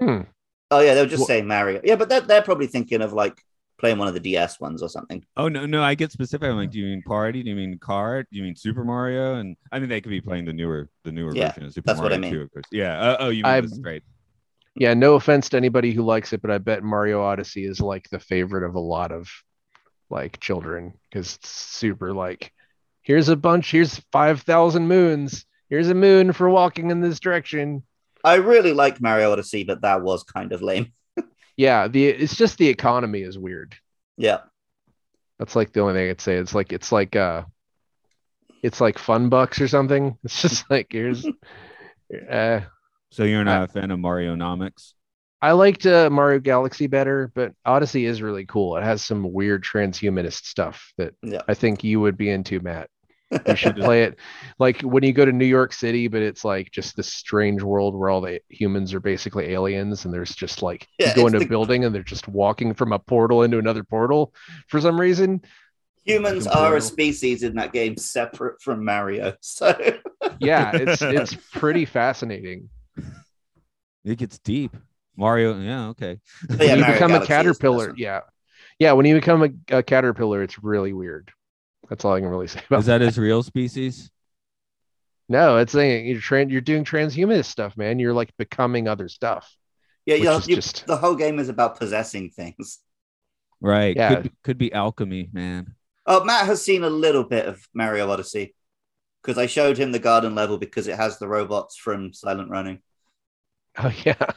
Hmm. 0.00 0.22
Oh 0.70 0.80
yeah, 0.80 0.94
they'll 0.94 1.06
just 1.06 1.20
Wha- 1.22 1.26
say 1.26 1.42
Mario. 1.42 1.80
Yeah, 1.84 1.96
but 1.96 2.08
they're, 2.08 2.20
they're 2.20 2.42
probably 2.42 2.68
thinking 2.68 3.02
of 3.02 3.12
like 3.12 3.42
playing 3.80 3.98
one 3.98 4.06
of 4.06 4.14
the 4.14 4.20
DS 4.20 4.60
ones 4.60 4.82
or 4.82 4.88
something. 4.88 5.24
oh 5.36 5.48
no, 5.48 5.66
no, 5.66 5.82
I 5.82 5.94
get 5.94 6.12
specific. 6.12 6.48
I'm 6.48 6.56
like, 6.56 6.70
do 6.70 6.78
you 6.78 6.86
mean 6.86 7.02
party? 7.02 7.42
Do 7.42 7.50
you 7.50 7.56
mean 7.56 7.78
card? 7.78 8.26
Do 8.30 8.36
you 8.38 8.44
mean 8.44 8.54
Super 8.54 8.84
Mario? 8.84 9.36
And 9.36 9.56
I 9.72 9.78
mean 9.80 9.88
they 9.88 10.00
could 10.00 10.10
be 10.10 10.20
playing 10.20 10.44
the 10.44 10.52
newer 10.52 10.88
the 11.04 11.10
newer 11.12 11.34
Yeah, 11.34 11.48
version 11.48 11.64
of 11.64 11.72
Super 11.72 11.86
that's 11.86 11.98
what 12.00 12.12
Mario 12.12 12.18
I 12.18 12.20
mean. 12.20 12.32
2, 12.34 12.40
of 12.42 12.52
course. 12.52 12.64
Yeah. 12.70 13.00
Uh, 13.00 13.16
oh, 13.20 13.28
you 13.30 13.42
mean 13.42 13.52
I- 13.52 13.60
the 13.62 13.68
straight. 13.68 14.02
Yeah, 14.76 14.94
no 14.94 15.14
offense 15.14 15.48
to 15.48 15.56
anybody 15.56 15.90
who 15.92 16.02
likes 16.02 16.32
it, 16.32 16.40
but 16.40 16.50
I 16.52 16.58
bet 16.58 16.84
Mario 16.84 17.20
Odyssey 17.22 17.64
is 17.66 17.80
like 17.80 18.08
the 18.10 18.20
favorite 18.20 18.64
of 18.64 18.76
a 18.76 18.80
lot 18.80 19.10
of 19.10 19.28
like 20.10 20.38
children 20.40 20.94
because 21.10 21.34
it's 21.36 21.48
super 21.48 22.12
like 22.14 22.52
here's 23.02 23.28
a 23.28 23.36
bunch, 23.36 23.70
here's 23.72 23.98
5,000 24.12 24.86
moons. 24.86 25.44
Here's 25.68 25.88
a 25.88 25.94
moon 25.94 26.32
for 26.32 26.48
walking 26.48 26.90
in 26.90 27.00
this 27.00 27.18
direction. 27.18 27.82
I 28.22 28.34
really 28.36 28.72
like 28.72 29.00
Mario 29.00 29.32
Odyssey, 29.32 29.64
but 29.64 29.80
that 29.82 30.02
was 30.02 30.22
kind 30.22 30.52
of 30.52 30.62
lame. 30.62 30.92
Yeah, 31.60 31.88
the 31.88 32.06
it's 32.06 32.36
just 32.36 32.56
the 32.56 32.68
economy 32.68 33.20
is 33.20 33.36
weird. 33.36 33.76
Yeah, 34.16 34.38
That's 35.38 35.54
like 35.54 35.74
the 35.74 35.80
only 35.80 35.92
thing 35.92 36.08
I'd 36.08 36.20
say. 36.22 36.36
It's 36.36 36.54
like 36.54 36.72
it's 36.72 36.90
like 36.90 37.14
uh 37.16 37.42
it's 38.62 38.80
like 38.80 38.96
fun 38.96 39.28
bucks 39.28 39.60
or 39.60 39.68
something. 39.68 40.16
It's 40.24 40.40
just 40.40 40.70
like 40.70 40.86
here's 40.90 41.26
uh 42.30 42.60
So 43.10 43.24
you're 43.24 43.44
not 43.44 43.64
a 43.64 43.68
fan 43.68 43.90
of 43.90 43.98
Mario 43.98 44.36
Nomics? 44.36 44.94
I 45.42 45.52
liked 45.52 45.84
uh, 45.84 46.08
Mario 46.08 46.38
Galaxy 46.38 46.86
better, 46.86 47.30
but 47.34 47.52
Odyssey 47.66 48.06
is 48.06 48.22
really 48.22 48.46
cool. 48.46 48.78
It 48.78 48.82
has 48.82 49.02
some 49.02 49.30
weird 49.30 49.62
transhumanist 49.62 50.44
stuff 50.46 50.94
that 50.96 51.12
Yeah. 51.22 51.42
I 51.46 51.52
think 51.52 51.84
you 51.84 52.00
would 52.00 52.16
be 52.16 52.30
into, 52.30 52.60
Matt. 52.60 52.88
You 53.46 53.56
should 53.56 53.76
play 53.76 54.02
it 54.04 54.18
like 54.58 54.82
when 54.82 55.04
you 55.04 55.12
go 55.12 55.24
to 55.24 55.32
New 55.32 55.44
York 55.44 55.72
City, 55.72 56.08
but 56.08 56.22
it's 56.22 56.44
like 56.44 56.70
just 56.72 56.96
this 56.96 57.12
strange 57.12 57.62
world 57.62 57.94
where 57.96 58.10
all 58.10 58.20
the 58.20 58.40
humans 58.48 58.92
are 58.94 59.00
basically 59.00 59.52
aliens, 59.52 60.04
and 60.04 60.12
there's 60.12 60.34
just 60.34 60.62
like 60.62 60.88
Yeah, 60.98 61.08
you 61.08 61.14
go 61.14 61.26
it's 61.26 61.34
into 61.34 61.38
a 61.38 61.48
building 61.48 61.84
and 61.84 61.94
they're 61.94 62.02
just 62.02 62.28
walking 62.28 62.74
from 62.74 62.92
a 62.92 62.98
portal 62.98 63.42
into 63.42 63.58
another 63.58 63.84
portal 63.84 64.34
for 64.68 64.80
some 64.80 65.00
reason. 65.00 65.42
humans 66.04 66.46
are 66.46 66.76
a 66.76 66.80
species 66.80 67.42
in 67.42 67.54
that 67.54 67.72
game 67.72 67.96
separate 67.96 68.60
from 68.60 68.84
Mario. 68.84 69.34
So 69.42 69.76
Yeah, 70.38 70.72
it's 70.74 71.02
it's 71.10 71.36
pretty 71.52 71.84
fascinating. 71.84 72.68
It 74.04 74.18
gets 74.18 74.38
deep. 74.38 74.76
Mario, 75.16 75.58
yeah, 75.60 75.88
okay. 75.88 76.18
But 76.56 76.66
yeah, 76.66 76.74
when 76.74 76.78
you 76.78 76.84
Mario 76.84 76.94
become 76.94 77.14
a 77.14 77.18
Galaxy 77.18 77.46
is 77.46 77.58
the 77.60 77.66
best 77.66 77.88
caterpillar, 77.88 77.94
yeah, 77.96 78.20
yeah. 78.78 78.92
When 78.92 79.06
you 79.06 79.14
become 79.14 79.42
a, 79.42 79.76
a 79.78 79.82
caterpillar, 79.82 80.42
it's 80.42 80.62
really 80.62 80.92
weird. 80.92 81.30
That's 81.90 82.04
all 82.04 82.14
I 82.14 82.20
can 82.20 82.28
really 82.30 82.46
say 82.48 82.62
about 82.66 82.80
Is 82.80 82.86
that 82.86 83.02
his 83.02 83.18
real 83.18 83.42
species? 83.42 84.10
No, 85.28 85.58
it's 85.58 85.72
saying 85.72 86.06
you're 86.06 86.20
tran 86.20 86.50
you're 86.50 86.60
doing 86.62 86.84
transhumanist 86.84 87.44
stuff, 87.46 87.76
man. 87.76 87.98
You're 87.98 88.14
like 88.14 88.34
becoming 88.38 88.88
other 88.88 89.08
stuff. 89.08 89.54
yeah, 90.06 90.14
Which 90.14 90.22
you 90.24 90.30
is 90.30 90.48
you- 90.48 90.56
just- 90.56 90.86
the 90.86 90.96
whole 90.96 91.14
game 91.16 91.38
is 91.38 91.48
about 91.50 91.78
possessing 91.78 92.30
things. 92.30 92.78
Right. 93.60 93.94
Yeah. 93.94 94.14
Could 94.14 94.22
be, 94.22 94.30
could 94.42 94.58
be 94.58 94.72
alchemy, 94.72 95.28
man. 95.32 95.74
Oh, 96.06 96.24
Matt 96.24 96.46
has 96.46 96.62
seen 96.62 96.82
a 96.82 96.88
little 96.90 97.24
bit 97.24 97.44
of 97.46 97.62
Mario 97.74 98.10
Odyssey 98.10 98.54
because 99.22 99.36
I 99.36 99.44
showed 99.46 99.76
him 99.76 99.92
the 99.92 99.98
garden 99.98 100.34
level 100.34 100.56
because 100.56 100.88
it 100.88 100.96
has 100.96 101.18
the 101.18 101.28
robots 101.28 101.76
from 101.76 102.12
Silent 102.14 102.48
Running. 102.50 102.80
Oh 103.78 103.92
yeah, 104.04 104.30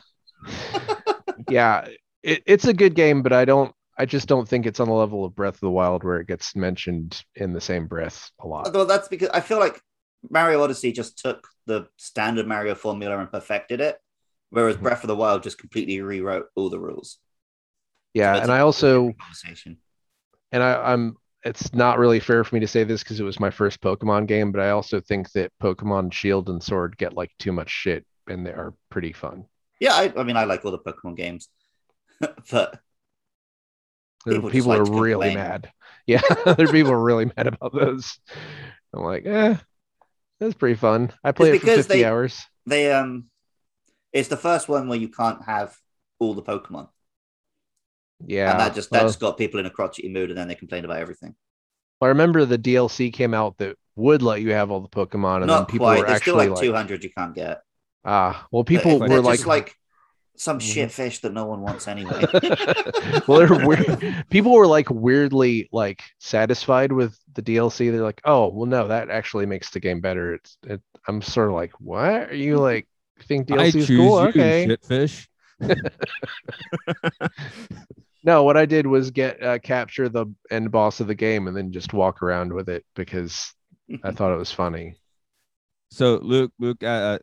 yeah. 1.49 1.87
It, 2.21 2.43
it's 2.45 2.65
a 2.65 2.73
good 2.73 2.93
game, 2.95 3.21
but 3.23 3.33
I 3.33 3.45
don't. 3.45 3.73
I 3.97 4.05
just 4.05 4.27
don't 4.27 4.47
think 4.47 4.65
it's 4.65 4.79
on 4.79 4.87
the 4.87 4.93
level 4.93 5.23
of 5.23 5.35
Breath 5.35 5.55
of 5.55 5.59
the 5.61 5.69
Wild 5.69 6.03
where 6.03 6.19
it 6.19 6.27
gets 6.27 6.55
mentioned 6.55 7.23
in 7.35 7.53
the 7.53 7.61
same 7.61 7.87
breath 7.87 8.31
a 8.39 8.47
lot. 8.47 8.73
Well, 8.73 8.85
that's 8.85 9.07
because 9.07 9.29
I 9.29 9.39
feel 9.39 9.59
like 9.59 9.81
Mario 10.29 10.63
Odyssey 10.63 10.91
just 10.91 11.19
took 11.19 11.47
the 11.65 11.87
standard 11.97 12.47
Mario 12.47 12.75
formula 12.75 13.17
and 13.19 13.31
perfected 13.31 13.81
it, 13.81 13.97
whereas 14.49 14.77
Mhm. 14.77 14.81
Breath 14.83 15.03
of 15.03 15.07
the 15.09 15.15
Wild 15.15 15.43
just 15.43 15.57
completely 15.57 16.01
rewrote 16.01 16.47
all 16.55 16.69
the 16.69 16.79
rules. 16.79 17.19
Yeah, 18.13 18.35
So 18.35 18.41
and 18.43 18.51
I 18.51 18.59
also 18.59 19.11
conversation. 19.13 19.77
and 20.51 20.63
I, 20.63 20.93
I'm. 20.93 21.17
It's 21.45 21.73
not 21.73 21.99
really 21.99 22.21
fair 22.21 22.45
for 22.45 22.55
me 22.55 22.61
to 22.61 22.67
say 22.67 22.85
this 22.85 23.03
because 23.03 23.19
it 23.19 23.25
was 23.25 23.37
my 23.39 23.49
first 23.51 23.81
Pokemon 23.81 24.27
game, 24.27 24.53
but 24.53 24.61
I 24.61 24.69
also 24.69 25.01
think 25.01 25.29
that 25.33 25.51
Pokemon 25.61 26.13
Shield 26.13 26.47
and 26.49 26.63
Sword 26.63 26.97
get 26.97 27.13
like 27.15 27.31
too 27.37 27.51
much 27.51 27.69
shit, 27.69 28.05
and 28.27 28.45
they 28.45 28.51
are 28.51 28.73
pretty 28.89 29.11
fun. 29.11 29.45
Yeah, 29.81 29.93
I, 29.93 30.13
I 30.15 30.23
mean, 30.23 30.37
I 30.37 30.45
like 30.45 30.63
all 30.63 30.71
the 30.71 30.79
Pokemon 30.79 31.17
games, 31.17 31.49
but 32.51 32.79
People 34.27 34.49
People, 34.49 34.69
like 34.69 34.79
are 34.79 34.85
really 34.85 35.29
complain. 35.29 35.35
mad. 35.35 35.71
Yeah, 36.05 36.21
there 36.45 36.65
are 36.67 36.71
people 36.71 36.95
really 36.95 37.31
mad 37.37 37.47
about 37.47 37.73
those. 37.73 38.17
I'm 38.93 39.03
like, 39.03 39.25
eh, 39.25 39.55
that's 40.39 40.55
pretty 40.55 40.75
fun. 40.75 41.11
I 41.23 41.31
played 41.31 41.55
it 41.55 41.61
for 41.61 41.67
50 41.67 42.01
they- 42.01 42.05
hours. 42.05 42.41
they 42.65 42.91
um, 42.91 43.29
it's 44.13 44.29
the 44.29 44.37
first 44.37 44.69
one 44.69 44.87
where 44.87 44.99
you 44.99 45.09
can't 45.09 45.43
have 45.43 45.75
all 46.19 46.33
the 46.33 46.43
Pokemon, 46.43 46.89
Yeah, 48.25 48.51
and 48.51 48.59
that 48.59 48.75
just 48.75 48.91
that 48.91 48.99
well, 49.01 49.07
just 49.09 49.19
got 49.19 49.37
people 49.37 49.59
in 49.59 49.65
a 49.65 49.69
crotchety 49.69 50.09
mood, 50.09 50.29
and 50.29 50.37
then 50.37 50.47
they 50.47 50.55
complained 50.55 50.85
about 50.85 50.97
everything. 50.97 51.35
I 52.01 52.07
remember 52.07 52.45
the 52.45 52.57
DLC 52.57 53.11
came 53.13 53.33
out 53.33 53.57
that 53.59 53.77
would 53.95 54.21
let 54.21 54.41
you 54.41 54.51
have 54.51 54.71
all 54.71 54.81
the 54.81 54.89
Pokemon, 54.89 55.41
and 55.43 55.49
then 55.49 55.65
people 55.65 55.87
quite. 55.87 55.99
were 55.99 56.05
There's 56.05 56.19
still 56.19 56.35
actually 56.35 56.49
like 56.49 56.49
like, 56.57 56.61
200 56.61 57.03
you 57.03 57.09
can't 57.11 57.33
get. 57.35 57.61
ah, 58.05 58.45
well, 58.51 58.63
people 58.63 58.99
were 58.99 59.21
like, 59.21 59.45
like 59.45 59.75
some 60.35 60.57
Mhm. 60.59 60.73
shit 60.73 60.91
fish 60.91 61.19
that 61.19 61.33
no 61.33 61.45
one 61.45 61.61
wants 61.61 61.87
anyway. 61.87 62.23
well, 63.27 63.39
they're 63.39 63.67
weird. 63.67 64.25
People 64.29 64.53
were 64.53 64.67
like 64.67 64.89
weirdly 64.89 65.69
like 65.71 66.01
satisfied 66.19 66.91
with 66.91 67.17
the 67.33 67.41
DLC. 67.41 67.91
They're 67.91 68.01
like, 68.01 68.21
oh, 68.25 68.47
well, 68.49 68.65
no, 68.65 68.87
that 68.87 69.09
actually 69.09 69.45
makes 69.45 69.69
the 69.71 69.79
game 69.79 70.01
better. 70.01 70.33
It's, 70.35 70.57
it, 70.63 70.81
I'm 71.07 71.21
sort 71.21 71.49
of 71.49 71.55
like, 71.55 71.71
what 71.79 72.29
are 72.31 72.35
you 72.35 72.57
like? 72.57 72.87
Think 73.23 73.51
I 73.51 73.69
DLC 73.69 73.75
is 73.75 73.87
cool? 73.87 74.21
you, 74.21 74.27
Okay. 74.29 74.67
shitfish. 74.67 75.27
No, 78.25 78.43
what 78.43 78.55
I 78.55 78.65
did 78.65 78.87
was 78.87 79.11
get 79.11 79.43
uh, 79.43 79.59
capture 79.59 80.07
the 80.07 80.27
end 80.49 80.71
boss 80.71 81.01
of 81.01 81.07
the 81.07 81.15
game 81.15 81.47
and 81.47 81.57
then 81.57 81.73
just 81.73 81.91
walk 81.91 82.23
around 82.23 82.53
with 82.53 82.69
it 82.69 82.85
because 82.95 83.53
I 84.01 84.11
thought 84.13 84.33
it 84.33 84.37
was 84.37 84.51
funny. 84.51 84.95
So, 85.91 86.19
Luke, 86.23 86.53
Luke, 86.57 86.81
uh, 86.83 86.87
uh, 86.87 87.17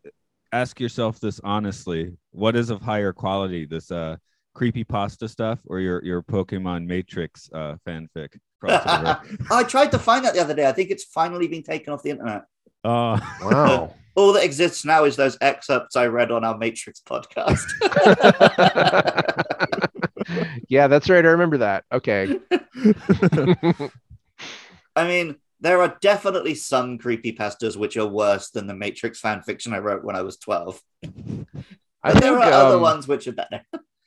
ask 0.52 0.80
yourself 0.80 1.20
this 1.20 1.40
honestly: 1.44 2.12
What 2.32 2.56
is 2.56 2.70
of 2.70 2.80
higher 2.80 3.12
quality, 3.12 3.64
this 3.66 3.90
uh, 3.90 4.16
creepy 4.54 4.84
pasta 4.84 5.28
stuff, 5.28 5.58
or 5.66 5.80
your 5.80 6.04
your 6.04 6.22
Pokemon 6.22 6.86
Matrix 6.86 7.48
uh, 7.52 7.76
fanfic 7.86 8.36
crossover? 8.62 9.20
I 9.50 9.64
tried 9.64 9.90
to 9.92 9.98
find 9.98 10.24
that 10.24 10.34
the 10.34 10.40
other 10.40 10.54
day. 10.54 10.66
I 10.68 10.72
think 10.72 10.90
it's 10.90 11.04
finally 11.04 11.48
been 11.48 11.62
taken 11.62 11.92
off 11.92 12.02
the 12.02 12.10
internet. 12.10 12.42
uh, 12.84 13.18
Wow. 13.42 13.94
All 14.16 14.32
that 14.32 14.44
exists 14.44 14.84
now 14.84 15.04
is 15.04 15.14
those 15.14 15.38
excerpts 15.40 15.94
I 15.94 16.06
read 16.08 16.32
on 16.32 16.44
our 16.44 16.58
Matrix 16.58 17.00
podcast. 17.00 17.64
yeah, 20.68 20.88
that's 20.88 21.08
right. 21.08 21.24
I 21.24 21.28
remember 21.28 21.58
that. 21.58 21.84
Okay. 21.92 22.38
I 24.96 25.06
mean, 25.06 25.36
there 25.60 25.82
are 25.82 25.96
definitely 26.00 26.54
some 26.54 26.98
creepy 26.98 27.32
pastas 27.32 27.76
which 27.76 27.96
are 27.96 28.06
worse 28.06 28.50
than 28.50 28.66
the 28.66 28.74
Matrix 28.74 29.20
fan 29.20 29.42
fiction 29.42 29.72
I 29.72 29.78
wrote 29.78 30.04
when 30.04 30.16
I 30.16 30.22
was 30.22 30.38
12. 30.38 30.80
I 32.02 32.12
But 32.12 32.20
there 32.20 32.32
think 32.32 32.36
are 32.36 32.52
other 32.52 32.76
um, 32.76 32.82
ones 32.82 33.06
which 33.06 33.28
are 33.28 33.32
better. 33.32 33.62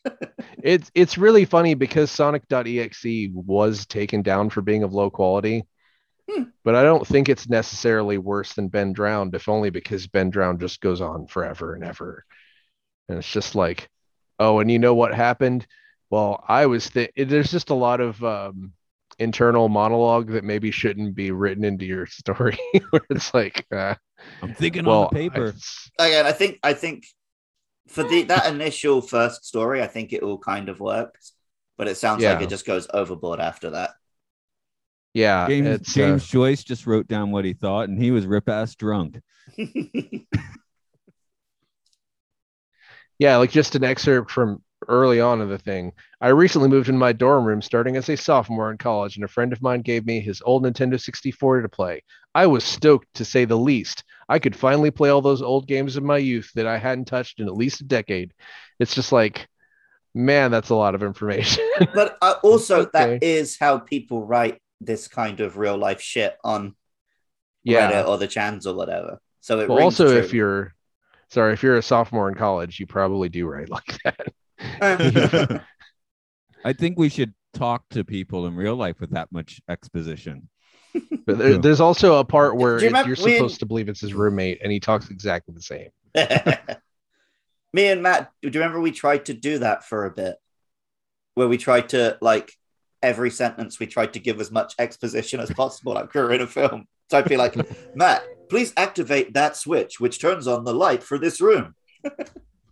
it's 0.63 0.91
it's 0.95 1.17
really 1.17 1.45
funny 1.45 1.75
because 1.75 2.09
Sonic.exe 2.11 3.29
was 3.33 3.85
taken 3.85 4.21
down 4.21 4.49
for 4.49 4.61
being 4.61 4.83
of 4.83 4.93
low 4.93 5.09
quality. 5.09 5.63
Hmm. 6.29 6.43
But 6.63 6.75
I 6.75 6.83
don't 6.83 7.05
think 7.05 7.29
it's 7.29 7.49
necessarily 7.49 8.17
worse 8.17 8.53
than 8.53 8.69
Ben 8.69 8.93
Drowned, 8.93 9.35
if 9.35 9.49
only 9.49 9.69
because 9.69 10.07
Ben 10.07 10.29
Drowned 10.29 10.59
just 10.59 10.81
goes 10.81 11.01
on 11.01 11.27
forever 11.27 11.75
and 11.75 11.83
ever. 11.83 12.25
And 13.09 13.17
it's 13.17 13.29
just 13.29 13.55
like, 13.55 13.89
oh, 14.39 14.59
and 14.59 14.71
you 14.71 14.79
know 14.79 14.95
what 14.95 15.13
happened? 15.13 15.67
Well, 16.09 16.43
I 16.47 16.65
was 16.67 16.89
th- 16.89 17.11
there's 17.15 17.51
just 17.51 17.69
a 17.69 17.75
lot 17.75 17.99
of 17.99 18.23
um, 18.23 18.73
internal 19.19 19.69
monologue 19.69 20.31
that 20.31 20.43
maybe 20.43 20.71
shouldn't 20.71 21.15
be 21.15 21.31
written 21.31 21.63
into 21.63 21.85
your 21.85 22.05
story, 22.21 22.57
where 22.89 23.01
it's 23.09 23.33
like, 23.33 23.65
uh, 23.71 23.95
I'm 24.41 24.53
thinking 24.53 24.85
well, 24.85 25.03
on 25.03 25.09
the 25.11 25.19
paper. 25.19 25.45
it's- 25.47 25.89
Again, 25.99 26.25
I 26.25 26.31
think 26.31 26.59
I 26.63 26.73
think 26.73 27.05
for 27.87 28.03
the 28.03 28.23
that 28.23 28.47
initial 28.51 29.01
first 29.01 29.45
story, 29.45 29.81
I 29.81 29.87
think 29.87 30.13
it 30.13 30.23
all 30.23 30.37
kind 30.37 30.69
of 30.69 30.79
works. 30.79 31.33
But 31.77 31.87
it 31.87 31.95
sounds 31.97 32.23
like 32.23 32.41
it 32.41 32.49
just 32.49 32.65
goes 32.67 32.87
overboard 32.93 33.39
after 33.39 33.71
that. 33.71 33.91
yeah, 35.13 35.47
James, 35.47 35.67
it's, 35.67 35.89
uh, 35.89 35.93
James 36.01 36.27
Joyce 36.27 36.63
just 36.63 36.85
wrote 36.85 37.07
down 37.07 37.31
what 37.31 37.45
he 37.45 37.53
thought, 37.53 37.89
and 37.89 37.97
he 38.01 38.11
was 38.11 38.25
rip 38.27 38.47
ass 38.47 38.75
drunk. 38.75 39.19
Yeah, 43.19 43.37
like 43.37 43.51
just 43.51 43.75
an 43.75 43.83
excerpt 43.83 44.31
from 44.31 44.61
early 44.89 45.19
on 45.21 45.41
in 45.41 45.49
the 45.49 45.57
thing. 45.57 45.91
I 46.21 46.29
recently 46.29 46.69
moved 46.69 46.89
in 46.89 46.97
my 46.97 47.13
dorm 47.13 47.45
room 47.45 47.61
starting 47.61 47.95
as 47.97 48.09
a 48.09 48.17
sophomore 48.17 48.71
in 48.71 48.77
college, 48.77 49.15
and 49.15 49.23
a 49.25 49.27
friend 49.27 49.53
of 49.53 49.61
mine 49.61 49.81
gave 49.81 50.05
me 50.05 50.19
his 50.19 50.41
old 50.45 50.63
Nintendo 50.63 50.99
64 50.99 51.61
to 51.61 51.69
play. 51.69 52.03
I 52.35 52.47
was 52.47 52.63
stoked 52.63 53.13
to 53.15 53.25
say 53.25 53.45
the 53.45 53.57
least. 53.57 54.03
I 54.29 54.39
could 54.39 54.55
finally 54.55 54.91
play 54.91 55.09
all 55.09 55.21
those 55.21 55.41
old 55.41 55.67
games 55.67 55.95
of 55.97 56.03
my 56.03 56.17
youth 56.17 56.51
that 56.55 56.67
I 56.67 56.77
hadn't 56.77 57.05
touched 57.05 57.39
in 57.39 57.47
at 57.47 57.53
least 57.55 57.81
a 57.81 57.85
decade. 57.85 58.33
It's 58.79 58.95
just 58.95 59.11
like, 59.11 59.47
man, 60.15 60.51
that's 60.51 60.69
a 60.69 60.75
lot 60.75 60.95
of 60.95 61.03
information. 61.03 61.63
but 61.95 62.17
uh, 62.21 62.35
also, 62.43 62.85
that 62.93 63.09
Okay. 63.09 63.25
is 63.25 63.57
how 63.59 63.79
people 63.79 64.25
write 64.25 64.61
this 64.81 65.07
kind 65.07 65.39
of 65.39 65.57
real 65.57 65.77
life 65.77 66.01
shit 66.01 66.37
on 66.43 66.75
Yeah. 67.63 67.91
Reddit 67.91 68.07
or 68.07 68.17
the 68.17 68.27
chans 68.27 68.67
or 68.67 68.75
whatever. 68.75 69.19
So 69.41 69.59
it 69.59 69.69
Well, 69.69 69.79
also, 69.79 70.07
true. 70.09 70.19
if 70.19 70.33
you're 70.33 70.73
sorry, 71.29 71.53
if 71.53 71.63
you're 71.63 71.77
a 71.77 71.81
sophomore 71.83 72.29
in 72.29 72.35
college, 72.35 72.79
you 72.79 72.87
probably 72.87 73.29
do 73.29 73.47
write 73.47 73.69
like 73.69 73.97
that. 74.03 74.33
I 76.65 76.73
think 76.73 76.97
we 76.97 77.09
should 77.09 77.33
talk 77.53 77.83
to 77.89 78.03
people 78.03 78.47
in 78.47 78.55
real 78.55 78.75
life 78.75 78.99
with 78.99 79.11
that 79.11 79.31
much 79.31 79.61
exposition. 79.69 80.49
But 81.25 81.37
there, 81.37 81.57
there's 81.57 81.81
also 81.81 82.19
a 82.19 82.25
part 82.25 82.55
where 82.55 82.81
you 82.81 82.89
you're 82.89 83.15
we- 83.23 83.35
supposed 83.35 83.59
to 83.59 83.65
believe 83.65 83.89
it's 83.89 84.01
his 84.01 84.13
roommate, 84.13 84.59
and 84.61 84.71
he 84.71 84.79
talks 84.79 85.09
exactly 85.09 85.53
the 85.53 85.61
same. 85.61 85.89
Me 87.73 87.87
and 87.87 88.03
Matt, 88.03 88.31
do 88.41 88.49
you 88.49 88.59
remember 88.59 88.79
we 88.79 88.91
tried 88.91 89.25
to 89.25 89.33
do 89.33 89.59
that 89.59 89.83
for 89.83 90.05
a 90.05 90.11
bit? 90.11 90.35
Where 91.33 91.47
we 91.47 91.57
tried 91.57 91.89
to 91.89 92.17
like 92.21 92.51
every 93.01 93.31
sentence 93.31 93.79
we 93.79 93.87
tried 93.87 94.13
to 94.13 94.19
give 94.19 94.39
as 94.39 94.51
much 94.51 94.73
exposition 94.79 95.39
as 95.39 95.51
possible 95.51 95.93
like 95.93 96.13
we 96.13 96.21
were 96.21 96.31
in 96.31 96.41
a 96.41 96.47
film. 96.47 96.85
So 97.09 97.17
I'd 97.17 97.27
be 97.27 97.37
like, 97.37 97.55
Matt, 97.95 98.23
please 98.49 98.73
activate 98.77 99.33
that 99.33 99.57
switch 99.57 99.99
which 99.99 100.21
turns 100.21 100.47
on 100.47 100.63
the 100.63 100.73
light 100.73 101.03
for 101.03 101.17
this 101.17 101.41
room. 101.41 101.75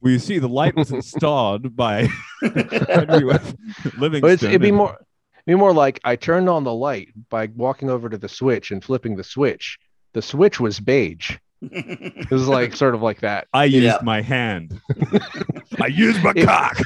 Well, 0.02 0.12
you 0.12 0.20
see, 0.20 0.40
the 0.40 0.50
light 0.50 0.76
was 0.76 0.92
installed 0.92 1.76
by 1.76 2.08
Henry 2.42 3.24
West 3.26 3.56
Livingston. 3.98 4.22
But 4.22 4.32
it's, 4.32 4.44
it'd 4.44 4.62
be 4.62 4.70
and- 4.70 4.78
more, 4.78 4.98
be 5.46 5.56
more 5.56 5.74
like 5.74 6.00
I 6.04 6.16
turned 6.16 6.50
on 6.50 6.64
the 6.64 6.74
light 6.74 7.10
by 7.30 7.48
walking 7.56 7.90
over 7.90 8.10
to 8.10 8.18
the 8.18 8.30
switch 8.30 8.72
and 8.72 8.84
flipping 8.84 9.16
the 9.16 9.24
switch. 9.24 9.78
The 10.14 10.22
switch 10.22 10.60
was 10.60 10.80
beige. 10.80 11.38
It 11.62 12.32
was 12.32 12.48
like 12.48 12.76
sort 12.76 12.96
of 12.96 13.02
like 13.04 13.22
that. 13.22 13.48
I 13.54 13.66
used 13.66 13.84
Yeah. 13.86 14.00
my 14.02 14.22
hand. 14.22 14.82
I 15.80 15.88
used 15.88 16.24
my 16.24 16.34
It- 16.36 16.46
cock. 16.46 16.78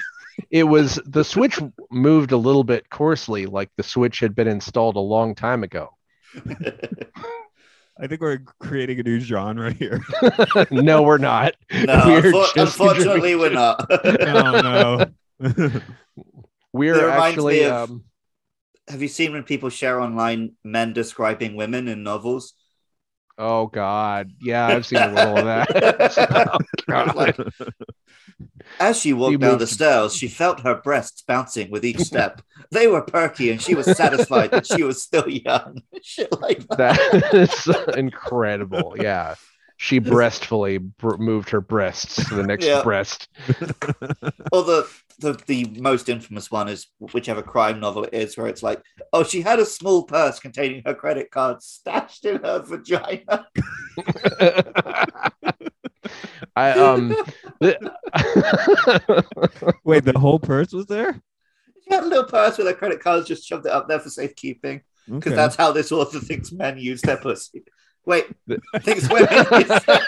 It 0.51 0.63
was 0.63 0.99
the 1.05 1.23
switch 1.23 1.57
moved 1.91 2.33
a 2.33 2.37
little 2.37 2.65
bit 2.65 2.89
coarsely, 2.89 3.45
like 3.45 3.69
the 3.77 3.83
switch 3.83 4.19
had 4.19 4.35
been 4.35 4.47
installed 4.49 4.97
a 4.97 4.99
long 4.99 5.33
time 5.35 5.63
ago. 5.63 5.91
I 7.99 8.07
think 8.07 8.21
we're 8.21 8.39
creating 8.59 8.99
a 8.99 9.03
new 9.03 9.19
genre 9.19 9.71
here. 9.71 10.01
no, 10.71 11.01
we're 11.01 11.17
not. 11.17 11.55
no, 11.71 12.03
We're 12.05 12.21
unfor- 12.21 12.53
just 12.53 12.79
unfortunately, 12.79 13.35
we're 13.35 13.51
not. 13.51 13.85
oh 13.89 15.07
no. 15.39 15.81
We're 16.73 17.07
actually 17.09 17.63
of- 17.63 17.89
um, 17.89 18.03
Have 18.89 19.01
you 19.01 19.07
seen 19.07 19.31
when 19.31 19.43
people 19.43 19.69
share 19.69 20.01
online 20.01 20.55
men 20.63 20.91
describing 20.91 21.55
women 21.55 21.87
in 21.87 22.03
novels? 22.03 22.53
Oh 23.37 23.67
God, 23.67 24.31
yeah, 24.41 24.67
I've 24.67 24.85
seen 24.85 25.01
a 25.01 25.07
little 25.13 25.37
of 25.37 25.45
that. 25.45 26.49
oh, 26.53 26.57
God. 26.87 27.15
Like, 27.15 27.37
As 28.79 28.99
she 28.99 29.13
walked 29.13 29.39
down 29.39 29.57
the 29.59 29.67
stairs, 29.67 30.15
she 30.15 30.27
felt 30.27 30.59
her 30.61 30.75
breasts 30.75 31.21
bouncing 31.21 31.71
with 31.71 31.85
each 31.85 31.99
step. 31.99 32.41
they 32.71 32.87
were 32.87 33.01
perky, 33.01 33.49
and 33.51 33.61
she 33.61 33.75
was 33.75 33.85
satisfied 33.95 34.51
that 34.51 34.65
she 34.67 34.83
was 34.83 35.01
still 35.03 35.27
young. 35.29 35.81
Shit 36.03 36.31
like 36.41 36.67
that. 36.69 36.97
that 37.11 37.33
is 37.33 37.95
incredible. 37.95 38.95
Yeah, 38.99 39.35
she 39.77 39.99
breastfully 39.99 40.79
br- 40.79 41.17
moved 41.17 41.49
her 41.51 41.61
breasts 41.61 42.15
to 42.27 42.35
the 42.35 42.43
next 42.43 42.65
Yeah. 42.65 42.83
breast. 42.83 43.27
Or 44.51 44.63
the, 44.63 44.87
the 45.19 45.33
the 45.47 45.65
most 45.79 46.07
infamous 46.09 46.51
one 46.51 46.67
is 46.67 46.87
whichever 46.99 47.41
crime 47.41 47.79
novel 47.79 48.03
it 48.05 48.13
is, 48.13 48.37
where 48.37 48.47
it's 48.47 48.63
like, 48.63 48.81
oh, 49.13 49.23
she 49.23 49.41
had 49.41 49.59
a 49.59 49.65
small 49.65 50.03
purse 50.03 50.39
containing 50.39 50.81
her 50.85 50.93
credit 50.93 51.31
card 51.31 51.61
stashed 51.63 52.25
in 52.25 52.37
her 52.43 52.59
vagina. 52.59 53.47
I 56.55 56.71
um. 56.71 57.09
the- 57.59 57.77
Wait, 59.83 60.03
the 60.05 60.17
whole 60.17 60.39
purse 60.39 60.71
was 60.73 60.85
there? 60.87 61.19
She 61.83 61.93
had 61.93 62.03
a 62.03 62.07
little 62.07 62.23
purse 62.25 62.57
with 62.57 62.67
her 62.67 62.73
credit 62.73 62.99
cards, 63.01 63.27
just 63.27 63.47
shoved 63.47 63.65
it 63.65 63.71
up 63.71 63.87
there 63.87 63.99
for 63.99 64.09
safekeeping. 64.09 64.81
Because 65.07 65.33
Okay. 65.33 65.35
that's 65.35 65.55
how 65.55 65.71
this 65.71 65.91
author 65.91 66.19
thinks 66.19 66.51
men 66.51 66.77
use 66.79 67.01
their 67.01 67.17
pussy. 67.17 67.63
Wait, 68.05 68.25
The- 68.47 68.59
thinks 68.81 69.07
women 69.09 69.29
use 69.51 69.83
their 69.85 70.01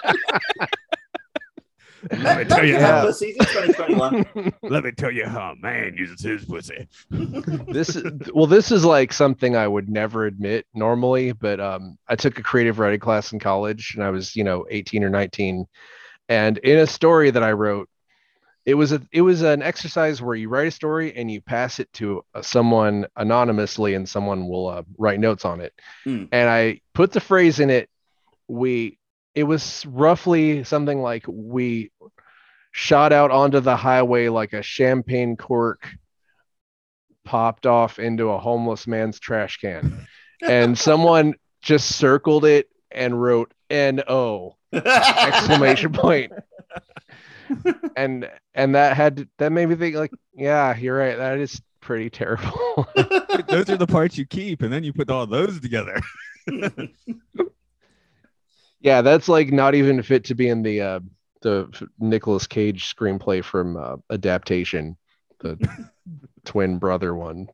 Let 2.19 2.37
me 2.37 2.45
tell 2.45 2.65
you 2.65 2.75
how- 2.75 2.79
have 2.79 3.05
pussies 3.07 3.35
in 3.39 3.45
2021. 3.45 4.53
Let 4.63 4.83
me 4.83 4.91
tell 4.91 5.11
you 5.11 5.25
how 5.25 5.55
man 5.59 5.95
uses 5.95 6.21
his 6.21 6.45
pussy. 6.45 6.87
this 7.09 7.95
is 7.95 8.03
well 8.33 8.45
this 8.47 8.71
is 8.71 8.85
like 8.85 9.11
something 9.11 9.55
i 9.55 9.67
would 9.67 9.89
never 9.89 10.25
admit 10.25 10.65
normally 10.75 11.31
but 11.31 11.59
um 11.59 11.97
i 12.07 12.15
took 12.15 12.37
a 12.37 12.43
creative 12.43 12.77
writing 12.79 12.99
class 12.99 13.33
in 13.33 13.39
college 13.39 13.93
and 13.95 14.03
i 14.03 14.09
was 14.11 14.35
you 14.35 14.43
know 14.43 14.65
18 14.69 15.03
or 15.03 15.09
19 15.09 15.65
and 16.29 16.57
in 16.59 16.79
a 16.79 16.87
story 16.87 17.31
that 17.31 17.43
i 17.43 17.51
wrote 17.51 17.89
it 18.67 18.73
was 18.73 18.91
a 18.91 19.01
it 19.13 19.21
was 19.21 19.43
an 19.43 19.63
exercise 19.63 20.21
where 20.21 20.35
you 20.35 20.49
write 20.49 20.67
a 20.67 20.71
story 20.71 21.15
and 21.15 21.31
you 21.31 21.39
pass 21.39 21.79
it 21.79 21.91
to 21.93 22.23
uh, 22.35 22.41
someone 22.41 23.07
anonymously 23.15 23.93
and 23.93 24.07
someone 24.07 24.49
will 24.49 24.67
uh, 24.67 24.83
write 24.97 25.21
notes 25.21 25.45
on 25.45 25.61
it. 25.61 25.73
Hmm. 26.03 26.25
and 26.33 26.49
i 26.49 26.81
put 26.93 27.13
the 27.13 27.21
phrase 27.21 27.59
in 27.61 27.69
it. 27.69 27.89
We 28.49 28.99
it 29.33 29.43
was 29.43 29.85
roughly 29.85 30.65
something 30.65 31.01
like 31.01 31.23
we 31.27 31.91
shot 32.71 33.13
out 33.13 33.31
onto 33.31 33.61
the 33.61 33.77
highway 33.77 34.27
like 34.27 34.51
a 34.51 34.61
champagne 34.61 35.37
cork 35.37 35.87
popped 37.23 37.65
off 37.65 37.99
into 37.99 38.29
a 38.29 38.37
homeless 38.37 38.85
man's 38.85 39.19
trash 39.19 39.57
can. 39.57 40.05
And 40.39 40.77
someone 40.77 41.33
just 41.63 41.95
circled 41.95 42.45
it 42.45 42.69
and 42.91 43.19
wrote 43.19 43.51
no 43.71 44.56
exclamation 44.73 45.91
point. 45.93 46.31
point 47.63 47.75
and 47.95 48.29
and 48.53 48.75
that 48.75 48.95
had 48.97 49.17
to- 49.17 49.29
that 49.37 49.51
made 49.51 49.67
me 49.67 49.75
think 49.75 49.95
like 49.95 50.11
yeah 50.33 50.75
you're 50.75 50.97
right 50.97 51.17
that 51.17 51.37
is 51.39 51.61
pretty 51.79 52.09
terrible 52.09 52.85
Those 53.47 53.69
are 53.69 53.77
the 53.77 53.87
parts 53.87 54.17
you 54.17 54.25
keep, 54.25 54.61
and 54.61 54.73
then 54.73 54.83
you 54.83 54.91
put 54.91 55.09
all 55.09 55.25
those 55.25 55.59
together. 55.61 55.95
yeah 58.81 59.01
that's 59.01 59.27
like 59.29 59.51
not 59.51 59.75
even 59.75 60.01
fit 60.03 60.25
to 60.25 60.35
be 60.35 60.49
in 60.49 60.61
the 60.63 60.81
uh 60.81 60.99
the 61.41 61.87
Nicolas 61.99 62.47
Cage 62.47 62.93
screenplay 62.93 63.43
from 63.43 63.77
uh, 63.77 63.95
adaptation 64.11 64.97
the 65.39 65.57
twin 66.45 66.79
brother 66.79 67.15
one 67.15 67.47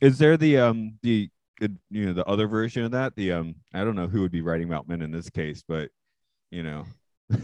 Is 0.00 0.18
there 0.18 0.36
the 0.36 0.58
um 0.58 0.98
the 1.02 1.30
you 1.60 2.06
know 2.06 2.12
the 2.12 2.26
other 2.26 2.46
version 2.46 2.84
of 2.84 2.92
that? 2.92 3.14
The 3.16 3.32
um 3.32 3.54
I 3.74 3.84
don't 3.84 3.96
know 3.96 4.06
who 4.08 4.22
would 4.22 4.32
be 4.32 4.42
writing 4.42 4.68
about 4.68 4.88
men 4.88 5.02
in 5.02 5.10
this 5.10 5.30
case, 5.30 5.62
but 5.66 5.90
you 6.50 6.62
know. 6.62 6.84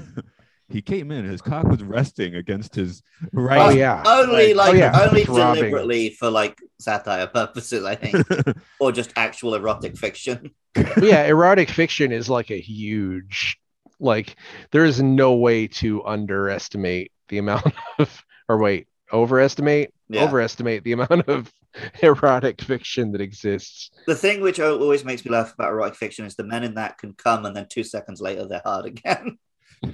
He 0.70 0.80
came 0.80 1.10
in, 1.12 1.26
his 1.26 1.42
cock 1.42 1.66
was 1.66 1.82
resting 1.82 2.36
against 2.36 2.74
his 2.74 3.02
right. 3.34 3.60
oh 3.60 3.68
yeah 3.68 4.02
only 4.06 4.54
Right. 4.54 4.56
like 4.56 4.72
Oh, 4.74 4.76
yeah. 4.76 4.98
only 5.06 5.24
Throbbing. 5.24 5.60
deliberately 5.60 6.10
for 6.10 6.30
like 6.30 6.58
satire 6.80 7.26
purposes, 7.26 7.84
I 7.84 7.94
think, 7.94 8.26
or 8.80 8.90
just 8.90 9.12
actual 9.14 9.54
erotic 9.54 9.96
fiction. 9.96 10.52
Yeah 11.00 11.24
erotic 11.26 11.68
fiction 11.68 12.12
is 12.12 12.28
like 12.30 12.50
a 12.50 12.58
huge 12.60 13.58
like 14.00 14.36
there 14.72 14.84
is 14.86 15.00
no 15.02 15.34
way 15.34 15.66
to 15.68 16.04
underestimate 16.04 17.12
the 17.28 17.38
amount 17.38 17.72
of 17.98 18.24
or 18.48 18.58
wait 18.58 18.88
overestimate 19.12 19.93
Yeah. 20.08 20.24
overestimate 20.24 20.84
the 20.84 20.92
amount 20.92 21.28
of 21.28 21.50
erotic 22.02 22.60
fiction 22.60 23.12
that 23.12 23.20
exists 23.22 23.90
The 24.06 24.14
thing 24.14 24.42
which 24.42 24.60
always 24.60 25.04
makes 25.04 25.24
me 25.24 25.30
laugh 25.30 25.54
about 25.54 25.72
erotic 25.72 25.96
fiction 25.96 26.26
is 26.26 26.36
the 26.36 26.44
men 26.44 26.62
in 26.62 26.74
that 26.74 26.98
can 26.98 27.14
come 27.14 27.46
and 27.46 27.56
then 27.56 27.66
two 27.70 27.82
seconds 27.84 28.20
later 28.20 28.46
they're 28.46 28.60
hard 28.64 28.84
again. 28.86 29.38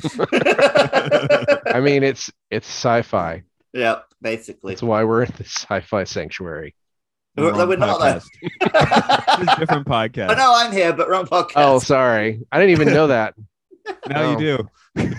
i 1.74 1.80
mean 1.82 2.02
it's 2.02 2.30
it's 2.50 2.66
sci-fi 2.68 3.42
yeah, 3.72 4.00
basically. 4.20 4.72
that's 4.74 4.82
why 4.82 5.04
we're 5.04 5.22
in 5.22 5.32
the 5.36 5.44
sci-fi 5.44 6.02
sanctuary 6.04 6.74
We're, 7.36 7.54
we're 7.66 7.76
not 7.76 8.00
there. 8.00 8.20
podcast. 8.20 9.42
It's 9.42 9.56
different 9.60 9.86
podcast. 9.86 10.30
I 10.30 10.34
know 10.34 10.52
I'm 10.56 10.72
here, 10.72 10.92
but 10.92 11.08
wrong 11.08 11.26
podcast. 11.26 11.52
oh 11.56 11.78
sorry 11.78 12.40
i 12.52 12.58
didn't 12.58 12.70
even 12.72 12.92
know 12.92 13.06
that 13.08 13.34
Now 14.08 14.22
Oh. 14.22 14.38
you 14.38 14.38
do. 14.38 14.68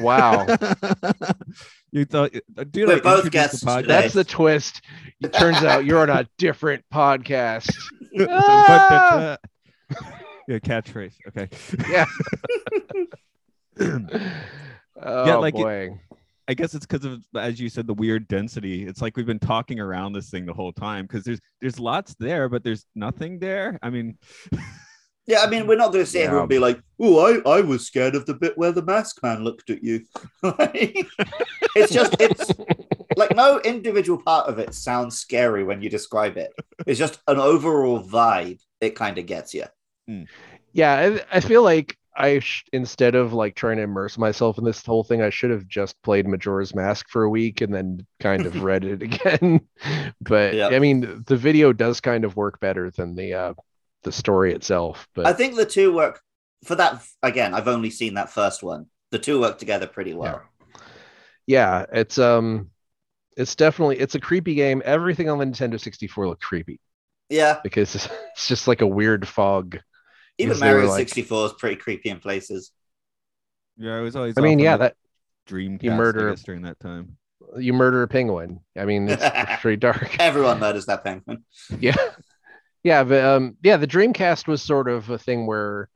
wow 0.02 0.46
you 1.92 2.06
thought, 2.06 2.34
uh, 2.58 2.64
dude, 2.64 2.88
We're 2.88 2.96
I 2.96 3.00
both 3.00 3.30
guests 3.32 3.60
the 3.62 3.66
podcast. 3.68 3.88
that's 3.88 4.14
the 4.14 4.24
twist 4.24 4.82
it 5.22 5.34
turns 5.34 5.58
out 5.64 5.86
you're 5.86 6.00
on 6.00 6.10
a 6.10 6.28
different 6.38 6.84
podcast 6.94 7.74
But 8.16 8.28
that- 8.28 9.40
yeah, 10.48 10.60
catchphrase. 10.60 11.14
Okay. 11.28 11.48
yeah 11.90 12.06
oh 15.04 15.40
like 15.40 15.56
it- 15.56 15.58
boy 15.62 16.00
I 16.48 16.54
guess 16.54 16.74
it's 16.74 16.86
because 16.86 17.06
of, 17.06 17.24
as 17.38 17.62
you 17.62 17.70
said, 17.70 17.88
the 17.88 17.94
weird 17.94 18.28
density. 18.28 18.86
It's 18.86 19.02
like 19.02 19.16
we've 19.16 19.28
been 19.28 19.40
talking 19.40 19.80
around 19.80 20.12
this 20.12 20.30
thing 20.30 20.46
the 20.46 20.52
whole 20.54 20.74
time 20.74 21.06
because 21.06 21.24
there's 21.24 21.40
there's 21.62 21.80
lots 21.80 22.14
there, 22.20 22.50
but 22.50 22.62
there's 22.62 22.86
nothing 22.94 23.40
there. 23.40 23.80
I 23.82 23.90
mean, 23.90 24.18
Yeah, 25.28 25.42
I 25.42 25.50
mean, 25.50 25.68
we're 25.68 25.78
not 25.78 25.92
going 25.94 26.04
to 26.04 26.10
sit 26.10 26.28
here 26.28 26.40
and 26.40 26.50
be 26.50 26.60
like, 26.60 26.82
"Oh, 27.00 27.20
I, 27.20 27.58
I 27.58 27.62
was 27.62 27.86
scared 27.86 28.16
of 28.16 28.26
the 28.26 28.34
bit 28.34 28.58
where 28.58 28.72
the 28.72 28.82
mask 28.82 29.22
man 29.22 29.44
looked 29.44 29.70
at 29.70 29.84
you." 29.84 30.02
it's 30.44 31.94
just, 31.94 32.16
it's 32.20 32.52
like 33.16 33.36
no 33.36 33.60
individual 33.60 34.22
part 34.22 34.48
of 34.50 34.58
it 34.60 34.74
sounds 34.74 35.20
scary 35.20 35.64
when 35.64 35.82
you 35.82 35.90
describe 35.90 36.38
it. 36.38 36.52
It's 36.88 37.00
just 37.00 37.22
an 37.28 37.38
overall 37.38 38.04
vibe. 38.04 38.60
It 38.82 38.96
kind 38.96 39.18
of 39.20 39.26
gets 39.28 39.54
you. 39.54 39.66
yeah 40.74 41.20
I, 41.32 41.38
I 41.38 41.40
feel 41.40 41.64
like 41.64 41.98
I 42.16 42.40
sh- 42.40 42.66
instead 42.74 43.16
of 43.16 43.32
like 43.34 43.56
trying 43.56 43.78
to 43.78 43.84
immerse 43.84 44.18
myself 44.18 44.58
in 44.58 44.64
this 44.66 44.86
whole 44.86 45.04
thing, 45.04 45.22
I 45.22 45.30
should 45.30 45.52
have 45.52 45.68
just 45.68 46.02
played 46.02 46.28
Majora's 46.28 46.76
Mask 46.76 47.08
for 47.10 47.24
a 47.24 47.30
week 47.30 47.62
and 47.62 47.74
then 47.74 48.06
kind 48.20 48.46
of 48.46 48.64
read 48.64 48.84
it 48.84 49.02
again. 49.02 49.62
but 50.22 50.54
Yeah. 50.54 50.68
I 50.68 50.80
mean, 50.80 51.24
the 51.28 51.38
video 51.38 51.72
does 51.74 52.02
kind 52.02 52.26
of 52.26 52.36
work 52.36 52.60
better 52.60 52.92
than 52.92 53.16
the 53.16 53.34
uh, 53.34 53.54
the 54.04 54.12
story 54.12 54.54
itself. 54.54 55.08
But 55.14 55.26
I 55.28 55.34
think 55.34 55.56
the 55.56 55.66
two 55.66 55.94
work 55.94 56.22
for 56.66 56.76
that. 56.76 57.04
Again, 57.24 57.54
I've 57.54 57.68
only 57.68 57.90
seen 57.90 58.16
that 58.16 58.30
first 58.32 58.64
one. 58.64 58.88
The 59.12 59.20
two 59.20 59.40
work 59.42 59.58
together 59.58 59.88
pretty 59.88 60.14
well. 60.14 60.42
yeah, 61.48 61.86
it's 61.92 62.18
um, 62.18 62.70
it's 63.38 63.56
definitely 63.56 64.00
it's 64.00 64.16
a 64.16 64.20
creepy 64.20 64.56
game. 64.56 64.82
Everything 64.86 65.30
on 65.30 65.38
the 65.40 65.46
Nintendo 65.46 65.80
64 65.80 66.28
looked 66.28 66.44
creepy 66.44 66.80
Yeah, 67.30 67.60
because 67.64 67.96
it's 67.96 68.10
just 68.48 68.68
like 68.68 68.82
a 68.82 68.88
weird 68.88 69.28
fog. 69.28 69.80
even 70.38 70.50
Because 70.50 70.60
they 70.62 70.68
Mario 70.72 70.90
like- 70.90 71.10
64 71.10 71.46
is 71.48 71.54
pretty 71.54 71.76
creepy 71.76 72.10
in 72.10 72.20
places. 72.20 72.72
Yeah, 73.78 73.98
I 73.98 74.02
was 74.02 74.16
always. 74.16 74.38
I 74.38 74.42
mean, 74.42 74.60
yeah, 74.60 74.78
that 74.78 74.96
dream 75.48 75.80
you 75.82 75.92
murder- 75.92 76.36
during 76.46 76.62
that 76.64 76.80
time. 76.80 77.18
you 77.58 77.74
murder 77.74 78.04
a 78.04 78.08
penguin. 78.08 78.60
I 78.78 78.86
mean, 78.86 79.10
it's 79.10 79.62
pretty 79.62 79.78
dark. 79.88 80.20
Everyone 80.20 80.60
murders 80.60 80.86
that 80.86 81.04
penguin. 81.04 81.44
yeah 81.80 81.96
yeah 82.84 83.04
but 83.04 83.24
um 83.24 83.58
yeah 83.62 83.78
the 83.78 83.88
dreamcast 83.88 84.48
was 84.48 84.62
sort 84.62 84.90
of 84.90 85.10
a 85.10 85.18
thing 85.18 85.46
where 85.46 85.90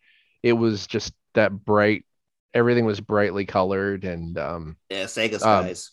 it 0.44 0.54
was 0.54 0.88
just 0.88 1.14
that 1.34 1.52
bright 1.52 2.06
everything 2.54 2.86
was 2.86 3.02
brightly 3.02 3.46
colored 3.46 4.04
and 4.06 4.38
um 4.38 4.78
Yeah, 4.90 5.06
Sega 5.06 5.40
Skies. 5.40 5.92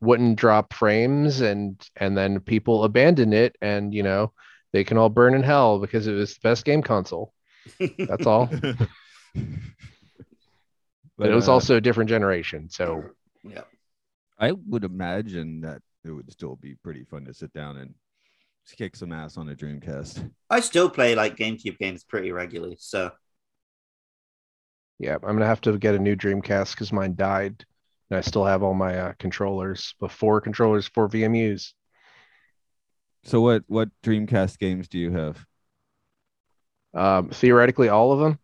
wouldn't 0.00 0.38
drop 0.38 0.72
frames 0.72 1.40
and 1.40 1.80
and 1.96 2.16
then 2.16 2.40
people 2.40 2.84
abandoned 2.84 3.34
it 3.34 3.56
and 3.60 3.92
you 3.92 4.02
know 4.02 4.32
they 4.72 4.84
can 4.84 4.96
all 4.98 5.08
burn 5.08 5.34
in 5.34 5.42
hell 5.42 5.78
because 5.78 6.06
it 6.06 6.12
was 6.12 6.34
the 6.34 6.40
best 6.42 6.64
game 6.64 6.82
console 6.82 7.32
that's 7.98 8.26
all 8.26 8.46
but, 11.18 11.28
it 11.28 11.34
was 11.34 11.48
uh, 11.48 11.52
also 11.52 11.76
a 11.76 11.80
different 11.80 12.08
generation 12.08 12.68
so 12.70 13.04
yeah. 13.44 13.62
I 14.38 14.52
would 14.52 14.84
imagine 14.84 15.62
that 15.62 15.82
it 16.04 16.10
would 16.10 16.30
still 16.30 16.56
be 16.56 16.76
pretty 16.76 17.04
fun 17.04 17.24
to 17.24 17.34
sit 17.34 17.52
down 17.52 17.76
and 17.76 17.94
kick 18.76 18.96
some 18.96 19.12
ass 19.12 19.36
on 19.36 19.48
a 19.48 19.54
Dreamcast. 19.54 20.30
I 20.50 20.60
still 20.60 20.90
play 20.90 21.14
like 21.14 21.36
GameCube 21.36 21.78
games 21.78 22.04
pretty 22.04 22.32
regularly. 22.32 22.76
So 22.78 23.10
yeah 24.98 25.14
i'm 25.14 25.20
gonna 25.36 25.46
have 25.46 25.60
to 25.60 25.78
get 25.78 25.94
a 25.94 25.98
new 25.98 26.16
dreamcast 26.16 26.72
because 26.72 26.92
mine 26.92 27.14
died 27.14 27.64
and 28.10 28.18
i 28.18 28.20
still 28.20 28.44
have 28.44 28.62
all 28.62 28.74
my 28.74 28.98
uh, 28.98 29.12
controllers 29.18 29.94
but 30.00 30.10
four 30.10 30.40
controllers 30.40 30.86
four 30.88 31.08
vmus 31.08 31.72
So 33.24 33.40
what 33.40 33.64
what 33.66 33.90
Dreamcast 34.02 34.58
games 34.58 34.88
do 34.88 34.98
you 34.98 35.12
have? 35.12 35.44
Um, 36.94 37.30
theoretically, 37.30 37.88
all 37.88 38.12
of 38.12 38.20
them. 38.20 38.38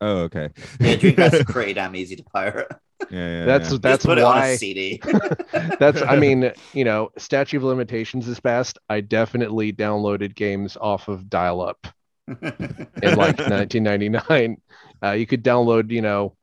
Oh, 0.00 0.22
okay. 0.22 0.50
yeah, 0.80 0.96
Dreamcast 0.96 1.34
is 1.34 1.44
pretty 1.48 1.74
damn 1.74 1.94
easy 1.94 2.16
to 2.16 2.24
pirate. 2.24 2.68
Yeah, 3.10 3.40
yeah. 3.40 3.44
That's 3.44 3.72
yeah. 3.72 3.78
that's 3.80 4.04
Just 4.04 4.06
put 4.06 4.18
it 4.18 4.24
on 4.24 4.36
why. 4.36 4.46
a 4.48 4.56
CD. 4.56 5.00
That's 5.78 6.02
I 6.02 6.16
mean, 6.16 6.52
you 6.72 6.84
know, 6.84 7.10
statute 7.18 7.58
of 7.58 7.64
limitations 7.64 8.28
is 8.28 8.40
passed. 8.40 8.78
I 8.88 9.00
definitely 9.00 9.72
downloaded 9.72 10.34
games 10.34 10.76
off 10.80 11.08
of 11.08 11.28
dial-up 11.28 11.86
in 12.28 13.14
like 13.16 13.38
1999. 13.38 14.56
Uh, 15.02 15.10
you 15.12 15.26
could 15.26 15.42
download, 15.42 15.90
you 15.90 16.02
know, 16.02 16.36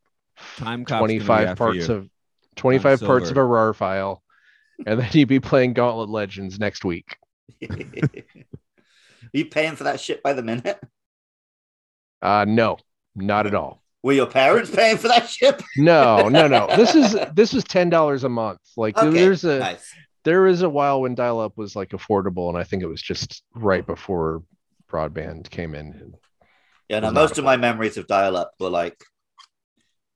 Time 0.58 0.86
Cop's 0.86 1.02
gonna 1.02 1.08
be 1.08 1.20
25 1.20 1.58
parts 1.58 1.90
of 1.90 2.10
25 2.56 3.02
parts 3.02 3.30
of 3.30 3.38
a 3.38 3.44
RAR 3.44 3.74
file, 3.74 4.22
and 4.86 5.00
then 5.00 5.10
you'd 5.14 5.30
be 5.30 5.40
playing 5.40 5.74
Gauntlet 5.74 6.10
Legends 6.10 6.60
next 6.60 6.84
week. 6.84 7.18
Are 7.62 7.78
you 9.34 9.46
paying 9.46 9.76
for 9.76 9.86
that 9.86 10.00
shit 10.00 10.24
by 10.24 10.34
the 10.34 10.44
minute? 10.44 10.80
Uh, 12.22 12.46
no, 12.48 12.78
not 13.16 13.48
at 13.48 13.56
all. 13.56 13.82
Were 14.02 14.14
your 14.14 14.28
parents 14.28 14.74
paying 14.74 14.98
for 14.98 15.10
that 15.10 15.30
shit? 15.30 15.62
No, 15.78 16.30
no, 16.30 16.48
no. 16.48 16.68
This 16.76 16.96
is 16.96 17.16
this 17.34 17.54
was 17.54 17.64
ten 17.64 17.90
dollars 17.90 18.24
a 18.24 18.30
month. 18.30 18.60
Like 18.78 18.98
Okay, 18.98 19.10
there's 19.10 19.44
a 19.44 19.60
nice. 19.60 19.94
there 20.24 20.42
was 20.44 20.62
a 20.62 20.70
while 20.70 21.02
when 21.02 21.16
dial-up 21.16 21.58
was 21.58 21.76
like 21.76 21.90
affordable, 21.90 22.50
and 22.50 22.58
I 22.58 22.64
think 22.64 22.82
it 22.84 22.88
was 22.88 23.02
just 23.02 23.44
right 23.54 23.86
before 23.86 24.44
broadband 24.90 25.50
came 25.50 25.76
in. 25.76 26.14
Yeah, 26.88 27.02
now 27.02 27.12
most 27.12 27.38
of 27.38 27.44
my 27.44 27.58
memories 27.58 27.98
of 27.98 28.08
dial-up 28.08 28.54
were 28.60 28.70
like, 28.70 28.98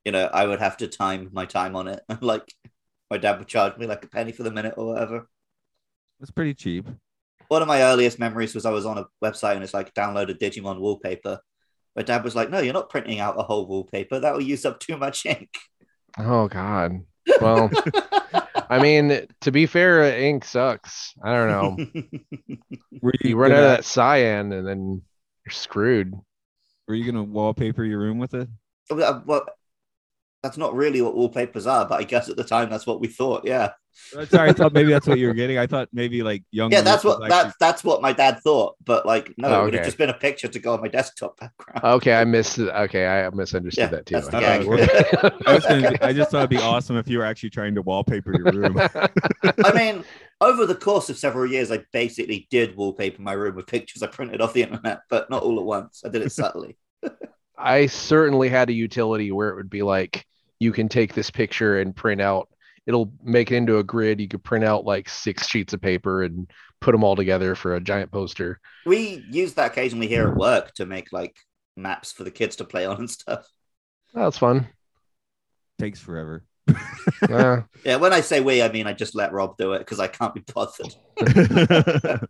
you 0.05 0.11
know, 0.11 0.29
I 0.33 0.45
would 0.47 0.59
have 0.59 0.77
to 0.77 0.87
time 0.87 1.29
my 1.33 1.45
time 1.45 1.75
on 1.75 1.87
it, 1.87 2.01
like 2.21 2.43
my 3.11 3.17
dad 3.17 3.37
would 3.37 3.47
charge 3.47 3.77
me 3.77 3.85
like 3.85 4.03
a 4.05 4.07
penny 4.07 4.31
for 4.31 4.43
the 4.43 4.51
minute 4.51 4.75
or 4.77 4.87
whatever. 4.93 5.27
It's 6.21 6.31
pretty 6.31 6.53
cheap. 6.53 6.87
One 7.49 7.61
of 7.61 7.67
my 7.67 7.83
earliest 7.83 8.17
memories 8.17 8.55
was 8.55 8.65
I 8.65 8.71
was 8.71 8.85
on 8.85 8.97
a 8.97 9.05
website 9.23 9.55
and 9.55 9.63
it's 9.63 9.73
like 9.73 9.93
download 9.93 10.29
a 10.29 10.33
Digimon 10.33 10.79
wallpaper. 10.79 11.39
My 11.95 12.01
dad 12.03 12.23
was 12.23 12.35
like, 12.35 12.49
"No, 12.49 12.59
you're 12.59 12.73
not 12.73 12.89
printing 12.89 13.19
out 13.19 13.39
a 13.39 13.43
whole 13.43 13.67
wallpaper. 13.67 14.19
That 14.19 14.33
will 14.33 14.41
use 14.41 14.65
up 14.65 14.79
too 14.79 14.97
much 14.97 15.25
ink." 15.25 15.49
Oh 16.17 16.47
God. 16.47 17.01
Well, 17.39 17.71
I 18.69 18.79
mean, 18.81 19.27
to 19.41 19.51
be 19.51 19.65
fair, 19.65 20.03
ink 20.17 20.43
sucks. 20.43 21.13
I 21.23 21.33
don't 21.33 21.47
know. 21.49 22.17
Were 23.01 23.13
You 23.21 23.37
run 23.37 23.51
gonna- 23.51 23.61
out 23.61 23.69
of 23.71 23.77
that 23.77 23.85
cyan, 23.85 24.51
and 24.51 24.67
then 24.67 25.01
you're 25.45 25.51
screwed. 25.53 26.13
Were 26.87 26.95
you 26.95 27.05
gonna 27.09 27.23
wallpaper 27.23 27.83
your 27.85 27.99
room 27.99 28.19
with 28.19 28.33
it? 28.33 28.49
well, 28.89 29.03
uh, 29.03 29.21
well, 29.25 29.45
that's 30.43 30.57
not 30.57 30.75
really 30.75 31.01
what 31.01 31.15
wallpapers 31.15 31.65
are, 31.65 31.85
but 31.87 31.99
I 31.99 32.03
guess 32.03 32.29
at 32.29 32.35
the 32.37 32.43
time 32.43 32.69
that's 32.69 32.85
what 32.85 32.99
we 33.01 33.07
thought. 33.07 33.45
Yeah, 33.45 33.71
Sorry, 34.29 34.49
I 34.49 34.53
thought 34.53 34.73
maybe 34.73 34.91
that's 34.91 35.07
what 35.07 35.17
you 35.17 35.27
were 35.27 35.33
getting. 35.33 35.57
I 35.57 35.65
thought 35.67 35.87
maybe 35.93 36.23
like 36.23 36.43
young. 36.51 36.71
yeah, 36.71 36.81
that's 36.81 37.03
what 37.03 37.19
was 37.19 37.29
that's 37.29 37.55
that's 37.59 37.83
what 37.83 38.01
my 38.01 38.11
dad 38.13 38.39
thought. 38.41 38.75
But 38.83 39.05
like, 39.05 39.33
no, 39.37 39.47
Oh, 39.49 39.61
it 39.61 39.65
would 39.65 39.73
have 39.75 39.85
just 39.85 39.97
been 39.97 40.09
a 40.09 40.13
picture 40.13 40.47
to 40.47 40.59
go 40.59 40.73
on 40.73 40.81
my 40.81 40.87
desktop 40.87 41.39
background. 41.39 41.83
Okay, 41.83 42.13
I 42.13 42.23
missed. 42.25 42.59
Okay, 42.59 43.05
I 43.07 43.29
misunderstood 43.29 43.83
Yeah, 43.83 43.87
that 43.97 44.05
too. 44.05 44.15
that's 44.15 44.27
Uh, 44.33 45.29
I 45.47 45.53
was 45.55 45.65
gonna. 45.65 45.97
I 46.01 46.13
just 46.13 46.31
thought 46.31 46.39
it'd 46.39 46.49
be 46.49 46.57
awesome 46.57 46.97
if 46.97 47.07
you 47.07 47.17
were 47.19 47.25
actually 47.25 47.49
trying 47.51 47.75
to 47.75 47.81
wallpaper 47.81 48.35
your 48.35 48.51
room. 48.51 48.77
I 49.63 49.73
mean, 49.73 50.03
over 50.41 50.65
the 50.65 50.75
course 50.75 51.09
of 51.09 51.17
several 51.17 51.49
years, 51.51 51.71
I 51.71 51.83
basically 51.91 52.47
did 52.49 52.75
wallpaper 52.75 53.21
my 53.21 53.33
room 53.33 53.55
with 53.55 53.67
pictures 53.67 54.03
I 54.03 54.07
printed 54.07 54.41
off 54.41 54.53
the 54.53 54.63
internet, 54.63 55.01
but 55.09 55.29
not 55.29 55.43
all 55.43 55.59
at 55.59 55.65
once. 55.65 56.03
I 56.05 56.09
did 56.09 56.21
it 56.21 56.31
subtly. 56.31 56.77
I 57.57 57.85
certainly 57.87 58.49
had 58.49 58.69
a 58.69 58.73
utility 58.73 59.31
where 59.31 59.49
it 59.49 59.55
would 59.55 59.69
be 59.69 59.83
like 59.83 60.25
you 60.63 60.71
can 60.71 60.87
take 60.87 61.13
this 61.13 61.29
picture 61.29 61.79
and 61.79 61.93
print 61.95 62.21
out. 62.21 62.47
It'll 62.85 63.11
make 63.21 63.51
it 63.51 63.55
into 63.57 63.77
a 63.77 63.83
grid. 63.83 64.19
You 64.19 64.27
could 64.27 64.43
print 64.43 64.63
out 64.65 64.85
like 64.85 65.07
six 65.09 65.47
sheets 65.47 65.73
of 65.73 65.81
paper 65.81 66.23
and 66.23 66.49
put 66.81 66.93
them 66.93 67.03
all 67.03 67.15
together 67.15 67.53
for 67.55 67.75
a 67.75 67.81
giant 67.81 68.11
poster. 68.11 68.59
We 68.85 69.23
use 69.29 69.53
that 69.53 69.71
occasionally 69.71 70.07
here 70.07 70.27
at 70.29 70.35
work 70.35 70.73
to 70.75 70.85
make 70.85 71.11
like 71.13 71.35
maps 71.77 72.11
for 72.11 72.23
the 72.23 72.31
kids 72.31 72.55
to 72.57 72.65
play 72.65 72.85
on 72.91 72.97
and 72.97 73.09
stuff. 73.09 73.45
Oh, 74.15 74.23
that's 74.23 74.37
fun. 74.37 74.67
Takes 75.79 75.99
forever. 75.99 76.43
Uh, 77.29 77.61
Yeah, 77.85 77.97
when 77.97 78.13
I 78.13 78.21
say 78.21 78.39
we, 78.41 78.61
I 78.61 78.69
mean 78.71 78.87
I 78.87 78.93
just 78.93 79.15
let 79.15 79.33
Rob 79.33 79.57
do 79.57 79.73
it 79.73 79.79
because 79.79 79.99
I 79.99 80.07
can't 80.07 80.33
be 80.33 80.43
bothered. 80.53 80.95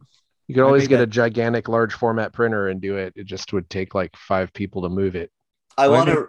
you 0.48 0.56
could 0.56 0.64
always 0.64 0.88
get 0.88 0.98
that- 0.98 1.04
a 1.04 1.08
gigantic, 1.08 1.68
large 1.68 1.94
format 1.94 2.34
printer 2.34 2.70
and 2.70 2.82
do 2.82 2.98
it. 2.98 3.14
It 3.16 3.26
just 3.26 3.54
would 3.54 3.70
take 3.70 3.94
like 3.96 4.16
five 4.16 4.54
people 4.54 4.84
to 4.84 4.90
move 4.90 5.16
it. 5.16 5.32
I 5.78 5.88
want 5.88 6.10
to, 6.10 6.28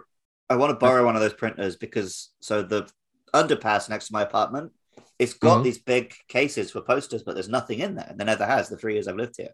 I 0.49 0.55
want 0.55 0.71
to 0.71 0.75
borrow 0.75 1.05
one 1.05 1.15
of 1.15 1.21
those 1.21 1.33
printers 1.33 1.75
because 1.75 2.31
so 2.39 2.61
the 2.61 2.87
underpass 3.33 3.89
next 3.89 4.07
to 4.07 4.13
my 4.13 4.21
apartment, 4.21 4.71
it's 5.19 5.33
got 5.33 5.59
Mhm. 5.59 5.63
these 5.63 5.79
big 5.79 6.13
cases 6.27 6.71
for 6.71 6.81
posters, 6.81 7.23
but 7.23 7.33
there's 7.33 7.49
nothing 7.49 7.79
in 7.79 7.95
there. 7.95 8.05
And 8.09 8.19
there 8.19 8.25
never 8.27 8.45
has 8.45 8.69
the 8.69 8.77
three 8.77 8.93
years 8.93 9.07
I've 9.07 9.15
lived 9.15 9.35
here. 9.37 9.53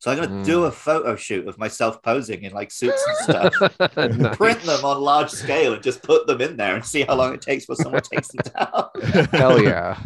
So 0.00 0.10
I'm 0.12 0.16
gonna 0.18 0.30
Mm. 0.42 0.44
do 0.44 0.64
a 0.64 0.70
photo 0.70 1.16
shoot 1.16 1.48
of 1.48 1.58
myself 1.58 2.00
posing 2.02 2.42
in 2.44 2.52
like 2.52 2.70
suits 2.70 3.02
and 3.08 3.16
stuff. 3.16 3.52
Nice. 3.96 4.36
print 4.36 4.60
them 4.62 4.84
on 4.84 5.00
large 5.00 5.30
scale 5.30 5.74
and 5.74 5.82
just 5.82 6.02
put 6.04 6.26
them 6.28 6.40
in 6.40 6.56
there 6.56 6.76
and 6.76 6.84
see 6.84 7.02
how 7.02 7.16
long 7.16 7.34
it 7.34 7.40
takes 7.42 7.64
before 7.66 7.82
someone 7.82 8.02
takes 8.02 8.28
them 8.28 8.42
down. 8.54 8.88
Hell 9.32 9.60
yeah. 9.60 9.98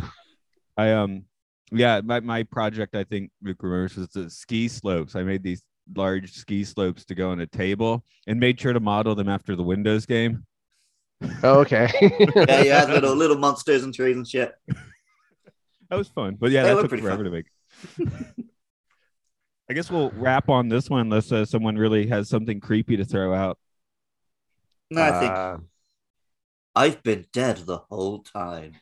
I 0.79 0.93
um 0.93 1.25
yeah, 1.71 2.01
my, 2.05 2.21
my 2.21 2.43
project 2.43 2.95
I 2.95 3.05
think 3.05 3.31
Luke 3.43 3.63
remembers 3.63 3.97
was 3.97 4.09
the 4.09 4.31
ski 4.31 4.69
slopes. 4.69 5.15
I 5.15 5.23
made 5.23 5.43
these 5.43 5.63
large 5.95 6.33
ski 6.33 6.65
slopes 6.65 7.05
to 7.07 7.15
go 7.15 7.31
on 7.31 7.41
a 7.41 7.47
table 7.47 8.05
and 8.27 8.39
made 8.41 8.61
sure 8.61 8.73
to 8.73 8.81
model 8.81 9.15
them 9.15 9.29
after 9.29 9.57
the 9.57 9.63
Windows 9.63 10.07
game. 10.07 10.45
Oh, 11.43 11.61
okay. 11.61 11.89
yeah, 12.49 12.63
you 12.63 12.71
had 12.73 12.91
little 12.91 13.15
little 13.15 13.37
monsters 13.39 13.85
and 13.85 13.95
trees 13.95 14.17
and 14.17 14.27
shit. 14.27 14.53
That 15.89 15.97
was 15.97 16.09
fun. 16.09 16.37
But 16.39 16.51
yeah, 16.51 16.63
They 16.63 16.75
that 16.75 16.81
took 16.81 16.89
pretty 16.89 17.03
forever 17.03 17.25
to 17.25 17.31
make. 17.31 17.47
I 19.71 19.75
guess 19.75 19.91
we'll 19.91 20.11
wrap 20.11 20.49
on 20.49 20.69
this 20.69 20.91
one 20.91 21.01
unless 21.03 21.31
uh, 21.33 21.45
someone 21.45 21.77
really 21.77 22.07
has 22.09 22.29
something 22.29 22.61
creepy 22.61 22.97
to 22.97 23.05
throw 23.05 23.33
out. 23.33 23.59
No, 24.91 25.01
I 25.03 25.21
think 25.21 25.33
Uh, 25.33 25.57
I've 26.75 27.03
been 27.03 27.27
dead 27.33 27.59
the 27.59 27.79
whole 27.79 28.23
time. 28.23 28.73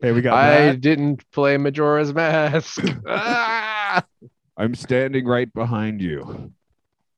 Hey, 0.00 0.12
we 0.12 0.20
got 0.20 0.34
I 0.34 0.66
Matt. 0.66 0.80
didn't 0.82 1.30
play 1.32 1.56
Majora's 1.56 2.12
Mask. 2.12 2.84
Ah! 3.08 4.04
I'm 4.56 4.74
standing 4.74 5.26
right 5.26 5.52
behind 5.52 6.00
you. 6.00 6.52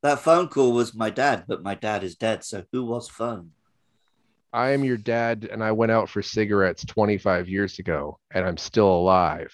That 0.02 0.20
phone 0.20 0.48
call 0.48 0.72
was 0.72 0.94
my 0.94 1.10
dad, 1.10 1.44
but 1.48 1.62
my 1.62 1.74
dad 1.74 2.04
is 2.04 2.14
dead. 2.14 2.44
So 2.44 2.64
who 2.72 2.84
was 2.84 3.08
phone? 3.08 3.50
I 4.52 4.70
am 4.70 4.84
your 4.84 4.96
dad, 4.96 5.48
and 5.50 5.62
I 5.62 5.72
went 5.72 5.92
out 5.92 6.08
for 6.08 6.22
cigarettes 6.22 6.84
25 6.84 7.48
years 7.48 7.78
ago, 7.78 8.18
and 8.30 8.46
I'm 8.46 8.56
still 8.56 8.88
alive. 8.88 9.52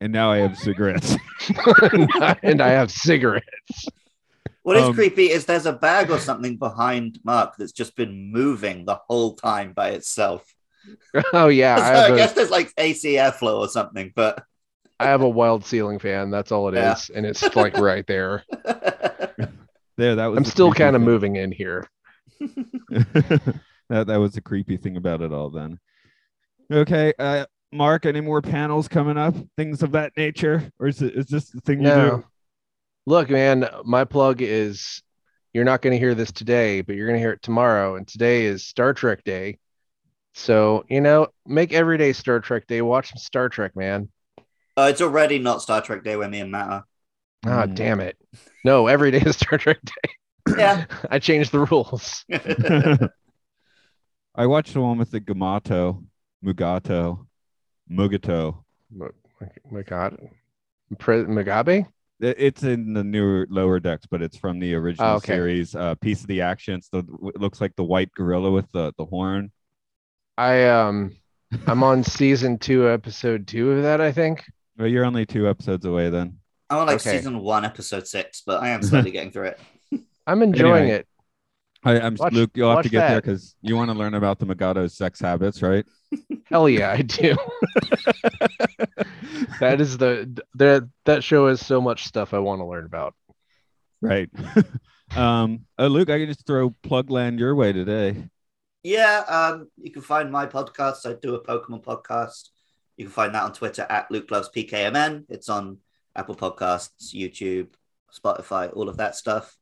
And 0.00 0.12
now 0.12 0.30
I 0.30 0.38
have 0.38 0.58
cigarettes. 0.58 1.16
and 2.42 2.60
I 2.60 2.70
have 2.70 2.90
cigarettes. 2.90 3.88
What 4.62 4.76
is 4.76 4.84
Um, 4.84 4.94
creepy 4.94 5.30
is 5.30 5.44
there's 5.44 5.66
a 5.66 5.72
bag 5.72 6.10
or 6.10 6.18
something 6.18 6.56
behind 6.56 7.18
Mark 7.24 7.56
that's 7.56 7.72
just 7.72 7.96
been 7.96 8.30
moving 8.30 8.84
the 8.84 9.00
whole 9.08 9.34
time 9.34 9.72
by 9.72 9.90
itself. 9.90 10.44
Oh 11.32 11.48
yeah, 11.48 11.76
So 11.76 11.82
I 11.82 12.12
I, 12.12 12.16
guess 12.16 12.32
a, 12.32 12.34
there's 12.36 12.50
like 12.50 12.72
AC 12.78 13.14
airflow 13.14 13.58
or 13.58 13.68
something, 13.68 14.12
but 14.14 14.44
I 15.02 15.06
have 15.06 15.22
a 15.22 15.28
wild 15.28 15.64
ceiling 15.64 15.98
fan. 15.98 16.30
That's 16.30 16.52
all 16.52 16.68
it 16.68 16.74
is, 16.74 17.08
Yeah. 17.10 17.16
and 17.18 17.26
it's 17.26 17.54
like 17.56 17.76
right 17.78 18.06
there. 18.06 18.44
There, 19.98 20.14
that 20.16 20.26
was. 20.26 20.38
I'm 20.38 20.44
still 20.46 20.72
kind 20.72 20.96
of 20.96 21.02
moving 21.02 21.36
in 21.36 21.52
here. 21.52 21.86
that 22.40 23.60
that 23.88 24.16
was 24.16 24.32
the 24.32 24.40
creepy 24.40 24.78
thing 24.78 24.96
about 24.96 25.20
it 25.20 25.32
all. 25.32 25.50
Then, 25.50 25.78
okay, 26.72 27.12
uh, 27.18 27.44
Mark, 27.72 28.06
any 28.06 28.22
more 28.22 28.40
panels 28.40 28.88
coming 28.88 29.18
up? 29.18 29.34
Things 29.56 29.82
of 29.82 29.92
that 29.92 30.12
nature, 30.16 30.70
or 30.80 30.88
is 30.88 31.02
it 31.02 31.14
is 31.14 31.26
this 31.26 31.50
the 31.50 31.60
thing 31.60 31.82
you 31.82 31.90
do? 31.90 32.24
Look, 33.06 33.28
man, 33.28 33.68
my 33.84 34.04
plug 34.04 34.40
is 34.40 35.02
you're 35.52 35.64
not 35.64 35.82
going 35.82 35.92
to 35.92 35.98
hear 35.98 36.14
this 36.14 36.32
today, 36.32 36.80
but 36.80 36.96
you're 36.96 37.06
going 37.06 37.18
to 37.18 37.22
hear 37.22 37.32
it 37.32 37.42
tomorrow. 37.42 37.96
And 37.96 38.08
today 38.08 38.46
is 38.46 38.64
Star 38.66 38.94
Trek 38.94 39.22
Day. 39.24 39.58
So, 40.34 40.84
you 40.88 41.02
know, 41.02 41.26
make 41.46 41.74
every 41.74 41.98
day 41.98 42.14
Star 42.14 42.40
Trek 42.40 42.66
Day. 42.66 42.80
Watch 42.80 43.10
some 43.10 43.18
Star 43.18 43.50
Trek, 43.50 43.76
man. 43.76 44.08
Uh, 44.76 44.88
it's 44.90 45.00
already 45.00 45.38
not 45.38 45.62
Star 45.62 45.80
Trek 45.82 46.02
Day 46.04 46.16
where 46.16 46.28
me 46.28 46.40
and 46.40 46.50
Matt 46.50 46.68
are. 46.68 46.84
Ah, 47.44 47.66
Mm. 47.66 47.74
damn 47.74 48.00
it. 48.00 48.16
No, 48.64 48.86
every 48.86 49.10
day 49.10 49.18
is 49.20 49.36
Star 49.40 49.58
Trek 49.58 49.78
Day. 49.84 50.10
Yeah. 50.56 50.84
I 51.10 51.18
changed 51.18 51.52
the 51.52 51.60
rules. 51.60 52.24
I 54.34 54.46
watched 54.46 54.72
the 54.74 54.80
one 54.80 54.98
with 54.98 55.10
the 55.10 55.20
Gamato, 55.20 56.04
Mugato, 56.44 57.26
Mugato. 57.90 58.64
My, 58.90 59.08
my 59.70 59.82
God. 59.82 60.16
Pre- 60.98 61.24
Mugabe? 61.24 61.86
It's 62.20 62.62
in 62.62 62.92
the 62.92 63.02
newer 63.02 63.46
lower 63.50 63.80
decks, 63.80 64.06
but 64.08 64.22
it's 64.22 64.36
from 64.36 64.60
the 64.60 64.74
original 64.74 65.08
Oh, 65.08 65.14
okay. 65.16 65.32
series. 65.34 65.74
Uh, 65.74 65.96
piece 65.96 66.20
of 66.20 66.28
the 66.28 66.40
action. 66.40 66.74
It's 66.74 66.88
the 66.88 66.98
it 67.34 67.40
looks 67.40 67.60
like 67.60 67.74
the 67.74 67.82
white 67.84 68.12
gorilla 68.14 68.50
with 68.50 68.70
the 68.72 68.92
the 68.96 69.04
horn. 69.04 69.50
I 70.38 70.64
um 70.68 71.16
I'm 71.66 71.82
on 71.82 72.04
season 72.04 72.58
two, 72.58 72.88
episode 72.88 73.48
two 73.48 73.72
of 73.72 73.82
that, 73.82 74.00
I 74.00 74.12
think. 74.12 74.44
Well, 74.78 74.88
you're 74.88 75.04
only 75.04 75.26
two 75.26 75.48
episodes 75.48 75.84
away 75.84 76.10
then. 76.10 76.38
I'm 76.70 76.78
on 76.78 76.86
like 76.86 76.96
Okay. 77.00 77.18
season 77.18 77.40
one, 77.40 77.64
episode 77.64 78.06
six, 78.06 78.42
but 78.46 78.62
I 78.62 78.70
am 78.70 78.82
slowly 78.82 79.10
getting 79.10 79.30
through 79.30 79.48
it. 79.48 79.60
I'm 80.26 80.42
enjoying 80.42 80.84
Anyway. 80.84 80.96
it. 80.98 81.08
I, 81.84 82.00
I'm 82.00 82.14
Watch- 82.14 82.32
Luke. 82.32 82.50
You'll 82.54 82.70
have 82.70 82.82
to 82.84 82.88
watch 82.88 82.92
get 82.92 83.08
there 83.08 83.20
because 83.20 83.54
you 83.60 83.76
want 83.76 83.90
to 83.90 83.96
learn 83.96 84.14
about 84.14 84.38
the 84.38 84.46
Megato's 84.46 84.96
sex 84.96 85.20
habits, 85.20 85.60
right? 85.62 85.84
Hell 86.46 86.68
yeah, 86.68 86.90
I 86.92 87.02
do. 87.02 87.34
that 89.60 89.80
is 89.80 89.98
the 89.98 90.40
that 90.54 90.88
that 91.04 91.24
show 91.24 91.48
has 91.48 91.64
so 91.64 91.80
much 91.80 92.04
stuff 92.06 92.34
I 92.34 92.38
want 92.38 92.60
to 92.60 92.66
learn 92.66 92.84
about. 92.84 93.14
right. 94.00 94.28
um, 95.16 95.60
uh, 95.78 95.86
Luke, 95.86 96.10
I 96.10 96.18
can 96.18 96.28
just 96.28 96.46
throw 96.46 96.70
plug 96.82 97.10
land 97.10 97.38
your 97.38 97.54
way 97.54 97.72
today. 97.72 98.28
Yeah, 98.84 99.24
um, 99.28 99.68
you 99.76 99.92
can 99.92 100.02
find 100.02 100.30
my 100.30 100.46
podcast. 100.46 101.06
I 101.06 101.14
do 101.20 101.34
a 101.34 101.44
Pokemon 101.44 101.84
podcast. 101.84 102.48
You 103.02 103.08
can 103.08 103.14
find 103.14 103.34
that 103.34 103.42
on 103.42 103.52
Twitter 103.52 103.84
at 103.90 104.08
Luke 104.12 104.30
Loves 104.30 104.48
PKMN. 104.54 105.24
It's 105.28 105.48
on 105.48 105.78
Apple 106.14 106.36
Podcasts, 106.36 107.12
YouTube, 107.12 107.70
Spotify, 108.16 108.70
all 108.76 108.88
of 108.88 108.98
that 108.98 109.16
stuff. 109.16 109.56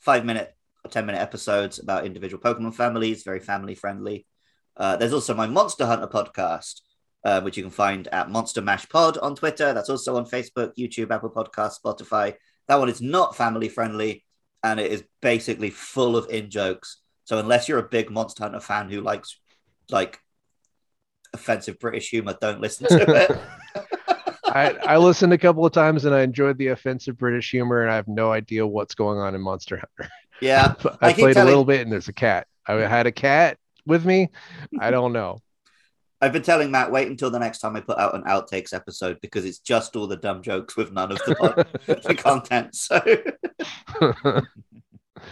Five 0.00 0.26
minute 0.26 0.54
or 0.84 0.90
10 0.90 1.06
minute 1.06 1.22
episodes 1.22 1.78
about 1.78 2.04
individual 2.04 2.42
Pokemon 2.42 2.74
families, 2.74 3.22
very 3.22 3.40
family 3.40 3.74
friendly. 3.74 4.26
Uh, 4.76 4.98
there's 4.98 5.14
also 5.14 5.32
my 5.32 5.46
Monster 5.46 5.86
Hunter 5.86 6.06
podcast, 6.06 6.82
uh, 7.24 7.40
which 7.40 7.56
you 7.56 7.62
can 7.62 7.70
find 7.70 8.06
at 8.08 8.28
Monster 8.28 8.60
Mash 8.60 8.86
Pod 8.90 9.16
on 9.16 9.34
Twitter. 9.34 9.72
That's 9.72 9.88
also 9.88 10.18
on 10.18 10.26
Facebook, 10.26 10.72
YouTube, 10.76 11.10
Apple 11.10 11.30
Podcasts, 11.30 11.80
Spotify. 11.82 12.34
That 12.68 12.78
one 12.78 12.90
is 12.90 13.00
not 13.00 13.34
family 13.34 13.70
friendly 13.70 14.26
and 14.62 14.78
it 14.78 14.92
is 14.92 15.04
basically 15.22 15.70
full 15.70 16.18
of 16.18 16.28
in 16.28 16.50
jokes. 16.50 16.98
So 17.24 17.38
unless 17.38 17.66
you're 17.66 17.78
a 17.78 17.88
big 17.88 18.10
Monster 18.10 18.42
Hunter 18.42 18.60
fan 18.60 18.90
who 18.90 19.00
likes 19.00 19.40
like 19.88 20.20
offensive 21.34 21.78
British 21.78 22.08
humor, 22.10 22.36
don't 22.40 22.60
listen 22.60 22.88
to 22.88 23.14
it. 23.14 23.84
I 24.46 24.70
I 24.86 24.96
listened 24.98 25.32
a 25.32 25.38
couple 25.38 25.66
of 25.66 25.72
times 25.72 26.04
and 26.04 26.14
I 26.14 26.22
enjoyed 26.22 26.58
the 26.58 26.68
offensive 26.68 27.18
British 27.18 27.50
humor 27.50 27.82
and 27.82 27.90
I 27.90 27.96
have 27.96 28.08
no 28.08 28.30
idea 28.30 28.66
what's 28.66 28.94
going 28.94 29.18
on 29.18 29.34
in 29.34 29.40
Monster 29.40 29.76
Hunter. 29.76 30.10
yeah, 30.40 30.74
I, 31.02 31.08
I 31.08 31.12
played 31.12 31.36
a 31.36 31.44
little 31.44 31.64
bit 31.64 31.80
and 31.80 31.92
there's 31.92 32.08
a 32.08 32.12
cat. 32.12 32.46
I 32.66 32.74
had 32.74 33.06
a 33.06 33.12
cat 33.12 33.58
with 33.84 34.04
me. 34.06 34.30
I 34.78 34.90
don't 34.90 35.12
know. 35.12 35.40
I've 36.20 36.32
been 36.32 36.42
telling 36.42 36.70
Matt 36.70 36.90
wait 36.90 37.08
until 37.08 37.30
the 37.30 37.38
next 37.38 37.58
time 37.58 37.76
I 37.76 37.80
put 37.80 37.98
out 37.98 38.14
an 38.14 38.22
outtakes 38.22 38.72
episode 38.72 39.20
because 39.20 39.44
it's 39.44 39.58
just 39.58 39.94
all 39.94 40.06
the 40.06 40.16
dumb 40.16 40.40
jokes 40.40 40.76
with 40.76 40.90
none 40.90 41.12
of 41.12 41.18
the, 41.18 41.66
the 42.06 42.14
content. 42.14 42.74
So, 42.74 42.98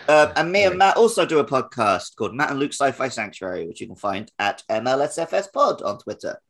uh, 0.09 0.33
and 0.37 0.53
me 0.53 0.65
and 0.65 0.79
Matt 0.79 0.97
also 0.97 1.27
do 1.27 1.39
a 1.39 1.45
podcast 1.45 2.17
called 2.17 2.35
Matt 2.35 2.51
and 2.51 2.59
Luke 2.59 2.73
Sci-Fi 2.73 3.09
Sanctuary, 3.09 3.67
which 3.67 3.81
you 3.81 3.87
can 3.87 3.97
find 3.97 4.31
at 4.39 4.63
MLSFS 4.71 5.53
Pod 5.53 5.83
on 5.83 5.99
Twitter, 5.99 6.41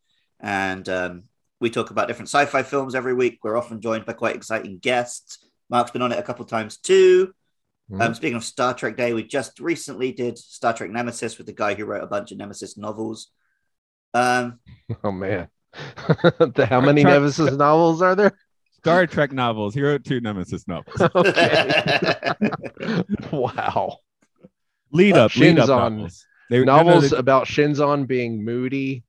and 0.41 0.89
um, 0.89 1.25
we 1.61 1.71
talk 1.71 1.91
about 1.91 2.09
different 2.09 2.29
sci-fi 2.29 2.63
films 2.63 2.95
every 2.95 3.15
week. 3.15 3.39
We're 3.43 3.57
often 3.57 3.81
joined 3.81 4.05
by 4.05 4.15
quite 4.15 4.37
exciting 4.37 4.79
guests. 4.79 5.39
Mark's 5.71 5.91
been 5.91 6.03
on 6.03 6.13
it 6.13 6.19
a 6.19 6.23
couple 6.23 6.45
times 6.45 6.77
too. 6.77 7.33
Um, 8.01 8.15
speaking 8.15 8.37
of 8.37 8.45
Star 8.45 8.73
Trek 8.73 8.97
Day, 8.97 9.13
we 9.13 9.23
just 9.23 9.61
recently 9.61 10.13
did 10.13 10.39
Star 10.39 10.73
Trek 10.73 10.91
Nemesis 10.91 11.37
with 11.37 11.47
the 11.47 11.53
guy 11.53 11.75
who 11.75 11.85
wrote 11.85 12.03
a 12.03 12.07
bunch 12.07 12.33
of 12.33 12.39
Nemesis 12.39 12.79
novels. 12.79 13.31
Um, 14.15 14.61
oh 15.05 15.13
man. 15.13 15.49
how 15.75 16.81
many 16.81 17.05
Nemesis 17.05 17.53
novels 17.53 18.03
are 18.03 18.15
there? 18.15 18.33
Star 18.83 19.07
Trek 19.07 19.31
novels. 19.33 19.75
He 19.75 19.83
wrote 19.83 20.03
two 20.05 20.21
Nemesis 20.21 20.67
novels. 20.67 21.01
Okay. 21.15 22.33
wow. 23.33 23.99
Lead 24.91 25.15
up, 25.17 25.35
lead 25.37 25.59
up 25.61 25.69
Shinzon. 25.69 25.93
novels. 25.97 26.27
They, 26.51 26.59
no, 26.59 26.65
no, 26.65 26.83
Novels 26.83 27.11
they- 27.11 27.17
about 27.17 27.47
Shinzon 27.47 28.07
being 28.09 28.45
moody. 28.45 29.05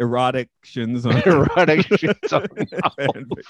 erotic 0.00 0.48
Shinzon. 0.66 1.24
Erotic 1.26 1.86
Shinzon 1.86 2.48
novels. 2.98 3.46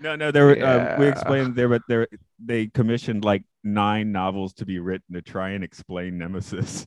No, 0.00 0.14
no, 0.14 0.30
there 0.30 0.46
were. 0.46 0.62
Uh, 0.64 0.96
we 1.00 1.08
explained 1.08 1.56
there, 1.56 1.68
but 1.68 1.82
there 1.88 2.06
they 2.38 2.66
commissioned 2.68 3.24
like 3.24 3.42
nine 3.64 4.12
novels 4.12 4.52
to 4.54 4.66
be 4.66 4.78
written 4.78 5.14
to 5.14 5.22
try 5.22 5.50
and 5.50 5.64
explain 5.64 6.18
Nemesis. 6.18 6.86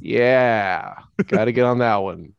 Yeah. 0.00 0.94
Got 1.26 1.46
to 1.46 1.52
get 1.52 1.64
on 1.64 1.78
that 1.78 1.96
one. 1.96 2.34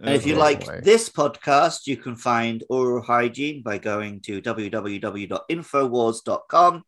And 0.00 0.14
if 0.14 0.26
you 0.26 0.34
Oh, 0.34 0.38
like 0.38 0.66
boy. 0.66 0.80
this 0.82 1.08
podcast, 1.08 1.86
you 1.86 1.96
can 1.96 2.16
find 2.16 2.64
oral 2.68 3.02
hygiene 3.02 3.62
by 3.62 3.78
going 3.78 4.20
to 4.22 4.42
www.infowars.com. 4.42 6.84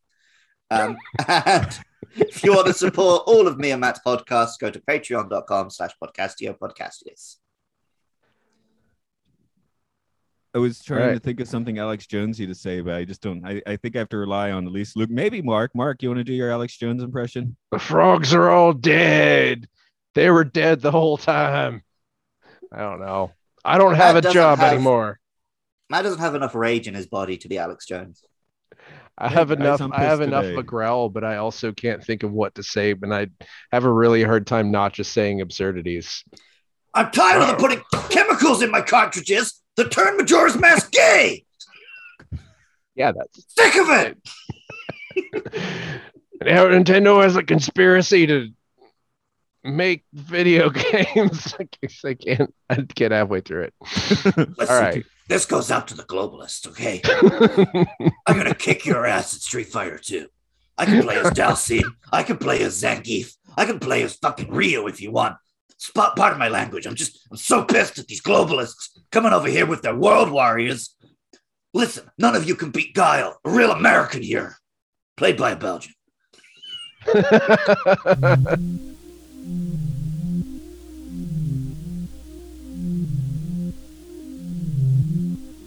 Um, 0.70 0.96
and 1.28 1.78
if 2.16 2.42
you 2.44 2.52
want 2.54 2.66
to 2.66 2.74
support 2.74 3.22
all 3.26 3.46
of 3.46 3.58
me 3.58 3.70
and 3.70 3.80
Matt's 3.80 4.00
podcasts, 4.04 4.58
go 4.58 4.70
to 4.70 4.80
patreon.com 4.80 5.70
slash 5.70 5.92
podcastio 6.02 6.58
podcastius. 6.58 7.36
I 10.56 10.58
was 10.58 10.82
trying 10.82 11.12
to 11.12 11.20
think 11.20 11.38
of 11.40 11.48
something 11.48 11.78
Alex 11.78 12.06
Jonesy 12.06 12.46
to 12.46 12.54
say, 12.54 12.80
but 12.80 12.94
I 12.94 13.04
just 13.04 13.20
don't. 13.20 13.46
I, 13.46 13.60
I 13.66 13.76
think 13.76 13.94
I 13.94 13.98
have 13.98 14.08
to 14.08 14.16
rely 14.16 14.52
on 14.52 14.66
at 14.66 14.72
least 14.72 14.96
Luke. 14.96 15.10
Maybe 15.10 15.42
Mark. 15.42 15.70
Mark, 15.74 16.02
you 16.02 16.08
want 16.08 16.16
to 16.16 16.24
do 16.24 16.32
your 16.32 16.50
Alex 16.50 16.78
Jones 16.78 17.02
impression? 17.02 17.58
The 17.72 17.78
frogs 17.78 18.32
are 18.32 18.48
all 18.48 18.72
dead. 18.72 19.68
They 20.14 20.30
were 20.30 20.44
dead 20.44 20.80
the 20.80 20.90
whole 20.90 21.18
time. 21.18 21.82
I 22.72 22.78
don't 22.78 23.00
know. 23.00 23.32
I 23.66 23.76
don't 23.76 23.96
have 23.96 24.14
That 24.14 24.30
a 24.30 24.32
job 24.32 24.58
have- 24.60 24.72
anymore. 24.72 25.20
Matt 25.90 26.04
doesn't 26.04 26.20
have 26.20 26.34
enough 26.34 26.54
rage 26.54 26.88
in 26.88 26.94
his 26.94 27.06
body 27.06 27.36
to 27.36 27.48
be 27.48 27.58
Alex 27.58 27.84
Jones. 27.84 28.24
I 29.18 29.28
have 29.28 29.48
guys, 29.48 29.58
enough. 29.58 29.80
I'm 29.82 29.92
I 29.92 30.00
have 30.04 30.20
pissed 30.20 30.28
enough 30.28 30.46
of 30.46 30.56
a 30.56 30.62
growl, 30.62 31.10
but 31.10 31.22
I 31.22 31.36
also 31.36 31.72
can't 31.72 32.02
think 32.02 32.22
of 32.22 32.32
what 32.32 32.54
to 32.54 32.62
say. 32.62 32.92
And 33.02 33.14
I 33.14 33.26
have 33.72 33.84
a 33.84 33.92
really 33.92 34.24
hard 34.24 34.46
time 34.46 34.70
not 34.70 34.94
just 34.94 35.12
saying 35.12 35.42
absurdities. 35.42 36.24
I'm 36.94 37.10
tired 37.10 37.42
of 37.42 37.48
them 37.48 37.56
putting 37.58 37.82
chemicals 38.08 38.62
in 38.62 38.70
my 38.70 38.80
cartridges 38.80 39.62
that 39.76 39.90
turn 39.90 40.16
Majora's 40.16 40.56
Mask 40.56 40.90
gay. 40.90 41.44
Yeah, 42.94 43.12
that's 43.12 43.44
Sick 43.54 43.76
of 43.76 43.88
it. 43.90 44.18
now 46.42 46.64
Nintendo 46.64 47.22
has 47.22 47.36
a 47.36 47.42
conspiracy 47.42 48.26
to 48.26 48.48
make 49.64 50.04
video 50.12 50.70
games. 50.92 51.54
I 51.58 51.68
guess 51.80 52.04
I 52.04 52.14
can't. 52.14 52.54
I 52.70 52.76
get 52.94 53.12
halfway 53.12 53.40
through 53.40 53.64
it. 53.64 53.74
Listen, 53.82 54.54
All 54.60 54.80
right. 54.80 55.04
This 55.28 55.44
goes 55.44 55.70
out 55.70 55.88
to 55.88 55.94
the 55.94 56.04
globalists, 56.04 56.68
okay? 56.68 57.00
I'm 58.26 58.36
gonna 58.36 58.54
kick 58.54 58.86
your 58.86 59.04
ass 59.06 59.34
at 59.34 59.40
Street 59.40 59.66
Fighter 59.66 59.98
2. 59.98 60.28
I 60.78 60.84
can 60.86 61.02
play 61.02 61.16
as 61.18 61.30
Dhalsim. 61.32 61.84
I 62.12 62.22
can 62.22 62.36
play 62.36 62.62
as 62.62 62.80
Zangief. 62.80 63.34
I 63.56 63.64
can 63.64 63.78
play 63.80 64.02
as 64.02 64.14
fucking 64.16 64.50
Ryu 64.50 64.86
if 64.86 65.00
you 65.00 65.10
want. 65.10 65.36
Spot 65.78 66.16
part 66.16 66.32
of 66.32 66.38
my 66.38 66.48
language. 66.48 66.86
I'm 66.86 66.94
just 66.94 67.26
I'm 67.30 67.36
so 67.36 67.64
pissed 67.64 67.98
at 67.98 68.06
these 68.06 68.22
globalists 68.22 68.98
coming 69.12 69.32
over 69.32 69.48
here 69.48 69.66
with 69.66 69.82
their 69.82 69.94
world 69.94 70.30
warriors. 70.30 70.96
Listen, 71.74 72.10
none 72.18 72.34
of 72.34 72.48
you 72.48 72.54
can 72.54 72.70
beat 72.70 72.94
Guile, 72.94 73.38
a 73.44 73.50
real 73.50 73.70
American 73.70 74.22
here. 74.22 74.56
Played 75.16 75.36
by 75.36 75.50
a 75.52 75.56
Belgian. 75.56 75.92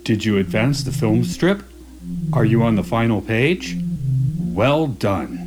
Did 0.03 0.25
you 0.25 0.39
advance 0.39 0.83
the 0.83 0.91
film 0.91 1.23
strip? 1.23 1.61
Are 2.33 2.43
you 2.43 2.63
on 2.63 2.73
the 2.73 2.83
final 2.83 3.21
page? 3.21 3.77
Well 4.39 4.87
done. 4.87 5.38